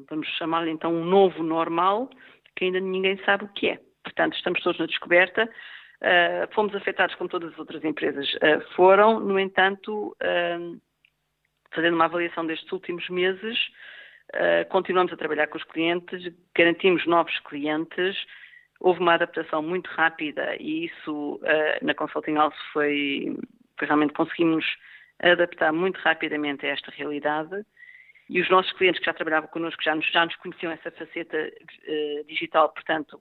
vamos 0.08 0.26
chamar-lhe 0.38 0.70
então 0.70 0.94
um 0.94 1.04
novo 1.04 1.42
normal, 1.42 2.08
que 2.56 2.64
ainda 2.64 2.80
ninguém 2.80 3.22
sabe 3.24 3.44
o 3.44 3.48
que 3.48 3.68
é. 3.68 3.80
Portanto, 4.02 4.34
estamos 4.34 4.62
todos 4.62 4.80
na 4.80 4.86
descoberta. 4.86 5.44
Uh, 6.00 6.54
fomos 6.54 6.74
afetados 6.74 7.14
como 7.16 7.28
todas 7.28 7.52
as 7.52 7.58
outras 7.58 7.84
empresas 7.84 8.32
uh, 8.36 8.74
foram, 8.74 9.20
no 9.20 9.38
entanto, 9.38 10.16
uh, 10.22 10.80
fazendo 11.74 11.94
uma 11.94 12.06
avaliação 12.06 12.46
destes 12.46 12.72
últimos 12.72 13.06
meses, 13.10 13.58
uh, 14.34 14.68
continuamos 14.68 15.12
a 15.12 15.16
trabalhar 15.16 15.46
com 15.48 15.58
os 15.58 15.64
clientes, 15.64 16.32
garantimos 16.54 17.06
novos 17.06 17.38
clientes, 17.40 18.16
houve 18.80 19.00
uma 19.00 19.14
adaptação 19.14 19.62
muito 19.62 19.88
rápida 19.88 20.56
e 20.60 20.86
isso 20.86 21.36
uh, 21.36 21.84
na 21.84 21.94
Consulting 21.94 22.34
House 22.34 22.56
foi, 22.72 23.36
foi 23.78 23.86
realmente 23.86 24.12
conseguimos 24.12 24.64
adaptar 25.20 25.72
muito 25.72 25.98
rapidamente 25.98 26.64
a 26.66 26.70
esta 26.70 26.90
realidade. 26.90 27.64
E 28.30 28.40
os 28.42 28.50
nossos 28.50 28.72
clientes 28.74 29.00
que 29.00 29.06
já 29.06 29.14
trabalhavam 29.14 29.48
connosco 29.48 29.82
já 29.82 29.94
nos, 29.94 30.06
já 30.10 30.24
nos 30.24 30.36
conheciam 30.36 30.70
essa 30.70 30.90
faceta 30.90 31.36
uh, 31.38 32.24
digital, 32.26 32.68
portanto 32.70 33.20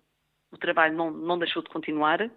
o 0.51 0.57
trabalho 0.57 0.95
não, 0.95 1.11
não 1.11 1.39
deixou 1.39 1.61
de 1.61 1.69
continuar, 1.69 2.29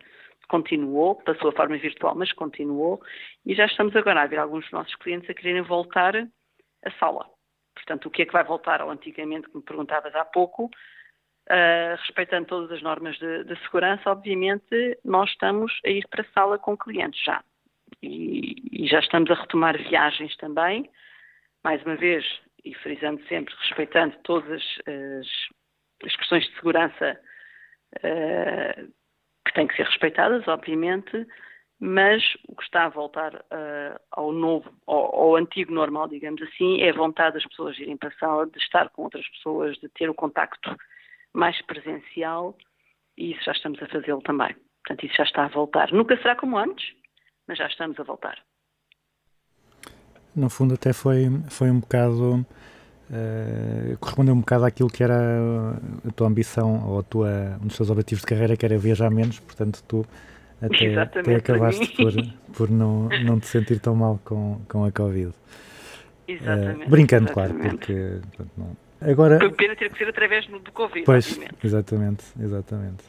continuou, 0.49 1.16
passou 1.16 1.51
a 1.51 1.53
forma 1.53 1.79
virtual, 1.79 2.14
mas 2.14 2.33
continuou, 2.33 3.01
e 3.47 3.55
já 3.55 3.66
estamos 3.66 3.95
agora 3.95 4.23
a 4.23 4.27
ver 4.27 4.39
alguns 4.39 4.64
dos 4.64 4.73
nossos 4.73 4.95
clientes 4.97 5.31
a 5.31 5.35
quererem 5.35 5.62
voltar 5.62 6.16
à 6.16 6.91
sala. 6.99 7.29
Portanto, 7.81 8.07
o 8.07 8.11
que 8.11 8.22
é 8.22 8.26
que 8.26 8.33
vai 8.33 8.45
voltar 8.45 8.81
ao 8.81 8.91
antigamente, 8.91 9.49
que 9.49 9.57
me 9.57 9.62
perguntavas 9.62 10.14
há 10.14 10.24
pouco, 10.24 10.66
uh, 10.66 11.97
respeitando 11.99 12.47
todas 12.47 12.70
as 12.70 12.83
normas 12.83 13.18
de, 13.18 13.45
de, 13.45 13.57
segurança, 13.62 14.11
obviamente 14.11 14.99
nós 15.05 15.31
estamos 15.31 15.72
a 15.85 15.89
ir 15.89 16.07
para 16.09 16.22
a 16.22 16.33
sala 16.33 16.59
com 16.59 16.76
clientes 16.76 17.22
já. 17.24 17.43
E, 18.03 18.85
e 18.85 18.87
já 18.87 19.01
estamos 19.01 19.31
a 19.31 19.35
retomar 19.35 19.76
viagens 19.76 20.37
também, 20.37 20.91
mais 21.62 21.83
uma 21.85 21.97
vez, 21.97 22.24
e 22.64 22.74
frisando 22.74 23.22
sempre, 23.26 23.55
respeitando 23.68 24.16
todas 24.22 24.62
as, 24.87 26.07
as 26.07 26.16
questões 26.16 26.45
de 26.45 26.55
segurança 26.55 27.20
Uh, 28.05 28.89
que 29.45 29.55
têm 29.55 29.66
que 29.66 29.74
ser 29.74 29.85
respeitadas, 29.85 30.47
obviamente, 30.47 31.26
mas 31.81 32.22
o 32.47 32.55
que 32.55 32.62
está 32.62 32.85
a 32.85 32.89
voltar 32.91 33.35
uh, 33.35 33.99
ao 34.11 34.33
novo, 34.33 34.70
ao, 34.87 35.14
ao, 35.14 35.37
antigo 35.37 35.72
normal, 35.72 36.09
digamos 36.09 36.43
assim, 36.43 36.83
é 36.83 36.91
a 36.91 36.95
vontade 36.95 37.35
das 37.35 37.47
pessoas 37.47 37.78
irem 37.78 37.97
para 37.97 38.11
a 38.11 38.18
sala, 38.18 38.47
de 38.47 38.59
estar 38.59 38.91
com 38.91 39.05
outras 39.05 39.26
pessoas, 39.28 39.78
de 39.78 39.89
ter 39.89 40.11
o 40.11 40.14
contacto 40.14 40.76
mais 41.33 41.61
presencial, 41.62 42.55
e 43.16 43.33
isso 43.33 43.43
já 43.45 43.53
estamos 43.53 43.83
a 43.83 43.87
fazê-lo 43.87 44.20
também. 44.20 44.55
Portanto, 44.85 45.07
isso 45.07 45.16
já 45.16 45.24
está 45.24 45.45
a 45.47 45.49
voltar. 45.49 45.91
Nunca 45.91 46.16
será 46.18 46.37
como 46.37 46.59
antes, 46.59 46.93
mas 47.49 47.57
já 47.57 47.66
estamos 47.66 47.99
a 47.99 48.03
voltar. 48.03 48.39
No 50.37 50.51
fundo, 50.51 50.74
até 50.74 50.93
foi, 50.93 51.28
foi 51.49 51.70
um 51.70 51.81
bocado 51.81 52.45
Uh, 53.12 53.99
correspondeu 53.99 54.33
um 54.33 54.39
bocado 54.39 54.64
àquilo 54.64 54.89
que 54.89 55.03
era 55.03 55.16
a 56.07 56.12
tua 56.12 56.28
ambição 56.28 56.89
ou 56.89 57.01
a 57.01 57.03
tua, 57.03 57.59
um 57.61 57.66
dos 57.66 57.76
teus 57.76 57.91
objetivos 57.91 58.20
de 58.20 58.26
carreira, 58.28 58.57
que 58.57 58.64
era 58.64 58.78
viajar 58.78 59.11
menos, 59.11 59.41
portanto 59.41 59.83
tu 59.89 60.07
até, 60.61 61.01
até 61.01 61.35
acabaste 61.37 61.89
por, 61.97 62.13
por 62.55 62.71
não, 62.71 63.09
não 63.25 63.41
te 63.41 63.47
sentir 63.47 63.81
tão 63.81 63.95
mal 63.95 64.21
com, 64.25 64.61
com 64.69 64.85
a 64.85 64.93
Covid. 64.93 65.33
Exatamente. 66.29 66.87
Uh, 66.87 66.91
brincando, 66.91 67.31
exatamente. 67.31 67.57
claro, 67.57 67.77
porque 67.77 68.21
portanto, 68.37 68.51
não. 68.57 68.77
Agora, 69.01 69.39
Foi 69.39 69.51
pena 69.53 69.75
ter 69.75 69.91
que 69.91 69.99
ser 69.99 70.09
através 70.09 70.47
do 70.47 70.61
Covid, 70.73 71.07
pois, 71.07 71.27
obviamente. 71.33 71.55
exatamente, 71.65 72.25
exatamente. 72.39 73.05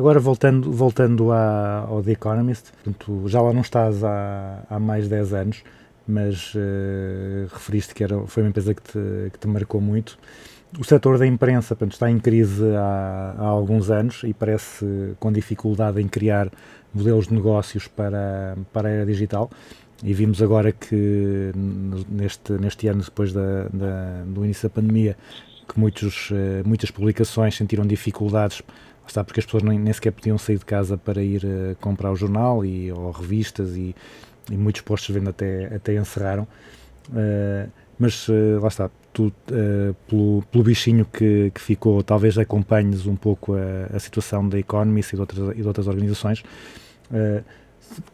Agora 0.00 0.18
voltando, 0.18 0.72
voltando 0.72 1.30
à, 1.30 1.84
ao 1.86 2.02
The 2.02 2.12
Economist, 2.12 2.72
portanto, 2.72 3.28
já 3.28 3.42
lá 3.42 3.52
não 3.52 3.60
estás 3.60 4.02
há, 4.02 4.62
há 4.70 4.80
mais 4.80 5.04
de 5.04 5.10
10 5.10 5.34
anos, 5.34 5.62
mas 6.08 6.54
uh, 6.54 7.46
referiste 7.52 7.92
que 7.92 8.02
era, 8.02 8.18
foi 8.26 8.42
uma 8.42 8.48
empresa 8.48 8.72
que 8.72 8.80
te, 8.80 9.30
que 9.30 9.38
te 9.38 9.46
marcou 9.46 9.78
muito. 9.78 10.18
O 10.78 10.84
setor 10.84 11.18
da 11.18 11.26
imprensa 11.26 11.76
portanto, 11.76 11.92
está 11.92 12.10
em 12.10 12.18
crise 12.18 12.64
há, 12.74 13.34
há, 13.40 13.44
alguns 13.44 13.90
anos 13.90 14.22
e 14.24 14.32
parece 14.32 15.14
com 15.20 15.30
dificuldade 15.30 16.00
em 16.00 16.08
criar 16.08 16.50
modelos 16.94 17.26
de 17.28 17.34
negócios 17.34 17.86
para, 17.86 18.56
para 18.72 18.88
a 18.88 18.92
era 18.92 19.04
digital. 19.04 19.50
E 20.02 20.14
vimos 20.14 20.40
agora 20.40 20.72
que 20.72 21.52
neste, 22.08 22.54
neste 22.54 22.88
ano, 22.88 23.02
depois 23.02 23.34
da, 23.34 23.64
da, 23.70 24.24
do 24.24 24.46
início 24.46 24.66
da 24.66 24.74
pandemia, 24.74 25.14
que 25.68 25.78
muitos, 25.78 26.30
uh, 26.30 26.34
muitas 26.64 26.90
publicações 26.90 27.54
sentiram 27.54 27.86
dificuldades 27.86 28.62
está 29.06 29.24
porque 29.24 29.40
as 29.40 29.46
pessoas 29.46 29.62
nem, 29.62 29.78
nem, 29.78 29.92
sequer 29.92 30.12
podiam 30.12 30.38
sair 30.38 30.58
de 30.58 30.64
casa 30.64 30.96
para 30.96 31.22
ir 31.22 31.44
uh, 31.44 31.76
comprar 31.80 32.10
o 32.12 32.16
jornal 32.16 32.64
e, 32.64 32.90
ou 32.92 33.10
revistas 33.10 33.76
e, 33.76 33.94
e 34.50 34.56
muitos 34.56 34.82
postos 34.82 35.08
de 35.08 35.18
venda 35.18 35.30
até, 35.30 35.74
até 35.74 35.94
encerraram. 35.94 36.46
Uh, 37.08 37.70
mas 37.98 38.28
uh, 38.28 38.60
lá 38.60 38.68
está, 38.68 38.90
tu, 39.12 39.32
pelo, 40.08 40.42
pelo, 40.50 40.64
bichinho 40.64 41.04
que, 41.04 41.50
que, 41.54 41.60
ficou, 41.60 42.02
talvez 42.02 42.38
acompanhes 42.38 43.06
um 43.06 43.16
pouco 43.16 43.54
a, 43.54 43.96
a 43.96 43.98
situação 43.98 44.48
da 44.48 44.58
Economist 44.58 45.12
e 45.12 45.16
de 45.16 45.20
outras, 45.20 45.56
e 45.56 45.60
de 45.60 45.66
outras 45.66 45.86
organizações. 45.86 46.42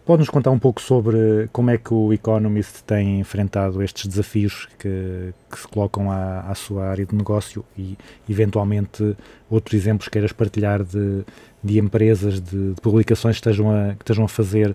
Pode-nos 0.05 0.31
contar 0.31 0.51
um 0.51 0.59
pouco 0.59 0.81
sobre 0.81 1.49
como 1.53 1.71
é 1.71 1.77
que 1.77 1.93
o 1.93 2.13
Economist 2.13 2.83
tem 2.85 3.21
enfrentado 3.21 3.83
estes 3.83 4.07
desafios 4.07 4.67
que, 4.79 5.35
que 5.51 5.59
se 5.59 5.69
colocam 5.69 6.11
à, 6.11 6.41
à, 6.41 6.55
sua 6.55 6.87
área 6.87 7.05
de 7.05 7.15
negócio 7.15 7.65
e, 7.77 7.97
eventualmente, 8.29 9.17
outros 9.51 9.75
exemplos 9.75 10.09
queiras 10.09 10.33
partilhar 10.33 10.83
de, 10.83 11.25
de 11.63 11.79
empresas, 11.79 12.41
de, 12.41 12.73
de 12.73 12.81
publicações 12.81 13.37
que 13.37 13.49
estejam, 13.49 13.71
a, 13.71 13.95
que 13.95 14.03
estejam 14.03 14.25
a 14.25 14.29
fazer 14.29 14.75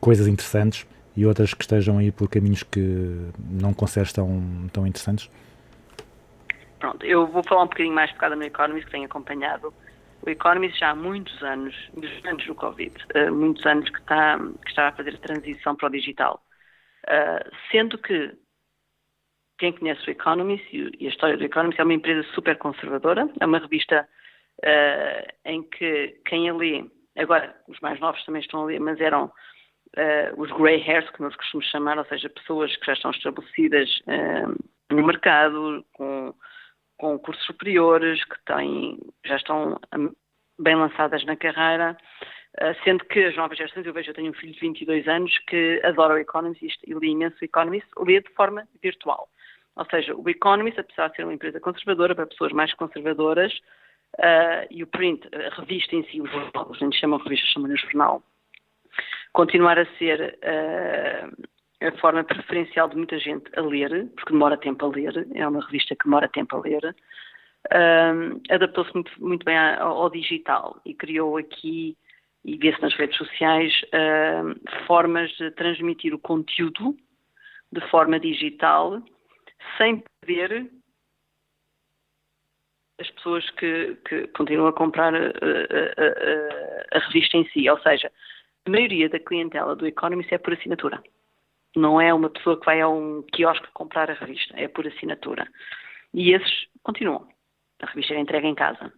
coisas 0.00 0.26
interessantes 0.26 0.86
e 1.16 1.24
outras 1.24 1.54
que 1.54 1.62
estejam 1.62 1.98
a 1.98 2.04
ir 2.04 2.12
por 2.12 2.28
caminhos 2.28 2.62
que 2.62 3.16
não 3.48 3.72
consideras 3.72 4.12
tão, 4.12 4.42
tão 4.72 4.86
interessantes? 4.86 5.30
Pronto, 6.80 7.06
eu 7.06 7.28
vou 7.28 7.44
falar 7.44 7.62
um 7.62 7.66
bocadinho 7.66 7.94
mais 7.94 8.10
focada 8.10 8.34
no 8.34 8.42
Economist, 8.42 8.86
que 8.86 8.92
tenho 8.92 9.04
acompanhado 9.04 9.72
o 10.24 10.30
Economist 10.30 10.78
já 10.78 10.90
há 10.90 10.94
muitos 10.94 11.42
anos, 11.42 11.74
mesmo 11.94 12.28
antes 12.28 12.46
do 12.46 12.54
Covid, 12.54 12.94
uh, 13.14 13.34
muitos 13.34 13.64
anos 13.66 13.88
que 13.90 13.98
está, 13.98 14.38
que 14.38 14.68
está 14.68 14.88
a 14.88 14.92
fazer 14.92 15.14
a 15.14 15.18
transição 15.18 15.74
para 15.74 15.88
o 15.88 15.90
digital. 15.90 16.42
Uh, 17.04 17.50
sendo 17.70 17.98
que 17.98 18.32
quem 19.58 19.72
conhece 19.72 20.08
o 20.08 20.10
Economist 20.10 20.64
e 20.72 21.06
a 21.06 21.10
história 21.10 21.36
do 21.36 21.44
Economist 21.44 21.80
é 21.80 21.84
uma 21.84 21.94
empresa 21.94 22.26
super 22.34 22.56
conservadora, 22.58 23.28
é 23.40 23.46
uma 23.46 23.58
revista 23.58 24.08
uh, 24.60 25.32
em 25.44 25.62
que 25.64 26.20
quem 26.24 26.48
a 26.48 26.54
lê, 26.54 26.84
agora 27.16 27.56
os 27.68 27.78
mais 27.80 27.98
novos 27.98 28.24
também 28.24 28.40
estão 28.40 28.62
a 28.62 28.64
ler, 28.66 28.80
mas 28.80 29.00
eram 29.00 29.32
os 30.38 30.50
grey 30.52 30.82
hairs, 30.88 31.10
que 31.10 31.20
nós 31.20 31.36
costumamos 31.36 31.70
chamar, 31.70 31.98
ou 31.98 32.04
seja, 32.06 32.30
pessoas 32.30 32.74
que 32.76 32.86
já 32.86 32.94
estão 32.94 33.10
estabelecidas 33.10 33.90
no 34.90 35.04
mercado, 35.04 35.84
com 35.92 36.34
com 37.02 37.18
cursos 37.18 37.44
superiores, 37.44 38.22
que 38.22 38.36
têm, 38.44 38.96
já 39.26 39.34
estão 39.34 39.76
bem 40.56 40.76
lançadas 40.76 41.24
na 41.24 41.34
carreira, 41.34 41.96
eh, 42.58 42.74
sendo 42.84 43.04
que 43.06 43.24
as 43.24 43.34
novas 43.34 43.58
gerações, 43.58 43.84
eu 43.84 43.92
vejo, 43.92 44.10
eu 44.10 44.14
tenho 44.14 44.30
um 44.30 44.34
filho 44.34 44.52
de 44.52 44.60
22 44.60 45.08
anos 45.08 45.36
que 45.48 45.80
adora 45.82 46.14
o 46.14 46.18
Economist 46.18 46.78
e 46.86 46.94
lê 46.94 47.08
imenso 47.08 47.36
o 47.42 47.44
Economist, 47.44 47.88
lê 47.98 48.20
de 48.20 48.30
forma 48.34 48.68
virtual. 48.80 49.28
Ou 49.74 49.84
seja, 49.86 50.14
o 50.14 50.30
Economist, 50.30 50.78
apesar 50.78 51.08
de 51.08 51.16
ser 51.16 51.24
uma 51.24 51.34
empresa 51.34 51.58
conservadora, 51.58 52.14
para 52.14 52.24
pessoas 52.24 52.52
mais 52.52 52.72
conservadoras, 52.74 53.52
uh, 54.18 54.64
e 54.70 54.84
o 54.84 54.86
print, 54.86 55.28
a 55.34 55.60
revista 55.60 55.96
em 55.96 56.04
si, 56.04 56.20
o 56.20 56.26
jornal, 56.26 56.70
a 56.70 56.76
gente 56.76 57.00
chama 57.00 57.20
revista, 57.20 57.48
chama-lhe 57.48 57.76
jornal, 57.78 58.22
continuar 59.32 59.76
a 59.76 59.86
ser 59.96 60.38
uh, 60.38 61.48
a 61.88 61.92
forma 61.98 62.24
preferencial 62.24 62.88
de 62.88 62.96
muita 62.96 63.18
gente 63.18 63.44
a 63.56 63.60
ler, 63.60 64.08
porque 64.16 64.32
demora 64.32 64.56
tempo 64.56 64.84
a 64.84 64.88
ler, 64.88 65.26
é 65.34 65.46
uma 65.46 65.64
revista 65.64 65.94
que 65.96 66.04
demora 66.04 66.28
tempo 66.28 66.56
a 66.56 66.60
ler, 66.60 66.94
um, 67.70 68.40
adaptou-se 68.50 68.92
muito, 68.94 69.12
muito, 69.18 69.44
bem 69.44 69.56
ao, 69.56 70.02
ao, 70.02 70.10
digital 70.10 70.80
e 70.84 70.94
criou 70.94 71.36
aqui, 71.36 71.96
e 72.44 72.56
vê-se 72.56 72.80
nas 72.82 72.94
redes 72.94 73.16
sociais, 73.16 73.72
um, 73.94 74.86
formas 74.86 75.30
de 75.32 75.50
transmitir 75.52 76.12
o 76.12 76.18
conteúdo 76.18 76.96
de 77.70 77.80
forma 77.88 78.18
digital 78.18 79.00
sem 79.78 80.02
perder 80.20 80.68
as 83.00 83.10
pessoas 83.10 83.48
que, 83.50 83.96
que 84.08 84.26
continuam 84.28 84.68
a 84.68 84.72
comprar 84.72 85.14
a, 85.14 85.18
a, 85.18 85.20
a, 85.20 86.98
a, 86.98 86.98
revista 87.06 87.36
em 87.36 87.48
si. 87.50 87.68
Ou 87.68 87.78
seja, 87.80 88.10
a 88.66 88.70
maioria 88.70 89.08
da 89.08 89.18
clientela 89.18 89.74
do 89.74 89.86
Economist 89.86 90.32
é 90.32 90.38
por 90.38 90.52
assinatura. 90.52 91.02
Não 91.74 92.00
é 92.00 92.12
uma 92.12 92.30
pessoa 92.30 92.58
que 92.58 92.66
vai 92.66 92.80
a 92.80 92.88
um 92.88 93.22
quiosque 93.32 93.66
comprar 93.72 94.10
a 94.10 94.14
revista, 94.14 94.54
é 94.56 94.68
por 94.68 94.86
assinatura. 94.86 95.46
E 96.12 96.32
esses 96.32 96.66
continuam. 96.82 97.26
A 97.80 97.86
revista 97.86 98.14
é 98.14 98.20
entregue 98.20 98.46
em 98.46 98.54
casa. 98.54 98.92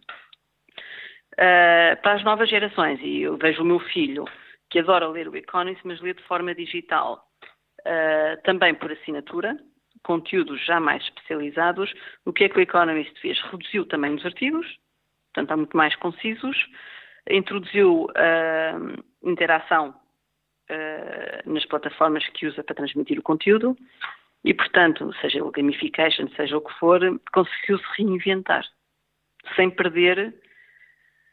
Uh, 1.33 2.01
para 2.01 2.13
as 2.13 2.23
novas 2.23 2.49
gerações, 2.49 2.99
e 3.01 3.21
eu 3.21 3.37
vejo 3.37 3.61
o 3.61 3.65
meu 3.65 3.79
filho 3.79 4.25
que 4.69 4.79
adora 4.79 5.07
ler 5.07 5.27
o 5.27 5.35
Economist, 5.35 5.81
mas 5.85 6.01
lê 6.01 6.13
de 6.13 6.23
forma 6.23 6.53
digital, 6.55 7.27
uh, 7.81 8.41
também 8.43 8.73
por 8.73 8.91
assinatura, 8.91 9.57
conteúdos 10.03 10.63
já 10.65 10.79
mais 10.79 11.03
especializados. 11.03 11.93
O 12.25 12.31
que 12.31 12.45
é 12.45 12.49
que 12.49 12.57
o 12.57 12.61
Economist 12.61 13.19
fez? 13.19 13.39
Reduziu 13.51 13.85
também 13.85 14.13
os 14.13 14.25
artigos, 14.25 14.67
portanto, 15.33 15.51
há 15.51 15.57
muito 15.57 15.75
mais 15.75 15.95
concisos, 15.95 16.57
introduziu 17.29 18.05
uh, 18.05 19.03
interação 19.23 19.93
uh, 20.69 21.51
nas 21.51 21.65
plataformas 21.65 22.27
que 22.29 22.47
usa 22.47 22.63
para 22.63 22.75
transmitir 22.75 23.19
o 23.19 23.23
conteúdo 23.23 23.77
e, 24.43 24.53
portanto, 24.53 25.11
seja 25.21 25.43
o 25.43 25.51
gamification, 25.51 26.27
seja 26.35 26.57
o 26.57 26.61
que 26.61 26.73
for, 26.79 27.01
conseguiu-se 27.33 27.85
reinventar, 27.97 28.63
sem 29.55 29.69
perder 29.69 30.35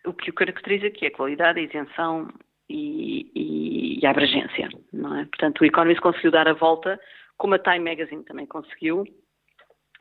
o 0.07 0.12
que 0.12 0.30
o 0.30 0.35
caracteriza, 0.35 0.91
que 0.91 1.05
é 1.05 1.09
a 1.09 1.12
qualidade, 1.12 1.61
a 1.61 1.62
isenção 1.62 2.28
e, 2.68 3.30
e, 3.35 4.01
e 4.01 4.07
a 4.07 4.11
abrangência, 4.11 4.68
não 4.93 5.16
é? 5.18 5.24
Portanto, 5.26 5.61
o 5.61 5.64
Economist 5.64 6.01
conseguiu 6.01 6.30
dar 6.30 6.49
a 6.49 6.55
volta, 6.55 6.99
como 7.37 7.55
a 7.55 7.59
Time 7.59 7.80
Magazine 7.80 8.24
também 8.24 8.47
conseguiu, 8.47 9.05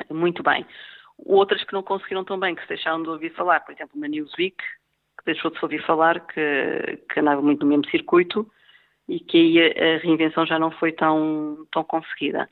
muito 0.09 0.41
bem. 0.41 0.65
Outras 1.17 1.63
que 1.63 1.73
não 1.73 1.83
conseguiram 1.83 2.23
tão 2.23 2.39
bem, 2.39 2.55
que 2.55 2.61
se 2.61 2.69
deixaram 2.69 3.03
de 3.03 3.09
ouvir 3.09 3.31
falar, 3.31 3.59
por 3.59 3.73
exemplo, 3.73 3.95
uma 3.95 4.07
Newsweek, 4.07 4.57
que 4.57 5.25
deixou 5.25 5.51
de 5.51 5.59
se 5.59 5.65
ouvir 5.65 5.85
falar, 5.85 6.25
que, 6.27 6.97
que 7.11 7.19
andava 7.19 7.41
muito 7.41 7.61
no 7.61 7.69
mesmo 7.69 7.89
circuito, 7.89 8.49
e 9.11 9.19
que 9.19 9.37
aí 9.37 9.95
a, 9.95 9.97
reinvenção 9.97 10.45
já 10.45 10.57
não 10.57 10.71
foi 10.71 10.93
tão, 10.93 11.67
tão 11.69 11.83
conseguida. 11.83 12.49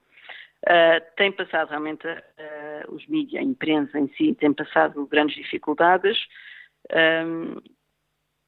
Uh, 0.66 0.99
tem 1.16 1.32
passado 1.32 1.70
realmente, 1.70 2.05
uh, 2.05 2.93
os 2.93 3.07
mídias, 3.07 3.41
a 3.41 3.45
imprensa 3.45 3.97
em 3.97 4.10
si, 4.10 4.36
tem 4.36 4.51
passado 4.51 5.07
grandes 5.07 5.38
dificuldades. 5.38 6.18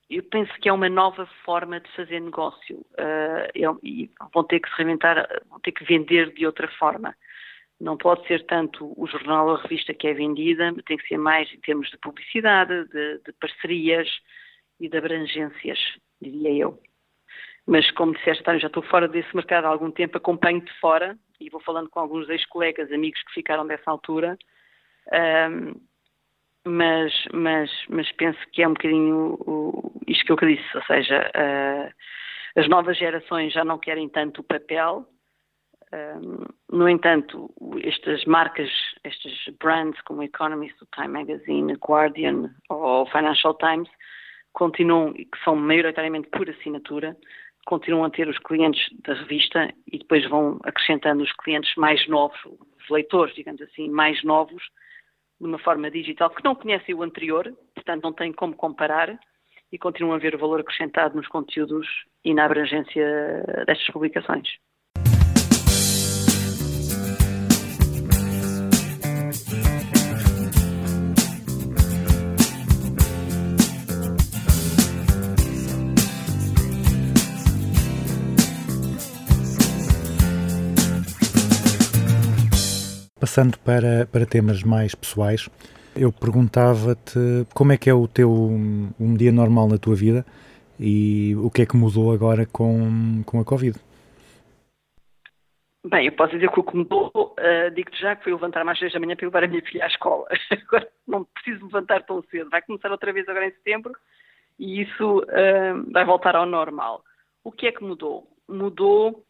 Eu 0.10 0.24
penso 0.24 0.52
que 0.60 0.68
é 0.68 0.74
uma 0.74 0.90
nova 0.90 1.26
forma 1.46 1.80
de 1.80 1.90
fazer 1.92 2.20
negócio 2.20 2.80
uh, 2.80 3.80
e 3.82 4.12
vão 4.34 4.44
ter 4.44 4.60
que 4.60 4.70
se 4.70 4.76
reinventar, 4.76 5.26
vão 5.50 5.62
ter 5.62 5.72
que 5.72 5.86
vender 5.86 6.34
de 6.34 6.46
outra 6.46 6.68
forma. 6.68 7.16
Não 7.80 7.96
pode 7.96 8.28
ser 8.28 8.46
tanto 8.46 8.94
o 9.02 9.08
jornal 9.08 9.48
ou 9.48 9.56
a 9.56 9.62
revista 9.62 9.94
que 9.94 10.08
é 10.08 10.14
vendida, 10.14 10.74
tem 10.86 10.98
que 10.98 11.08
ser 11.08 11.18
mais 11.18 11.50
em 11.54 11.62
termos 11.62 11.90
de 11.90 11.98
publicidade, 11.98 12.90
de, 12.90 13.20
de 13.20 13.32
parcerias 13.40 14.10
e 14.82 14.90
de 14.90 14.98
abrangências, 14.98 15.80
diria 16.22 16.52
eu. 16.52 16.91
Mas, 17.68 17.90
como 17.92 18.14
disseste, 18.14 18.44
já 18.60 18.68
estou 18.68 18.84
fora 18.84 19.08
desse 19.08 19.34
mercado 19.36 19.66
há 19.66 19.70
algum 19.70 19.92
tempo, 19.92 20.18
acompanho 20.18 20.62
de 20.62 20.74
fora 20.80 21.18
e 21.40 21.50
vou 21.50 21.62
falando 21.62 21.90
com 21.90 22.00
alguns 22.00 22.30
ex-colegas, 22.30 22.92
amigos 22.92 23.22
que 23.24 23.34
ficaram 23.34 23.66
dessa 23.66 23.90
altura. 23.90 24.38
Um, 25.12 25.74
mas, 26.66 27.14
mas, 27.34 27.72
mas 27.90 28.12
penso 28.14 28.40
que 28.52 28.62
é 28.62 28.68
um 28.68 28.74
bocadinho 28.74 29.38
o, 29.40 29.92
isto 30.08 30.24
que 30.26 30.32
eu 30.32 30.48
disse, 30.48 30.78
ou 30.78 30.84
seja, 30.84 31.32
uh, 31.36 32.60
as 32.60 32.68
novas 32.68 32.98
gerações 32.98 33.52
já 33.52 33.64
não 33.64 33.80
querem 33.80 34.08
tanto 34.10 34.42
o 34.42 34.44
papel, 34.44 35.08
um, 35.94 36.46
no 36.72 36.88
entanto, 36.88 37.54
estas 37.84 38.24
marcas, 38.26 38.70
estes 39.04 39.54
brands 39.60 40.00
como 40.02 40.24
Economist, 40.24 40.82
o 40.82 40.88
Time 40.96 41.10
Magazine, 41.10 41.74
Guardian 41.74 42.50
ou 42.70 43.06
Financial 43.08 43.54
Times, 43.56 43.90
continuam, 44.54 45.14
que 45.14 45.44
são 45.44 45.56
maioritariamente 45.56 46.30
por 46.30 46.50
assinatura, 46.50 47.18
continuam 47.66 48.04
a 48.06 48.10
ter 48.10 48.28
os 48.28 48.38
clientes 48.40 48.84
da 49.04 49.14
revista 49.14 49.74
e 49.92 49.98
depois 49.98 50.28
vão 50.30 50.60
acrescentando 50.64 51.24
os 51.24 51.32
clientes 51.34 51.74
mais 51.76 52.08
novos, 52.08 52.38
os 52.46 52.90
leitores, 52.90 53.36
digamos 53.36 53.62
assim, 53.62 53.90
mais 53.90 54.24
novos, 54.24 54.64
de 55.40 55.48
uma 55.48 55.60
forma 55.60 55.90
digital, 55.90 56.30
que 56.30 56.44
não 56.44 56.56
conhecem 56.56 56.94
o 56.94 57.04
anterior, 57.04 57.52
portanto 57.74 58.04
não 58.04 58.14
têm 58.14 58.32
como 58.32 58.56
comparar 58.56 59.20
e 59.72 59.78
continuam 59.78 60.16
a 60.16 60.20
ver 60.20 60.36
o 60.36 60.40
valor 60.40 60.60
acrescentado 60.60 61.16
nos 61.16 61.28
conteúdos 61.28 61.88
e 62.24 62.34
na 62.34 62.46
abrangência 62.46 63.44
destas 63.66 63.90
publicações. 63.90 64.48
Passando 83.22 83.56
para, 83.60 84.08
para 84.12 84.26
temas 84.26 84.64
mais 84.64 84.96
pessoais, 84.96 85.48
eu 85.96 86.12
perguntava-te 86.12 87.46
como 87.54 87.72
é 87.72 87.78
que 87.78 87.88
é 87.88 87.94
o 87.94 88.08
teu 88.08 88.32
um 88.32 89.16
dia 89.16 89.32
normal 89.32 89.70
na 89.70 89.78
tua 89.78 89.94
vida 89.94 90.26
e 90.80 91.36
o 91.36 91.52
que 91.52 91.62
é 91.62 91.66
que 91.68 91.78
mudou 91.78 92.12
agora 92.12 92.48
com, 92.48 93.22
com 93.24 93.40
a 93.40 93.46
Covid? 93.46 93.78
Bem, 95.86 96.08
eu 96.08 96.14
posso 96.14 96.34
dizer 96.34 96.50
que 96.50 96.60
o 96.60 96.64
que 96.64 96.76
mudou, 96.76 97.12
uh, 97.16 97.70
digo-te 97.76 98.02
já 98.02 98.16
que 98.16 98.24
foi 98.24 98.34
levantar 98.34 98.66
mais 98.66 98.80
seis 98.80 98.92
da 98.92 99.00
manhã 99.00 99.16
para 99.16 99.28
levar 99.28 99.44
a 99.44 99.48
minha 99.48 99.62
filha 99.62 99.84
à 99.84 99.88
escola. 99.88 100.26
Agora 100.50 100.90
não 101.08 101.24
preciso 101.24 101.66
levantar 101.66 102.04
tão 102.04 102.24
cedo. 102.24 102.50
Vai 102.50 102.64
começar 102.64 102.92
outra 102.92 103.14
vez 103.14 103.30
agora 103.30 103.46
em 103.46 103.52
setembro 103.52 103.94
e 104.58 104.82
isso 104.82 105.20
uh, 105.20 105.92
vai 105.92 106.06
voltar 106.06 106.36
ao 106.36 106.48
normal. 106.48 107.04
O 107.44 107.52
que 107.52 107.68
é 107.68 107.72
que 107.72 107.84
mudou? 107.84 108.28
Mudou 108.50 109.24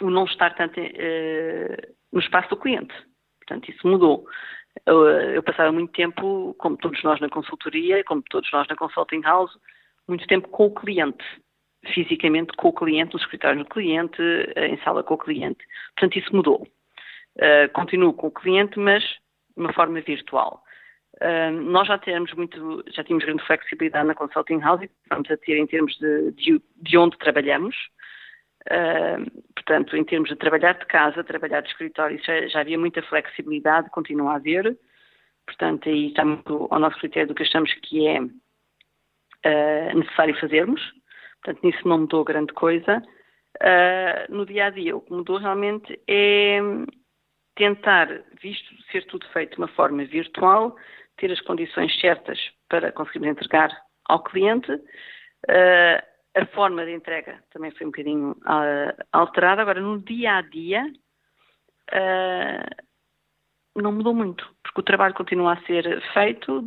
o 0.00 0.08
não 0.08 0.24
estar 0.24 0.54
tanto 0.54 0.80
uh, 0.80 1.93
no 2.14 2.20
espaço 2.20 2.48
do 2.48 2.56
cliente. 2.56 2.94
Portanto, 3.40 3.68
isso 3.68 3.86
mudou. 3.86 4.24
Eu, 4.86 5.06
eu, 5.06 5.42
passava 5.42 5.70
muito 5.70 5.92
tempo, 5.92 6.54
como 6.58 6.76
todos 6.76 7.02
nós 7.02 7.20
na 7.20 7.28
consultoria, 7.28 8.02
como 8.04 8.22
todos 8.30 8.50
nós 8.52 8.66
na 8.68 8.76
consulting 8.76 9.20
house, 9.20 9.52
muito 10.08 10.26
tempo 10.26 10.48
com 10.48 10.66
o 10.66 10.74
cliente, 10.74 11.24
fisicamente 11.92 12.52
com 12.56 12.68
o 12.68 12.72
cliente, 12.72 13.14
no 13.14 13.20
escritório 13.20 13.58
do 13.62 13.68
cliente, 13.68 14.20
eh, 14.56 14.68
em 14.68 14.78
sala 14.78 15.02
com 15.02 15.14
o 15.14 15.18
cliente. 15.18 15.64
Portanto, 15.94 16.18
isso 16.18 16.34
mudou. 16.34 16.66
Uh, 17.36 17.68
continuo 17.72 18.12
com 18.12 18.28
o 18.28 18.32
cliente, 18.32 18.78
mas 18.78 19.02
de 19.02 19.18
uma 19.56 19.72
forma 19.72 20.00
virtual. 20.00 20.62
Uh, 21.16 21.50
nós 21.50 21.88
já 21.88 21.98
temos 21.98 22.32
muito, 22.34 22.84
já 22.88 23.02
tínhamos 23.02 23.24
grande 23.24 23.44
flexibilidade 23.44 24.06
na 24.06 24.14
consulting 24.14 24.58
house 24.58 24.82
e 24.82 24.90
vamos 25.10 25.30
a 25.30 25.36
ter 25.36 25.56
em 25.56 25.66
termos 25.66 25.96
de, 25.98 26.30
de, 26.32 26.62
de 26.76 26.98
onde 26.98 27.18
trabalhamos. 27.18 27.76
Uh, 28.66 29.42
portanto, 29.54 29.96
em 29.96 30.04
termos 30.04 30.30
de 30.30 30.36
trabalhar 30.36 30.72
de 30.74 30.86
casa, 30.86 31.22
trabalhar 31.22 31.60
de 31.60 31.68
escritório, 31.68 32.18
já, 32.24 32.46
já 32.48 32.60
havia 32.60 32.78
muita 32.78 33.02
flexibilidade, 33.02 33.90
continua 33.90 34.32
a 34.32 34.36
haver. 34.36 34.76
Portanto, 35.46 35.88
aí 35.88 36.08
está 36.08 36.24
muito 36.24 36.68
ao 36.70 36.80
nosso 36.80 36.98
critério 36.98 37.28
do 37.28 37.34
que 37.34 37.42
achamos 37.42 37.72
que 37.74 38.06
é 38.06 38.20
uh, 38.20 39.98
necessário 39.98 40.38
fazermos. 40.40 40.80
Portanto, 41.42 41.62
nisso 41.64 41.86
não 41.86 42.00
mudou 42.00 42.24
grande 42.24 42.52
coisa. 42.54 43.02
Uh, 43.56 44.34
no 44.34 44.46
dia 44.46 44.66
a 44.66 44.70
dia, 44.70 44.96
o 44.96 45.00
que 45.00 45.12
mudou 45.12 45.38
realmente 45.38 46.00
é 46.08 46.58
tentar, 47.54 48.08
visto 48.42 48.74
ser 48.90 49.06
tudo 49.06 49.26
feito 49.28 49.52
de 49.52 49.58
uma 49.58 49.68
forma 49.68 50.04
virtual, 50.04 50.76
ter 51.16 51.30
as 51.30 51.40
condições 51.42 51.94
certas 52.00 52.38
para 52.68 52.90
conseguirmos 52.92 53.30
entregar 53.30 53.70
ao 54.06 54.22
cliente. 54.22 54.72
Uh, 54.72 56.13
a 56.34 56.46
forma 56.46 56.84
de 56.84 56.92
entrega 56.92 57.42
também 57.50 57.70
foi 57.72 57.86
um 57.86 57.90
bocadinho 57.90 58.30
uh, 58.32 59.04
alterada. 59.12 59.62
Agora, 59.62 59.80
no 59.80 60.00
dia 60.00 60.36
a 60.36 60.42
dia, 60.42 60.84
uh, 61.92 62.84
não 63.80 63.92
mudou 63.92 64.14
muito, 64.14 64.48
porque 64.62 64.80
o 64.80 64.84
trabalho 64.84 65.14
continua 65.14 65.54
a 65.54 65.62
ser 65.62 66.00
feito, 66.12 66.64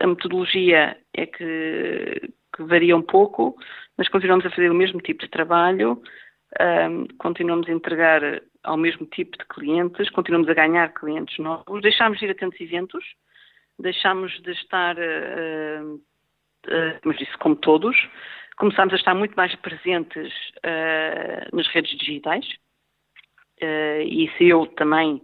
a 0.00 0.06
metodologia 0.06 0.96
é 1.14 1.26
que, 1.26 2.32
que 2.54 2.62
varia 2.62 2.96
um 2.96 3.02
pouco, 3.02 3.56
mas 3.96 4.08
continuamos 4.08 4.46
a 4.46 4.50
fazer 4.50 4.70
o 4.70 4.74
mesmo 4.74 5.00
tipo 5.00 5.22
de 5.22 5.30
trabalho, 5.30 6.02
continuamos 7.18 7.68
a 7.68 7.72
entregar 7.72 8.22
ao 8.62 8.76
mesmo 8.76 9.06
tipo 9.06 9.36
de 9.36 9.44
clientes, 9.44 10.10
continuamos 10.10 10.48
a 10.48 10.54
ganhar 10.54 10.92
clientes 10.94 11.38
novos, 11.38 11.82
deixámos 11.82 12.18
de 12.18 12.26
ir 12.26 12.30
a 12.30 12.34
tantos 12.34 12.60
eventos, 12.60 13.04
deixámos 13.78 14.32
de 14.42 14.52
estar, 14.52 14.96
uh, 14.96 15.94
uh, 15.94 16.98
mas 17.04 17.20
isso 17.20 17.38
como 17.38 17.56
todos, 17.56 17.96
começámos 18.58 18.92
a 18.92 18.96
estar 18.96 19.14
muito 19.14 19.34
mais 19.34 19.54
presentes 19.56 20.32
uh, 20.58 21.56
nas 21.56 21.66
redes 21.68 21.96
digitais, 21.96 22.44
uh, 23.62 24.02
e 24.02 24.26
isso 24.26 24.42
eu 24.42 24.66
também 24.66 25.22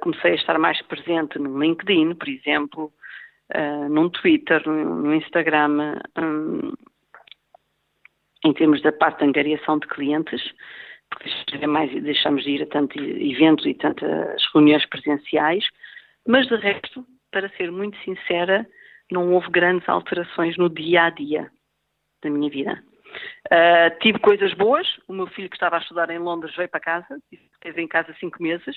comecei 0.00 0.32
a 0.32 0.34
estar 0.34 0.58
mais 0.58 0.82
presente 0.82 1.38
no 1.38 1.58
LinkedIn, 1.58 2.16
por 2.16 2.28
exemplo, 2.28 2.92
num 3.88 4.10
Twitter, 4.10 4.60
no, 4.68 4.96
no 4.96 5.14
Instagram, 5.14 6.00
um, 6.18 6.72
em 8.44 8.52
termos 8.52 8.82
da 8.82 8.92
parte 8.92 9.20
de 9.20 9.26
angariação 9.26 9.78
de 9.78 9.86
clientes, 9.86 10.42
porque 11.08 11.66
mais, 11.66 11.90
deixamos 12.02 12.42
de 12.42 12.50
ir 12.50 12.62
a 12.64 12.66
tantos 12.66 13.00
eventos 13.00 13.64
e 13.64 13.74
tantas 13.74 14.44
reuniões 14.52 14.84
presenciais, 14.86 15.64
mas 16.26 16.46
de 16.48 16.56
resto, 16.56 17.06
para 17.30 17.48
ser 17.50 17.70
muito 17.70 17.96
sincera, 17.98 18.66
não 19.10 19.32
houve 19.32 19.48
grandes 19.50 19.88
alterações 19.88 20.58
no 20.58 20.68
dia 20.68 21.04
a 21.04 21.10
dia 21.10 21.50
da 22.24 22.30
minha 22.30 22.50
vida. 22.50 22.82
Uh, 23.46 23.98
tive 24.00 24.18
coisas 24.18 24.52
boas, 24.54 24.86
o 25.06 25.12
meu 25.12 25.26
filho 25.28 25.48
que 25.48 25.56
estava 25.56 25.76
a 25.76 25.80
estudar 25.80 26.10
em 26.10 26.18
Londres 26.18 26.54
veio 26.56 26.68
para 26.68 26.80
casa, 26.80 27.18
esteve 27.30 27.80
em 27.80 27.86
casa 27.86 28.14
cinco 28.18 28.42
meses, 28.42 28.76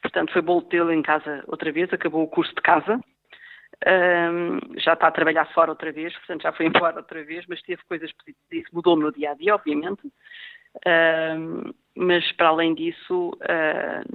portanto 0.00 0.32
foi 0.32 0.40
bom 0.40 0.62
tê-lo 0.62 0.92
em 0.92 1.02
casa 1.02 1.44
outra 1.46 1.70
vez, 1.70 1.92
acabou 1.92 2.22
o 2.22 2.28
curso 2.28 2.54
de 2.54 2.62
casa, 2.62 2.96
uh, 2.96 4.80
já 4.80 4.94
está 4.94 5.08
a 5.08 5.12
trabalhar 5.12 5.44
fora 5.52 5.70
outra 5.70 5.92
vez, 5.92 6.16
portanto 6.16 6.42
já 6.42 6.52
foi 6.52 6.66
embora 6.72 6.96
outra 6.96 7.22
vez, 7.22 7.44
mas 7.46 7.60
teve 7.62 7.82
coisas 7.86 8.10
positivas, 8.12 8.66
isso 8.66 8.74
mudou 8.74 8.96
no 8.96 9.12
dia 9.12 9.32
a 9.32 9.34
dia, 9.34 9.54
obviamente, 9.54 10.10
Uh, 10.86 11.74
mas 11.96 12.30
para 12.32 12.46
além 12.46 12.76
disso 12.76 13.36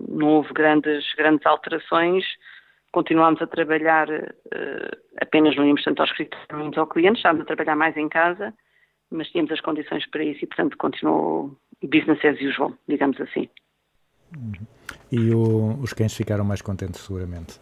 não 0.08 0.28
houve 0.28 0.54
grandes, 0.54 1.14
grandes 1.16 1.46
alterações, 1.46 2.24
continuámos 2.96 3.42
a 3.42 3.48
trabalhar 3.48 4.10
uh, 4.10 4.98
apenas 5.22 5.54
não 5.58 5.66
íamos 5.66 5.84
tanto 5.84 6.00
ao 6.00 6.06
escritório, 6.06 6.48
íamos 6.58 6.78
ao 6.78 6.88
cliente, 6.88 7.18
estávamos 7.18 7.44
a 7.44 7.46
trabalhar 7.46 7.76
mais 7.76 7.98
em 7.98 8.08
casa, 8.08 8.54
mas 9.12 9.28
tínhamos 9.28 9.52
as 9.52 9.60
condições 9.60 10.10
para 10.10 10.24
isso 10.24 10.46
e 10.46 10.48
portanto 10.48 10.78
continuou 10.78 11.58
business 11.84 12.24
as 12.24 12.40
usual, 12.40 12.74
digamos 12.88 13.20
assim. 13.20 13.50
E 15.12 15.34
o, 15.34 15.78
os 15.82 15.92
cães 15.92 16.16
ficaram 16.16 16.46
mais 16.46 16.62
contentes 16.62 17.02
seguramente? 17.02 17.60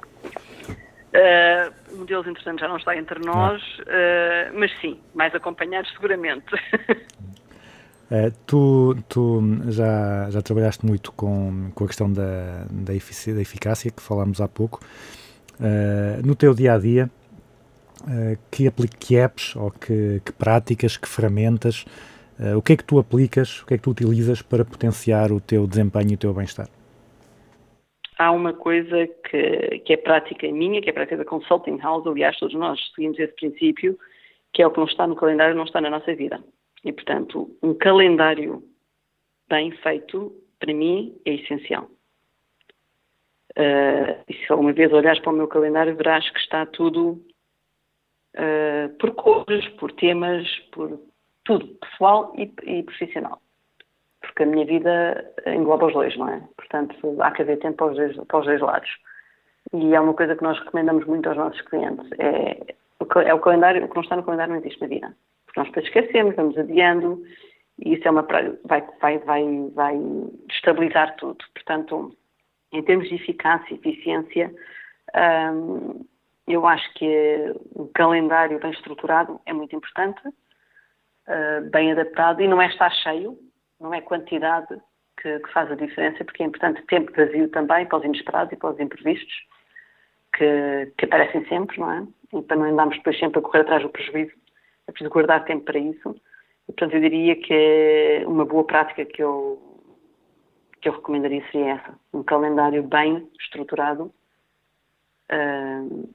Uh, 0.70 2.00
um 2.00 2.06
deles, 2.06 2.28
entretanto, 2.28 2.60
já 2.60 2.68
não 2.68 2.78
está 2.78 2.96
entre 2.96 3.20
nós, 3.26 3.62
uh, 3.82 4.54
mas 4.54 4.72
sim, 4.82 5.00
mais 5.16 5.34
acompanhados 5.34 5.92
seguramente. 5.94 6.54
Uh, 8.10 8.32
tu, 8.46 8.96
tu 9.10 9.42
já, 9.70 10.30
já 10.30 10.42
trabalhaste 10.42 10.86
muito 10.86 11.12
com, 11.12 11.72
com 11.74 11.84
a 11.84 11.88
questão 11.88 12.12
da, 12.12 12.66
da, 12.70 12.94
da 12.94 13.42
eficácia, 13.42 13.92
que 13.92 14.02
falámos 14.02 14.42
há 14.42 14.48
pouco. 14.48 14.80
Uh, 15.60 16.26
no 16.26 16.36
teu 16.36 16.54
dia 16.54 16.74
a 16.74 16.78
dia, 16.78 17.10
uh, 18.02 18.38
que, 18.52 18.70
que 19.00 19.16
apps 19.16 19.56
ou 19.56 19.72
que, 19.72 20.22
que 20.26 20.32
práticas, 20.32 20.98
que 20.98 21.08
ferramentas, 21.08 21.86
o 22.58 22.64
que 22.64 22.74
é 22.74 22.76
que 22.76 22.84
tu 22.84 22.98
aplicas, 22.98 23.62
o 23.62 23.66
que 23.68 23.76
é 23.76 23.78
que 23.78 23.84
tu 23.84 23.92
utilizas 23.92 24.42
para 24.42 24.66
potenciar 24.66 25.32
o 25.32 25.40
teu 25.40 25.68
desempenho 25.68 26.12
e 26.12 26.16
o 26.16 26.18
teu 26.18 26.34
bem-estar? 26.34 26.68
Há 28.18 28.32
uma 28.32 28.54
coisa 28.54 29.08
que, 29.30 29.80
que 29.86 29.94
é 29.94 29.98
prática 29.98 30.52
minha, 30.52 30.82
que 30.82 30.90
é 30.90 30.94
prática 30.94 31.18
da 31.18 31.26
Consulting 31.26 31.78
House, 31.78 32.06
aliás, 32.08 32.38
todos 32.38 32.56
nós 32.56 32.80
seguimos 32.96 33.20
esse 33.20 33.34
princípio, 33.34 33.98
que 34.52 34.62
é 34.62 34.68
o 34.68 34.72
que 34.72 34.80
não 34.80 34.88
está 34.88 35.06
no 35.08 35.16
calendário, 35.16 35.56
não 35.56 35.64
está 35.64 35.80
na 35.80 35.92
nossa 35.92 36.14
vida. 36.16 36.44
E, 36.84 36.92
portanto, 36.92 37.56
um 37.62 37.74
calendário 37.74 38.64
bem 39.50 39.72
feito, 39.72 40.34
para 40.60 40.74
mim, 40.74 41.16
é 41.26 41.36
essencial. 41.36 41.90
Uh, 43.58 44.24
e 44.28 44.34
se 44.34 44.52
alguma 44.52 44.74
vez 44.74 44.92
olhares 44.92 45.20
para 45.20 45.32
o 45.32 45.36
meu 45.36 45.48
calendário, 45.48 45.96
verás 45.96 46.28
que 46.30 46.40
está 46.40 46.66
tudo 46.66 47.22
uh, 48.36 48.90
por 49.00 49.12
cores, 49.16 49.68
por 49.80 49.92
temas, 49.94 50.48
por 50.72 51.00
tudo, 51.44 51.68
pessoal 51.76 52.34
e, 52.38 52.52
e, 52.64 52.84
profissional. 52.84 53.40
Porque 54.22 54.44
a 54.44 54.46
minha 54.46 54.66
vida 54.66 55.34
engloba 55.46 55.88
os 55.88 55.94
dois, 55.94 56.18
não 56.18 56.30
é? 56.30 56.42
Portanto, 56.56 57.22
há 57.22 57.32
que 57.32 57.42
haver 57.42 57.60
tempo 57.60 57.78
para 57.78 57.92
os 57.92 57.96
dois, 57.98 58.28
para 58.28 58.40
os 58.40 58.46
dois 58.46 58.62
lados. 58.62 58.90
E 59.74 59.94
é 59.94 60.00
uma 60.00 60.14
coisa 60.14 60.36
que 60.36 60.44
nós 60.44 60.58
recomendamos 60.60 61.06
muito 61.06 61.28
aos 61.28 61.38
nossos 61.38 61.62
clientes. 61.62 62.10
É, 62.20 62.76
é 63.26 63.34
o 63.34 63.40
calendário, 63.40 63.84
o 63.84 63.90
que 63.90 63.96
não 63.96 64.04
está 64.04 64.16
no 64.16 64.24
calendário 64.24 64.54
não 64.54 64.60
existe 64.62 64.82
na 64.82 64.88
vida 64.88 65.16
porque 65.54 65.60
nós 65.60 65.68
depois 65.68 65.86
esquecemos, 65.86 66.36
vamos 66.36 66.58
adiando, 66.58 67.24
e 67.80 67.94
isso 67.94 68.08
é 68.08 68.12
uma 68.12 68.24
vai, 68.24 68.84
vai, 69.02 69.20
vai, 69.20 69.70
vai 69.74 70.00
destabilizar 70.48 71.16
tudo. 71.18 71.38
Portanto, 71.54 72.16
em 72.74 72.84
termos 72.84 73.08
de 73.08 73.16
eficácia 73.16 73.74
e 73.74 73.78
eficiência, 73.78 74.54
hum, 75.54 76.06
eu 76.48 76.68
acho 76.68 76.94
que 76.96 77.56
o 77.72 77.88
calendário 77.94 78.60
bem 78.60 78.72
estruturado 78.72 79.40
é 79.46 79.54
muito 79.54 79.76
importante, 79.76 80.28
uh, 80.28 81.70
bem 81.72 81.92
adaptado, 81.92 82.42
e 82.42 82.48
não 82.48 82.62
é 82.62 82.68
estar 82.68 82.92
cheio, 82.92 83.38
não 83.80 83.94
é 83.94 84.02
quantidade 84.02 84.76
que, 85.22 85.40
que, 85.40 85.52
faz 85.54 85.72
a 85.72 85.76
diferença, 85.76 86.26
porque 86.26 86.44
é 86.44 86.46
importante 86.46 86.82
tempo 86.88 87.14
vazio 87.16 87.48
também 87.50 87.86
para 87.86 88.00
os 88.00 88.06
inesperados 88.06 88.52
e 88.52 88.58
para 88.58 88.72
os 88.72 88.80
imprevistos, 88.80 89.34
que, 90.36 90.92
que 90.98 91.06
aparecem 91.06 91.46
sempre, 91.48 91.80
não 91.80 91.92
é? 91.92 92.08
E 92.34 92.42
para 92.42 92.58
não 92.58 92.66
andarmos 92.66 92.98
depois 92.98 93.18
sempre 93.20 93.40
a 93.40 93.42
correr 93.42 93.62
atrás 93.62 93.84
do 93.84 93.90
prejuízo 93.90 94.34
é 94.88 94.92
preciso 94.92 95.12
guardar 95.12 95.46
tempo 95.46 95.66
para 95.66 95.80
isso. 95.80 96.16
E, 96.68 96.74
portanto, 96.74 96.94
eu 96.96 97.02
diria 97.02 97.36
que 97.36 97.54
é 97.54 98.24
uma 98.28 98.46
boa 98.46 98.66
prática 98.66 99.06
que 99.06 99.22
eu, 99.22 99.73
que 100.84 100.90
eu 100.90 100.94
recomendaria 100.94 101.42
seria 101.50 101.76
essa. 101.76 101.94
Um 102.14 102.22
calendário 102.22 102.84
bem 102.84 103.26
estruturado, 103.40 104.12
uh, 105.32 106.10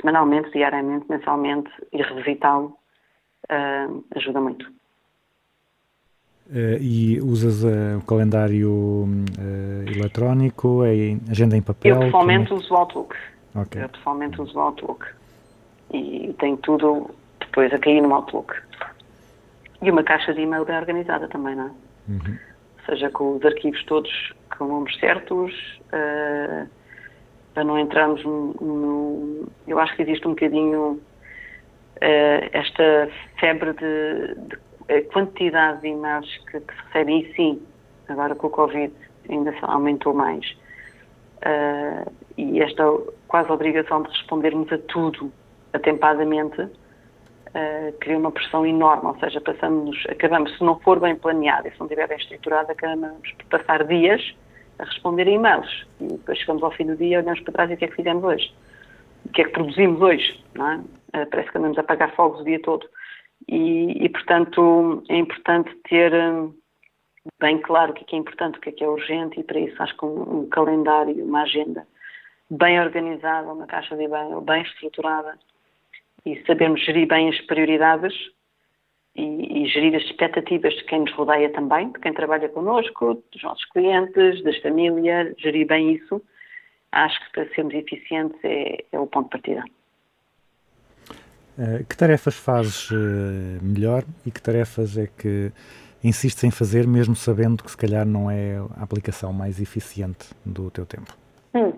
semanalmente, 0.00 0.50
diariamente, 0.50 1.06
mensalmente, 1.08 1.70
e 1.92 2.02
revisitá-lo 2.02 2.76
uh, 3.48 4.04
ajuda 4.16 4.40
muito. 4.40 4.66
Uh, 6.48 6.76
e 6.80 7.20
usas 7.20 7.62
o 7.62 8.04
calendário 8.04 9.06
eletrónico, 9.86 10.84
é 10.84 11.16
agenda 11.30 11.56
em 11.56 11.62
papel? 11.62 11.94
Eu 11.94 12.00
pessoalmente 12.00 12.52
uso 12.52 12.74
o 12.74 12.76
Outlook. 12.76 13.16
Okay. 13.54 13.84
Eu 13.84 13.88
pessoalmente 13.88 14.40
uso 14.40 14.58
o 14.58 14.60
Outlook. 14.60 15.06
E 15.94 16.34
tenho 16.40 16.56
tudo 16.56 17.10
depois 17.38 17.72
a 17.72 17.78
cair 17.78 18.00
no 18.00 18.12
Outlook. 18.12 18.54
E 19.80 19.88
uma 19.88 20.02
caixa 20.02 20.34
de 20.34 20.40
e-mail 20.40 20.64
bem 20.64 20.76
organizada 20.76 21.28
também, 21.28 21.54
não 21.54 21.66
é? 21.66 21.70
Uhum. 22.08 22.49
Seja, 22.90 23.08
com 23.08 23.36
os 23.36 23.44
arquivos 23.44 23.84
todos 23.84 24.10
com 24.58 24.66
nomes 24.66 24.98
certos, 24.98 25.52
uh, 25.92 26.68
para 27.54 27.62
não 27.62 27.78
entrarmos 27.78 28.24
no, 28.24 29.46
Eu 29.68 29.78
acho 29.78 29.94
que 29.94 30.02
existe 30.02 30.26
um 30.26 30.30
bocadinho 30.30 30.94
uh, 30.94 31.00
esta 32.50 33.08
febre 33.38 33.74
de, 33.74 34.34
de 34.88 35.02
quantidade 35.12 35.82
de 35.82 35.86
e-mails 35.86 36.28
que, 36.50 36.58
que, 36.58 36.74
se 36.74 36.82
recebem, 36.86 37.20
e 37.20 37.34
sim, 37.36 37.62
agora 38.08 38.34
com 38.34 38.48
o 38.48 38.50
Covid 38.50 38.92
ainda 39.28 39.54
aumentou 39.62 40.12
mais. 40.12 40.44
Uh, 41.46 42.10
e 42.36 42.60
esta 42.60 42.82
quase 43.28 43.52
obrigação 43.52 44.02
de 44.02 44.08
respondermos 44.10 44.72
a 44.72 44.78
tudo 44.78 45.32
atempadamente 45.72 46.68
uh, 47.54 47.92
cria 47.98 48.18
uma 48.18 48.30
pressão 48.30 48.64
enorme, 48.66 49.06
ou 49.06 49.18
seja, 49.18 49.40
passamos, 49.40 49.96
acabamos, 50.08 50.56
se 50.56 50.64
não 50.64 50.78
for 50.80 51.00
bem 51.00 51.16
planeado 51.16 51.68
e 51.68 51.72
se 51.72 51.78
não 51.78 51.86
estiver 51.86 52.08
bem 52.08 52.18
estruturado, 52.18 52.70
acabamos 52.70 53.32
por 53.32 53.58
passar 53.58 53.84
dias 53.84 54.34
a 54.78 54.84
responder 54.84 55.28
a 55.28 55.30
e-mails 55.30 55.86
e 56.00 56.06
depois 56.06 56.38
chegamos 56.38 56.62
ao 56.62 56.70
fim 56.70 56.86
do 56.86 56.96
dia, 56.96 57.18
olhamos 57.18 57.40
para 57.40 57.52
trás 57.52 57.70
e 57.70 57.74
o 57.74 57.76
que 57.76 57.84
é 57.84 57.88
que 57.88 57.96
fizemos 57.96 58.24
hoje. 58.24 58.54
o 59.26 59.28
que 59.30 59.42
é 59.42 59.44
que 59.44 59.50
produzimos 59.50 60.00
hoje, 60.00 60.44
é? 60.56 60.80
Uh, 61.22 61.26
parece 61.28 61.50
que 61.50 61.58
andamos 61.58 61.76
a 61.76 61.80
apagar 61.80 62.14
fogos 62.14 62.40
o 62.40 62.44
dia 62.44 62.60
todo. 62.62 62.86
E, 63.48 64.04
e, 64.04 64.08
portanto, 64.08 65.02
é 65.08 65.16
importante 65.16 65.74
ter 65.88 66.14
um, 66.14 66.54
bem 67.40 67.58
claro 67.58 67.90
o 67.90 67.94
que 67.94 68.02
é, 68.02 68.04
que 68.04 68.16
é 68.16 68.18
importante, 68.18 68.58
o 68.58 68.60
que 68.60 68.68
é 68.68 68.72
que 68.72 68.84
é 68.84 68.88
urgente, 68.88 69.40
e 69.40 69.42
para 69.42 69.58
isso 69.58 69.82
acho 69.82 69.96
que 69.96 70.04
um, 70.04 70.40
um 70.40 70.48
calendário, 70.48 71.24
uma 71.24 71.42
agenda 71.42 71.86
bem 72.48 72.80
organizada, 72.80 73.52
uma 73.52 73.66
caixa 73.66 73.96
de 73.96 74.04
e-mail 74.04 74.40
bem 74.40 74.62
estruturada 74.62 75.36
e 76.24 76.42
sabermos 76.46 76.84
gerir 76.84 77.06
bem 77.06 77.28
as 77.28 77.40
prioridades 77.42 78.14
e, 79.14 79.62
e, 79.62 79.66
gerir 79.66 79.94
as 79.94 80.02
expectativas 80.04 80.74
de 80.74 80.84
quem 80.84 81.00
nos 81.00 81.12
rodeia 81.14 81.50
também, 81.50 81.90
de 81.90 81.98
quem 81.98 82.12
trabalha 82.12 82.48
connosco, 82.48 83.22
dos 83.32 83.42
nossos 83.42 83.64
clientes, 83.66 84.42
das 84.44 84.56
famílias, 84.58 85.34
gerir 85.38 85.66
bem 85.66 85.94
isso, 85.94 86.22
acho 86.92 87.18
que 87.24 87.32
para 87.32 87.54
sermos 87.54 87.74
eficientes 87.74 88.38
é, 88.44 88.84
é 88.92 88.98
o 88.98 89.06
ponto 89.06 89.24
de 89.24 89.30
partida. 89.30 89.64
Uh, 91.58 91.84
que 91.84 91.96
tarefas 91.96 92.36
fazes 92.36 92.90
uh, 92.90 92.94
melhor 93.60 94.04
e 94.24 94.30
que 94.30 94.40
tarefas 94.40 94.96
é 94.96 95.06
que 95.06 95.52
insistes 96.02 96.42
em 96.44 96.50
fazer, 96.50 96.86
mesmo 96.86 97.14
sabendo 97.14 97.62
que 97.62 97.70
se 97.70 97.76
calhar 97.76 98.06
não 98.06 98.30
é 98.30 98.56
a 98.78 98.82
aplicação 98.82 99.32
mais 99.32 99.60
eficiente 99.60 100.30
do 100.46 100.70
teu 100.70 100.86
tempo? 100.86 101.14
Hum. 101.54 101.72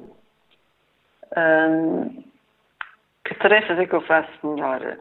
Um, 1.36 2.31
que 3.24 3.34
tarefas 3.36 3.78
é 3.78 3.86
que 3.86 3.94
eu 3.94 4.02
faço 4.02 4.46
melhor? 4.46 4.98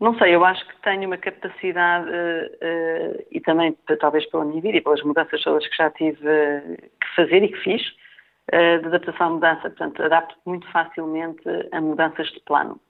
Não 0.00 0.16
sei, 0.16 0.34
eu 0.34 0.42
acho 0.46 0.66
que 0.66 0.80
tenho 0.80 1.06
uma 1.06 1.18
capacidade, 1.18 2.08
uh, 2.08 3.26
e 3.30 3.38
também 3.40 3.76
talvez 4.00 4.24
pela 4.30 4.46
minha 4.46 4.62
vida 4.62 4.78
e 4.78 4.80
pelas 4.80 5.02
mudanças 5.02 5.42
todas 5.42 5.68
que 5.68 5.76
já 5.76 5.90
tive 5.90 6.26
uh, 6.26 6.76
que 6.76 7.14
fazer 7.14 7.42
e 7.42 7.48
que 7.48 7.58
fiz, 7.58 7.82
uh, 7.86 8.80
de 8.80 8.86
adaptação 8.86 9.26
à 9.26 9.30
mudança. 9.30 9.60
Portanto, 9.60 10.02
adapto 10.02 10.36
muito 10.46 10.66
facilmente 10.72 11.42
a 11.70 11.80
mudanças 11.82 12.28
de 12.28 12.40
plano. 12.40 12.80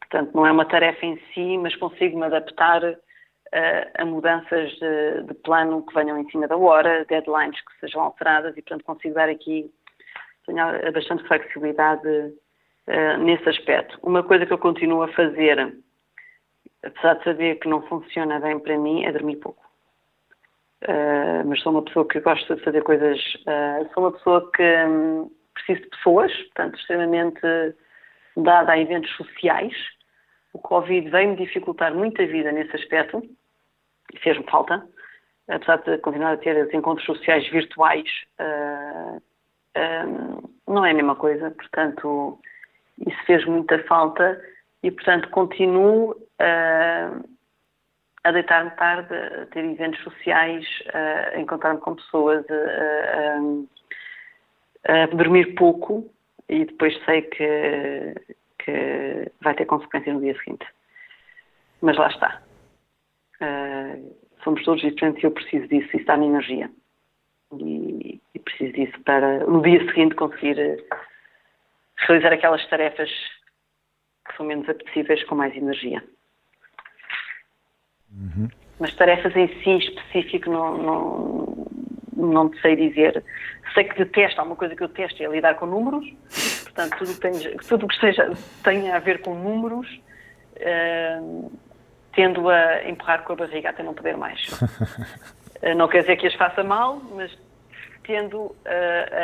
portanto, 0.00 0.34
não 0.34 0.44
é 0.44 0.50
uma 0.50 0.64
tarefa 0.64 1.06
em 1.06 1.16
si, 1.32 1.56
mas 1.56 1.76
consigo 1.76 2.18
me 2.18 2.26
adaptar 2.26 2.82
a 3.98 4.04
mudanças 4.04 4.70
de, 4.72 5.22
de, 5.24 5.34
plano 5.34 5.84
que 5.84 5.94
venham 5.94 6.18
em 6.18 6.28
cima 6.30 6.48
da 6.48 6.56
hora, 6.56 7.04
deadlines 7.04 7.60
que 7.60 7.80
sejam 7.80 8.00
alteradas 8.00 8.56
e, 8.56 8.62
portanto, 8.62 8.84
consigo 8.84 9.14
dar 9.14 9.28
aqui 9.28 9.70
tenho 10.46 10.92
bastante 10.92 11.22
flexibilidade 11.24 12.08
uh, 12.08 13.16
nesse 13.18 13.48
aspecto. 13.48 13.98
Uma 14.02 14.22
coisa 14.22 14.46
que 14.46 14.52
eu 14.52 14.58
continuo 14.58 15.02
a 15.02 15.08
fazer, 15.08 15.74
apesar 16.82 17.14
de 17.14 17.24
saber 17.24 17.56
que 17.56 17.68
não 17.68 17.82
funciona 17.82 18.40
bem 18.40 18.58
para 18.58 18.76
mim, 18.76 19.04
é 19.04 19.12
dormir 19.12 19.36
pouco. 19.36 19.62
Uh, 20.84 21.46
mas 21.46 21.60
sou 21.60 21.72
uma 21.72 21.82
pessoa 21.82 22.06
que 22.08 22.20
gosta 22.20 22.56
de 22.56 22.62
fazer 22.62 22.82
coisas. 22.82 23.18
Uh, 23.46 23.88
sou 23.94 24.04
uma 24.04 24.12
pessoa 24.12 24.50
que 24.52 24.84
um, 24.86 25.30
preciso 25.54 25.82
de 25.82 25.90
pessoas, 25.90 26.32
portanto, 26.32 26.78
extremamente 26.78 27.40
dada 28.36 28.72
a 28.72 28.78
eventos 28.78 29.10
sociais. 29.16 29.74
O 30.52 30.58
Covid 30.58 31.08
veio-me 31.08 31.36
dificultar 31.36 31.94
muito 31.94 32.20
a 32.20 32.26
vida 32.26 32.50
nesse 32.50 32.74
aspecto 32.74 33.22
e 34.12 34.18
fez-me 34.18 34.44
falta. 34.44 34.86
Apesar 35.48 35.76
de 35.78 35.98
continuar 35.98 36.32
a 36.32 36.36
ter 36.36 36.56
os 36.64 36.72
encontros 36.72 37.04
sociais 37.04 37.48
virtuais, 37.48 38.08
uh, 38.40 39.22
não 40.68 40.84
é 40.84 40.90
a 40.90 40.94
mesma 40.94 41.16
coisa. 41.16 41.50
Portanto, 41.50 42.38
isso 43.06 43.24
fez 43.26 43.44
muita 43.44 43.82
falta 43.84 44.40
e, 44.82 44.90
portanto, 44.90 45.28
continuo 45.30 46.12
uh, 46.12 47.28
a 48.24 48.30
deitar-me 48.30 48.70
tarde, 48.72 49.14
a 49.14 49.46
ter 49.46 49.64
eventos 49.64 50.00
sociais, 50.02 50.64
uh, 50.86 51.36
a 51.36 51.40
encontrar-me 51.40 51.80
com 51.80 51.94
pessoas, 51.96 52.44
uh, 52.46 53.68
a 54.84 55.06
dormir 55.06 55.54
pouco 55.54 56.10
e 56.48 56.64
depois 56.64 56.96
sei 57.04 57.22
que, 57.22 58.14
que 58.58 59.32
vai 59.40 59.54
ter 59.54 59.64
consequência 59.66 60.12
no 60.12 60.20
dia 60.20 60.36
seguinte. 60.38 60.66
Mas 61.80 61.96
lá 61.96 62.08
está. 62.08 62.42
Somos 64.44 64.62
todos 64.64 64.82
diferentes 64.82 65.22
e 65.22 65.26
eu 65.26 65.30
preciso 65.30 65.66
disso, 65.68 65.96
isso 65.96 66.06
dá-me 66.06 66.26
energia. 66.26 66.70
E, 67.58 68.20
e 68.34 68.38
preciso 68.38 68.72
disso 68.72 68.98
para 69.04 69.46
no 69.46 69.62
dia 69.62 69.84
seguinte 69.86 70.14
conseguir 70.14 70.56
realizar 71.96 72.32
aquelas 72.32 72.66
tarefas 72.68 73.10
que 74.26 74.36
são 74.36 74.46
menos 74.46 74.68
apetecíveis 74.68 75.22
com 75.24 75.34
mais 75.34 75.54
energia. 75.56 76.02
Uhum. 78.10 78.48
Mas 78.78 78.94
tarefas 78.94 79.34
em 79.36 79.48
si 79.62 79.78
específico 79.78 80.50
não, 80.50 80.78
não, 80.78 81.66
não 82.16 82.50
te 82.50 82.60
sei 82.60 82.76
dizer. 82.76 83.22
Sei 83.74 83.84
que 83.84 83.98
detesto, 83.98 84.40
há 84.40 84.44
uma 84.44 84.56
coisa 84.56 84.74
que 84.74 84.82
eu 84.82 84.88
detesto 84.88 85.22
é 85.22 85.26
lidar 85.26 85.54
com 85.54 85.66
números, 85.66 86.06
portanto 86.64 86.98
tudo, 86.98 87.20
tem, 87.20 87.32
tudo 87.68 87.88
que 87.88 87.98
seja, 88.00 88.32
tenha 88.64 88.96
a 88.96 88.98
ver 88.98 89.22
com 89.22 89.34
números 89.34 89.88
uh, 90.56 91.52
tendo 92.14 92.48
a 92.48 92.88
empurrar 92.88 93.22
com 93.24 93.32
a 93.32 93.36
barriga 93.36 93.70
até 93.70 93.82
não 93.82 93.94
poder 93.94 94.16
mais. 94.16 94.40
Uh, 95.62 95.74
não 95.76 95.88
quer 95.88 96.00
dizer 96.00 96.16
que 96.16 96.26
as 96.26 96.34
faça 96.34 96.62
mal, 96.62 97.00
mas 97.14 97.36
tendo 98.04 98.38
uh, 98.38 98.56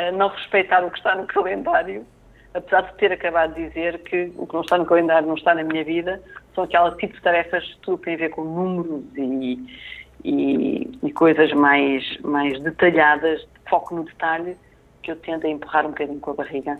a 0.09 0.11
não 0.11 0.29
respeitar 0.29 0.83
o 0.83 0.91
que 0.91 0.97
está 0.97 1.15
no 1.15 1.27
calendário 1.27 2.05
apesar 2.53 2.81
de 2.81 2.93
ter 2.95 3.11
acabado 3.11 3.53
de 3.53 3.67
dizer 3.67 3.99
que 3.99 4.31
o 4.35 4.47
que 4.47 4.53
não 4.53 4.61
está 4.61 4.77
no 4.77 4.85
calendário 4.85 5.27
não 5.27 5.35
está 5.35 5.53
na 5.53 5.63
minha 5.63 5.83
vida, 5.83 6.21
são 6.55 6.63
aquelas 6.63 6.95
tipo 6.97 7.13
de 7.13 7.21
tarefas 7.21 7.63
que 7.63 7.79
tudo 7.79 7.97
tem 7.99 8.15
a 8.15 8.17
ver 8.17 8.29
com 8.29 8.43
números 8.43 9.03
e, 9.15 9.79
e, 10.23 10.99
e, 11.03 11.11
coisas 11.13 11.51
mais, 11.53 12.17
mais 12.21 12.59
detalhadas, 12.61 13.41
de 13.41 13.69
foco 13.69 13.95
no 13.95 14.03
detalhe, 14.03 14.57
que 15.03 15.11
eu 15.11 15.15
tendo 15.17 15.45
a 15.45 15.49
empurrar 15.49 15.85
um 15.85 15.89
bocadinho 15.89 16.19
com 16.19 16.31
a 16.31 16.35
barriga. 16.35 16.79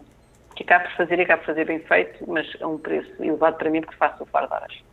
Que 0.55 0.64
acabo 0.64 0.86
por 0.86 0.97
fazer 0.97 1.20
e 1.20 1.22
acabo 1.22 1.39
por 1.41 1.47
fazer 1.47 1.66
bem 1.66 1.80
feito, 1.80 2.26
mas 2.28 2.47
a 2.60 2.68
um 2.68 2.78
preço 2.78 3.12
elevado 3.24 3.57
para 3.57 3.70
mim 3.70 3.82
porque 3.82 3.95
faço 3.95 4.24
o 4.24 4.26
de 4.26 4.53
horas. 4.53 4.89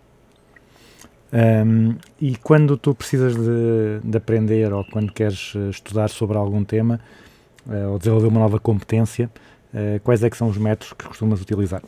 Um, 1.33 1.99
e 2.21 2.37
quando 2.37 2.77
tu 2.77 2.95
precisas 2.95 3.35
de, 3.35 4.01
de, 4.05 4.17
aprender 4.17 4.73
ou 4.73 4.85
quando 4.85 5.13
queres 5.13 5.55
eh, 5.57 5.71
estudar 5.71 6.09
sobre 6.09 6.39
algum 6.39 6.65
tema 6.65 7.01
uh, 7.67 7.91
ou 7.91 7.99
desenvolver 7.99 8.29
uma 8.29 8.39
nova 8.39 8.61
competência, 8.61 9.29
eh, 9.75 9.99
quais 10.05 10.23
é 10.23 10.31
que 10.31 10.37
são 10.37 10.49
os 10.49 10.57
métodos 10.57 10.93
que 10.93 11.05
costumas 11.05 11.43
utilizar? 11.43 11.83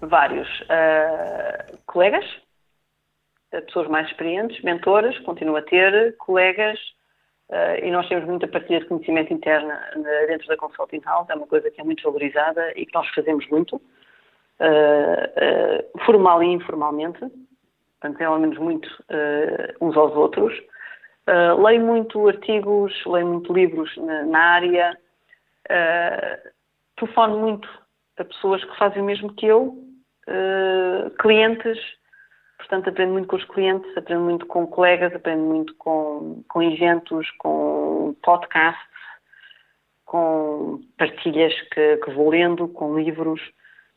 Vários. 0.00 0.48
Uh, 0.62 1.78
colegas, 1.86 2.24
pessoas 3.52 3.86
mais 3.86 4.08
experientes, 4.08 4.60
mentoras, 4.64 5.16
continuo 5.20 5.54
a 5.54 5.62
ter, 5.62 6.16
colegas, 6.16 6.78
uh, 7.50 7.84
e 7.84 7.90
nós 7.92 8.08
temos 8.08 8.24
muita 8.24 8.48
partilha 8.48 8.80
de 8.80 8.86
conhecimento 8.86 9.32
interna 9.32 9.80
dentro 10.26 10.48
da 10.48 10.56
Consulting 10.56 11.02
House, 11.04 11.30
é 11.30 11.36
uma 11.36 11.46
coisa 11.46 11.70
que 11.70 11.80
é 11.80 11.84
muito 11.84 12.02
valorizada 12.02 12.72
e 12.74 12.84
que 12.84 12.94
nós 12.94 13.08
fazemos 13.14 13.48
muito, 13.48 13.80
formal 16.04 16.42
e 16.42 16.46
informalmente, 16.46 17.20
portanto, 18.02 18.18
desenvolvemos 18.18 18.58
muito 18.58 18.88
uns 19.80 19.96
aos 19.96 20.12
outros. 20.16 20.52
leio 21.62 21.80
muito 21.80 22.28
artigos, 22.28 22.92
leio 23.06 23.26
muito 23.26 23.52
livros 23.52 23.96
na, 23.96 24.24
na 24.24 24.38
área, 24.38 24.98
Uh, 25.70 26.50
telefono 26.96 27.38
muito 27.38 27.68
a 28.18 28.24
pessoas 28.24 28.62
que 28.64 28.76
fazem 28.76 29.00
o 29.00 29.04
mesmo 29.04 29.32
que 29.34 29.46
eu, 29.46 29.68
uh, 30.28 31.10
clientes, 31.18 31.78
portanto 32.58 32.90
aprendo 32.90 33.12
muito 33.12 33.28
com 33.28 33.36
os 33.36 33.44
clientes, 33.44 33.96
aprendo 33.96 34.22
muito 34.22 34.46
com 34.46 34.66
colegas, 34.66 35.14
aprendo 35.14 35.42
muito 35.42 35.74
com, 35.76 36.42
com 36.48 36.62
eventos, 36.62 37.30
com 37.38 38.14
podcasts, 38.22 38.86
com 40.04 40.80
partilhas 40.98 41.54
que, 41.72 41.96
que 41.98 42.10
vou 42.10 42.30
lendo, 42.30 42.68
com 42.68 42.98
livros. 42.98 43.40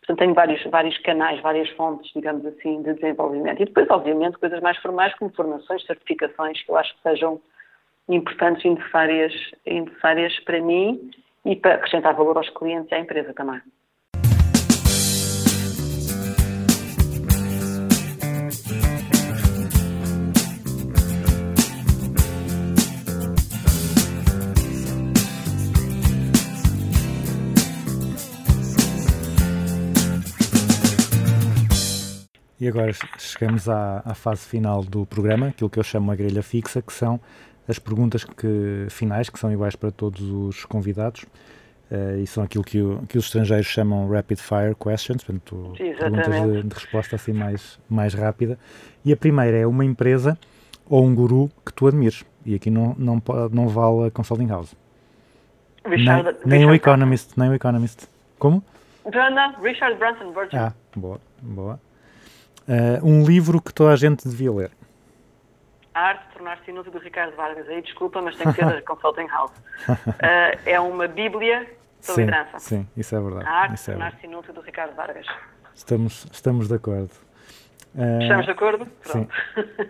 Portanto, 0.06 0.20
tenho 0.20 0.34
vários, 0.36 0.64
vários 0.66 0.98
canais, 1.00 1.42
várias 1.42 1.68
fontes, 1.72 2.12
digamos 2.14 2.46
assim, 2.46 2.84
de 2.84 2.94
desenvolvimento. 2.94 3.62
E 3.62 3.66
depois, 3.66 3.90
obviamente, 3.90 4.38
coisas 4.38 4.62
mais 4.62 4.78
formais, 4.78 5.16
como 5.16 5.34
formações, 5.34 5.84
certificações, 5.86 6.62
que 6.62 6.70
eu 6.70 6.78
acho 6.78 6.96
que 6.96 7.02
sejam 7.02 7.42
importantes 8.08 8.64
e 8.64 8.70
necessárias, 8.70 9.34
necessárias 9.66 10.40
para 10.42 10.62
mim 10.62 11.10
e 11.44 11.56
para 11.56 11.76
acrescentar 11.76 12.14
valor 12.14 12.38
aos 12.38 12.50
clientes 12.52 12.92
e 12.92 12.96
à 12.96 13.00
empresa 13.00 13.34
também. 13.34 13.60
E 32.66 32.68
agora 32.68 32.92
chegamos 33.20 33.70
à, 33.70 34.02
à, 34.04 34.16
fase 34.16 34.44
final 34.44 34.82
do 34.82 35.06
programa, 35.06 35.50
aquilo 35.50 35.70
que 35.70 35.78
eu 35.78 35.84
chamo 35.84 36.12
a 36.12 36.16
grelha 36.16 36.42
fixa, 36.42 36.82
que 36.82 36.92
são 36.92 37.20
as 37.68 37.78
perguntas 37.78 38.24
que, 38.24 38.88
finais, 38.90 39.30
que 39.30 39.38
são 39.38 39.54
iguais 39.54 39.76
para 39.76 39.92
todos 39.92 40.20
os 40.32 40.66
convidados, 40.66 41.26
uh, 41.92 42.18
e 42.20 42.26
são 42.26 42.44
aquilo 42.44 42.64
que, 42.64 42.82
o, 42.82 43.04
que, 43.08 43.20
os 43.20 43.26
estrangeiros 43.26 43.68
chamam 43.68 44.10
rapid 44.10 44.40
fire 44.40 44.74
questions, 44.74 45.24
portanto, 45.24 45.76
perguntas 45.78 46.42
de, 46.42 46.64
de, 46.64 46.74
resposta 46.74 47.16
assim 47.16 47.34
mais, 47.34 47.80
mais 47.88 48.16
rápida. 48.16 48.58
E 49.06 49.14
a 49.14 49.16
primeira 49.16 49.58
é 49.58 49.68
uma 49.68 49.86
empresa 49.86 50.36
ou 50.90 51.06
um 51.06 51.14
guru 51.14 51.52
que 51.64 51.72
tu 51.72 51.86
admires, 51.86 52.26
e 52.44 52.56
aqui 52.56 52.72
não, 52.72 52.96
não, 52.98 53.22
não 53.52 53.68
vale 53.68 54.08
a 54.08 54.10
Consulting 54.10 54.48
House. 54.48 54.76
Richard, 55.86 56.36
nem, 56.44 56.62
nem 56.62 56.68
o 56.68 56.74
Economist, 56.74 57.38
nem 57.38 57.48
o 57.48 57.54
Economist. 57.54 58.08
Como? 58.40 58.64
Branson. 59.08 59.62
Richard 59.62 60.00
Branson 60.00 60.32
Virgin. 60.32 60.58
Ah, 60.58 60.74
boa, 60.96 61.22
boa. 61.44 61.80
Eh, 62.68 63.00
um 63.04 63.24
livro 63.26 63.62
que 63.62 63.74
toda 63.74 63.92
a 63.94 63.96
gente 63.96 64.28
devia 64.28 64.52
ler. 64.52 64.72
A 65.94 66.00
arte 66.10 66.28
de 66.28 66.34
tornar-se 66.34 66.70
inútil 66.70 66.92
do 66.92 66.98
Ricardo 67.00 67.36
Vargas. 67.36 67.68
Aí 67.70 67.82
desculpa, 67.82 68.22
mas 68.22 68.36
tem 68.36 68.48
que 68.52 68.54
ser 68.54 68.66
da 68.66 68.82
Consulting 68.84 69.28
House. 69.28 69.52
Eh, 70.22 70.60
é 70.74 70.80
uma 70.80 71.08
bíblia 71.08 71.62
da 71.62 71.68
Sim, 72.14 72.22
liderança. 72.22 72.60
sim, 72.60 72.88
isso 72.98 73.16
é 73.16 73.22
verdade. 73.22 73.46
A 73.46 73.52
arte 73.52 73.76
de 73.76 73.82
é 73.82 73.86
verdade. 73.94 74.12
tornar-se 74.12 74.28
inútil 74.28 74.54
do 74.54 74.62
Ricardo 74.62 74.96
Vargas. 74.96 75.26
Estamos, 75.74 76.26
estamos 76.32 76.68
de 76.68 76.76
acordo. 76.76 77.12
Eh, 77.98 78.20
Estamos 78.24 78.46
de 78.46 78.52
acordo? 78.52 78.86
sim. 79.04 79.26
Pronto. 79.26 79.90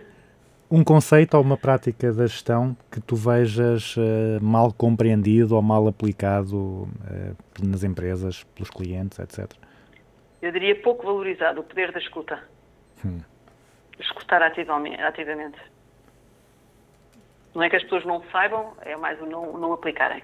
um 0.70 0.84
conceito 0.84 1.34
ou 1.34 1.42
uma 1.42 1.56
prática 1.56 2.12
da 2.12 2.26
gestão 2.26 2.76
que 2.90 3.00
tu 3.00 3.14
vejas 3.16 3.94
mal 4.42 4.72
compreendido 4.72 5.54
ou 5.56 5.62
mal 5.62 5.86
aplicado 5.86 6.88
nas 7.62 7.84
empresas, 7.84 8.42
pelos 8.54 8.68
clientes, 8.70 9.18
etc. 9.20 9.48
Eu 10.42 10.50
diria 10.52 10.74
pouco 10.82 11.04
valorizado 11.06 11.60
o 11.60 11.64
poder 11.64 11.92
da 11.92 11.98
escuta. 12.00 12.40
Hum. 13.04 13.20
Escutar 13.98 14.42
ativamente. 14.42 15.58
Não 17.54 17.62
é 17.62 17.70
que 17.70 17.76
as 17.76 17.82
pessoas 17.84 18.04
não 18.04 18.22
saibam, 18.30 18.74
é 18.82 18.96
mais 18.96 19.20
o 19.20 19.26
não, 19.26 19.58
não 19.58 19.72
aplicarem. 19.72 20.22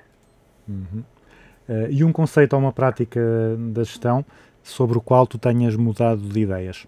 Eh, 1.69 1.89
e 1.91 2.05
um 2.05 2.13
conceito 2.13 2.55
ou 2.55 2.61
uma 2.61 2.73
prática 2.73 3.21
da 3.73 3.83
gestão 3.83 4.25
sobre 4.63 4.99
o 4.99 5.01
qual 5.01 5.27
tu 5.27 5.39
tenhas 5.39 5.77
mudado 5.77 6.21
de 6.21 6.41
ideias. 6.41 6.87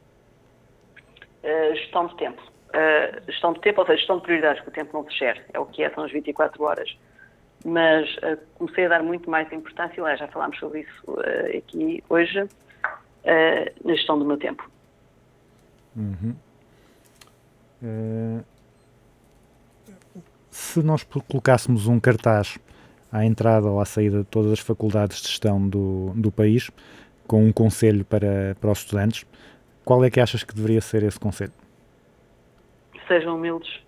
Uh, 1.43 1.75
gestão 1.75 2.07
de 2.07 2.17
tempo. 2.17 2.43
Uh, 2.71 3.31
gestão 3.31 3.53
de 3.53 3.61
tempo, 3.61 3.81
ou 3.81 3.87
seja, 3.87 3.99
gestão 3.99 4.17
de 4.17 4.23
prioridades, 4.23 4.63
que 4.63 4.69
o 4.69 4.73
tempo 4.73 4.91
não 4.93 5.09
se 5.11 5.17
gere. 5.17 5.43
É 5.53 5.59
o 5.59 5.67
que 5.67 5.83
é, 5.83 5.91
são 5.91 6.05
as 6.05 6.13
24 6.13 6.63
horas. 6.63 6.97
Mas 7.65 8.09
uh, 8.17 8.39
comecei 8.55 8.87
a 8.87 8.89
dar 8.89 9.03
muito 9.03 9.29
mais 9.29 9.51
importância, 9.53 10.01
e 10.01 10.17
já 10.17 10.29
falámos 10.29 10.59
sobre 10.59 10.81
isso 10.81 11.11
uh, 11.11 11.59
aqui 11.59 12.03
hoje, 12.09 12.43
uh, 12.43 12.49
na 13.85 13.95
gestão 13.95 14.19
do 14.19 14.25
meu 14.25 14.37
tempo. 14.37 14.69
Eh, 17.83 18.41
se 20.51 20.83
nós 20.83 21.05
colocássemos 21.29 21.87
um 21.87 22.01
cartaz 22.01 22.59
à 23.13 23.25
entrada 23.25 23.69
ou 23.69 23.81
à 23.81 23.85
saída 23.85 24.19
de 24.19 24.25
todas 24.25 24.53
as 24.53 24.61
faculdades 24.61 25.21
de 25.21 25.29
gestão 25.29 25.69
do, 25.69 26.13
do 26.17 26.33
país, 26.33 26.71
com 27.27 27.45
um 27.45 27.53
conselho 27.53 28.05
para, 28.05 28.57
para 28.61 28.71
os 28.71 28.79
estudantes, 28.79 29.27
qual 29.85 30.05
é 30.05 30.11
que 30.11 30.21
achas 30.21 30.43
que 30.43 30.55
deveria 30.55 30.81
ser 30.81 31.03
esse 31.03 31.19
conselho? 31.19 31.53
Sejam 33.07 33.37
humildes 33.37 33.83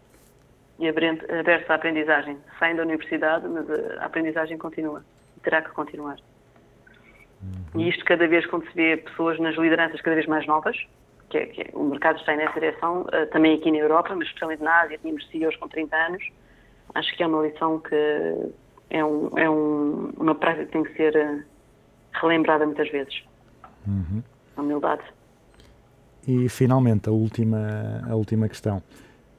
e 0.78 0.88
abertos 0.88 1.70
à 1.70 1.74
aprendizagem. 1.74 2.36
Saem 2.59 2.76
da 2.76 2.82
universidade, 2.82 3.48
mas 3.48 3.66
uh, 3.68 3.98
a 3.98 4.04
aprendizagem 4.04 4.59
continua. 4.59 5.02
E 5.36 5.40
terá 5.40 5.62
que 5.62 5.70
continuar. 5.70 6.18
E 7.74 7.88
isto 7.88 8.04
cada 8.04 8.26
vez 8.26 8.46
quando 8.46 8.66
se 8.66 8.74
vê 8.74 8.96
pessoas 8.96 9.38
nas 9.38 9.57
lideranças 9.57 10.00
cada 10.00 10.16
vez 10.16 10.26
mais 10.26 10.46
novas, 10.46 10.76
que, 11.31 11.39
é- 11.39 11.47
que 11.47 11.61
é- 11.62 11.70
o 11.74 11.85
mercado 11.85 12.18
está 12.18 12.35
nessa 12.37 12.55
direção, 12.55 13.03
uh, 13.03 13.27
também 13.33 13.55
aqui 13.57 13.70
na 13.70 13.79
Europa, 13.79 14.14
mas 14.14 14.27
especialmente 14.29 14.62
na 14.62 14.81
Ásia, 14.83 14.99
tínhamos 14.99 15.27
CEOs 15.29 15.57
com 15.57 15.68
30 15.68 15.97
anos, 15.97 16.22
acho 16.95 17.16
que 17.16 17.22
é 17.22 17.27
uma 17.27 17.47
lição 17.47 17.79
que 17.81 17.95
é, 18.91 19.05
um, 19.05 19.31
é 19.39 19.51
um- 19.51 20.12
uma 20.16 20.35
prática 20.35 20.66
que 20.66 20.72
tem 20.72 20.83
que 20.85 20.95
ser 20.95 21.14
uh, 21.16 21.43
relembrada 22.20 22.64
muitas 22.66 22.89
vezes. 22.91 23.22
A 24.57 24.61
humildade. 24.61 25.03
E 26.27 26.49
finalmente, 26.49 27.09
a 27.09 27.12
última, 27.12 28.03
a 28.11 28.14
última 28.16 28.49
questão. 28.49 28.83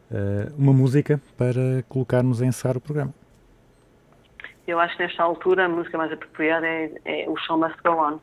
Eh, 0.10 0.50
uma 0.58 0.72
música 0.72 1.20
para 1.38 1.84
colocarmos 1.90 2.42
a 2.42 2.46
encerrar 2.46 2.78
o 2.78 2.80
programa. 2.80 3.14
Eu 4.66 4.80
acho 4.80 4.96
que 4.96 5.04
nesta 5.04 5.22
altura 5.22 5.66
a 5.66 5.70
música 5.70 5.98
mais 5.98 6.14
apropriada 6.14 6.66
é, 6.66 6.92
é 7.04 7.30
o 7.30 7.36
Show 7.36 7.58
Must 7.58 7.76
Go 7.84 7.92
On, 7.92 8.20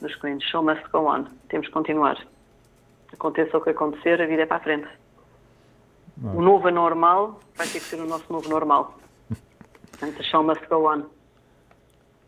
dos 0.00 0.14
Queen. 0.16 0.40
Show 0.40 0.62
Must 0.62 0.84
Go 0.92 0.98
On. 1.08 1.24
Temos 1.48 1.66
que 1.66 1.72
continuar. 1.72 2.16
Aconteça 3.12 3.56
o 3.56 3.60
que 3.60 3.70
acontecer, 3.70 4.20
a 4.20 4.26
vida 4.26 4.42
é 4.42 4.46
para 4.46 4.56
a 4.56 4.60
frente. 4.60 4.88
O 6.22 6.40
novo 6.40 6.68
anormal 6.68 7.40
vai 7.56 7.66
ter 7.66 7.80
que 7.80 7.86
ser 7.86 8.00
o 8.00 8.06
nosso 8.06 8.30
novo 8.32 8.48
normal. 8.48 8.96
Portanto, 9.90 10.22
Show 10.24 10.42
Must 10.42 10.66
Go 10.68 10.92
On. 10.92 11.02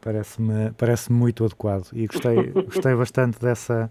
Parece-me 0.01 0.71
parece 0.73 1.11
muito 1.11 1.45
adequado 1.45 1.89
e 1.93 2.07
gostei, 2.07 2.51
gostei 2.53 2.95
bastante 2.95 3.41
dessa, 3.41 3.91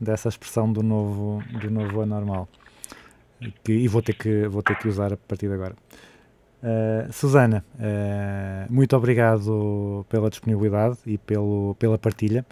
dessa 0.00 0.28
expressão 0.28 0.72
do 0.72 0.82
novo, 0.82 1.42
do 1.60 1.70
novo 1.70 2.02
anormal. 2.02 2.48
Que, 3.64 3.72
e 3.72 3.88
vou 3.88 4.02
ter, 4.02 4.14
que, 4.14 4.46
vou 4.48 4.62
ter 4.62 4.76
que 4.76 4.88
usar 4.88 5.12
a 5.12 5.16
partir 5.16 5.48
de 5.48 5.54
agora. 5.54 5.74
Uh, 6.60 7.12
Susana, 7.12 7.64
uh, 7.74 8.72
muito 8.72 8.96
obrigado 8.96 10.04
pela 10.08 10.28
disponibilidade 10.28 10.98
e 11.06 11.16
pelo, 11.16 11.76
pela 11.78 11.96
partilha. 11.96 12.44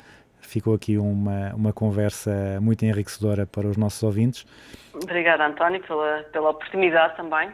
Ficou 0.47 0.75
aqui 0.75 0.97
uma, 0.97 1.53
uma 1.55 1.73
conversa 1.73 2.59
muito 2.61 2.85
enriquecedora 2.85 3.47
para 3.47 3.67
os 3.67 3.77
nossos 3.77 4.03
ouvintes. 4.03 4.47
Obrigada, 4.95 5.45
António, 5.47 5.83
pela, 5.83 6.23
pela 6.33 6.51
oportunidade 6.51 7.17
também 7.17 7.51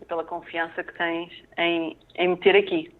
e 0.00 0.04
pela 0.04 0.22
confiança 0.22 0.84
que 0.84 0.96
tens 0.96 1.32
em, 1.58 1.96
em 2.14 2.28
me 2.28 2.36
ter 2.36 2.54
aqui. 2.56 2.92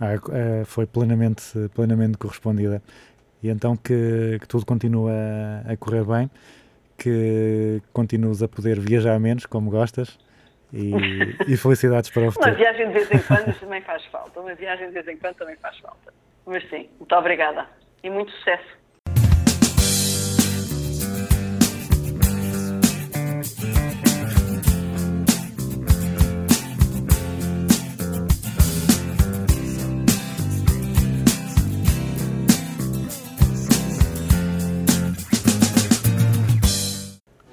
Ah, 0.00 0.14
uh, 0.14 0.64
foi 0.64 0.86
plenamente, 0.86 1.42
plenamente 1.74 2.16
correspondida. 2.16 2.82
E 3.42 3.50
então 3.50 3.76
que, 3.76 4.38
que 4.40 4.48
tudo 4.48 4.64
continue 4.64 5.10
a, 5.66 5.76
correr 5.76 6.04
bem, 6.04 6.30
que 6.96 7.82
continues 7.92 8.42
a 8.42 8.48
poder 8.48 8.80
viajar 8.80 9.18
menos, 9.20 9.46
como 9.46 9.70
gostas, 9.70 10.18
e, 10.72 10.92
e 11.46 11.56
felicidades 11.56 12.08
para 12.08 12.22
o 12.22 12.24
Uma 12.24 12.32
futuro. 12.32 12.54
viagem 12.54 12.86
de 12.86 12.92
vez 12.94 13.10
em 13.10 13.18
quando 13.18 13.54
também 13.60 13.82
faz 13.82 14.04
falta. 14.06 14.40
Uma 14.40 14.54
viagem 14.54 14.86
de 14.86 14.92
vez 14.92 15.08
em 15.08 15.16
quando 15.18 15.36
também 15.36 15.56
faz 15.56 15.76
falta. 15.78 16.12
Mas 16.46 16.68
sim, 16.70 16.88
muito 16.98 17.14
obrigada. 17.14 17.66
E 18.04 18.10
muito 18.10 18.32
sucesso. 18.32 18.82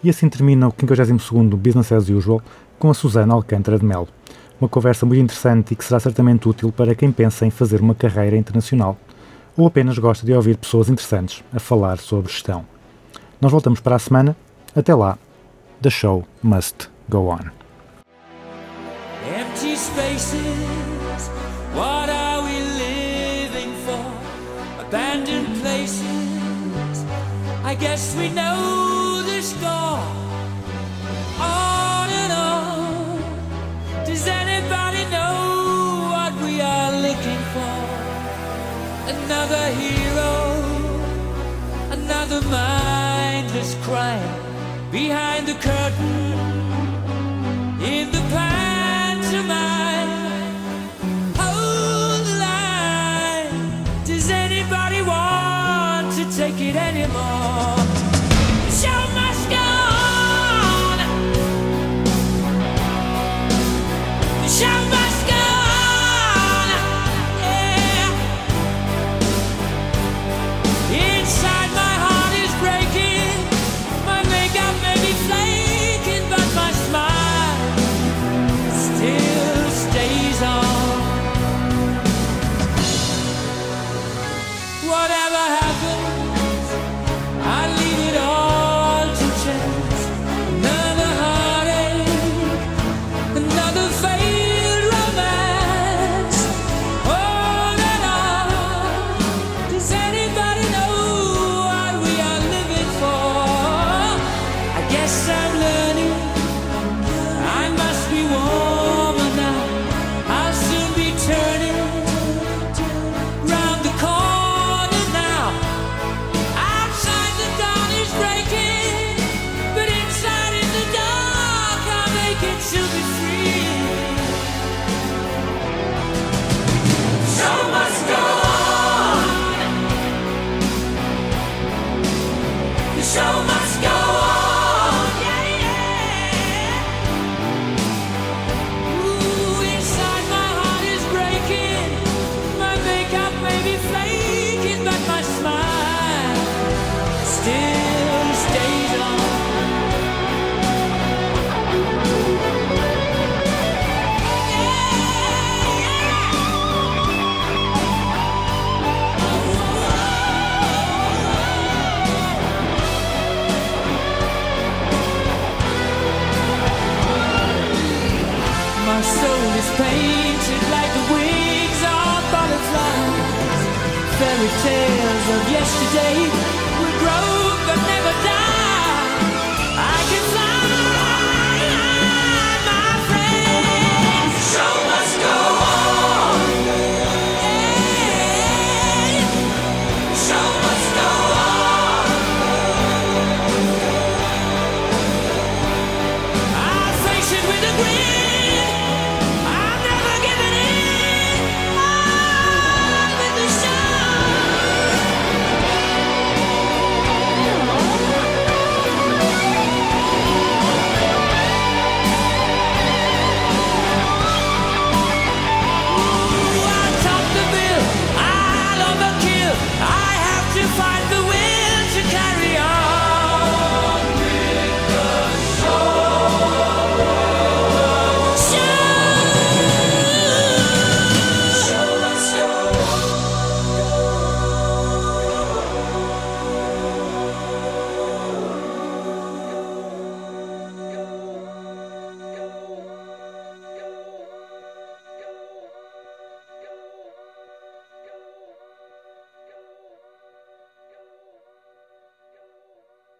E 0.01 0.09
assim 0.09 0.29
termina 0.29 0.67
o 0.67 0.71
52º 0.71 1.55
Business 1.55 1.91
as 1.91 2.09
Usual 2.09 2.41
com 2.79 2.89
a 2.89 2.93
Susana 2.95 3.35
Alcântara 3.35 3.77
de 3.77 3.85
Melo. 3.85 4.07
Uma 4.59 4.67
conversa 4.67 5.05
muito 5.05 5.21
interessante 5.21 5.73
e 5.73 5.75
que 5.75 5.85
será 5.85 5.99
certamente 5.99 6.49
útil 6.49 6.71
para 6.71 6.95
quem 6.95 7.11
pensa 7.11 7.45
em 7.45 7.51
fazer 7.51 7.81
uma 7.81 7.93
carreira 7.93 8.35
internacional 8.35 8.97
ou 9.59 9.67
apenas 9.67 9.97
gosta 9.97 10.25
de 10.25 10.33
ouvir 10.33 10.57
pessoas 10.57 10.89
interessantes 10.89 11.43
a 11.53 11.59
falar 11.59 11.97
sobre 11.99 12.31
gestão. 12.31 12.65
Nós 13.41 13.51
voltamos 13.51 13.79
para 13.79 13.95
a 13.95 13.99
semana. 13.99 14.35
Até 14.75 14.95
lá. 14.95 15.17
The 15.81 15.89
show 15.89 16.25
must 16.41 16.89
go 17.09 17.27
on. 17.29 17.51
Empty 19.25 19.75
spaces, 19.75 21.29
what 21.73 22.09
are 22.09 22.41
we 22.43 22.59
living 22.59 23.73
for? 23.85 23.99
Abandoned 24.81 25.61
places, 25.61 27.05
I 27.63 27.75
guess 27.75 28.15
we 28.17 28.29
know 28.29 28.88
Another 39.41 39.71
hero, 39.71 40.33
another 41.91 42.41
mindless 42.49 43.73
crime 43.85 44.91
behind 44.91 45.47
the 45.47 45.53
curtain 45.53 46.33
in 47.81 48.11
the 48.11 48.19
pantomime. 48.33 48.68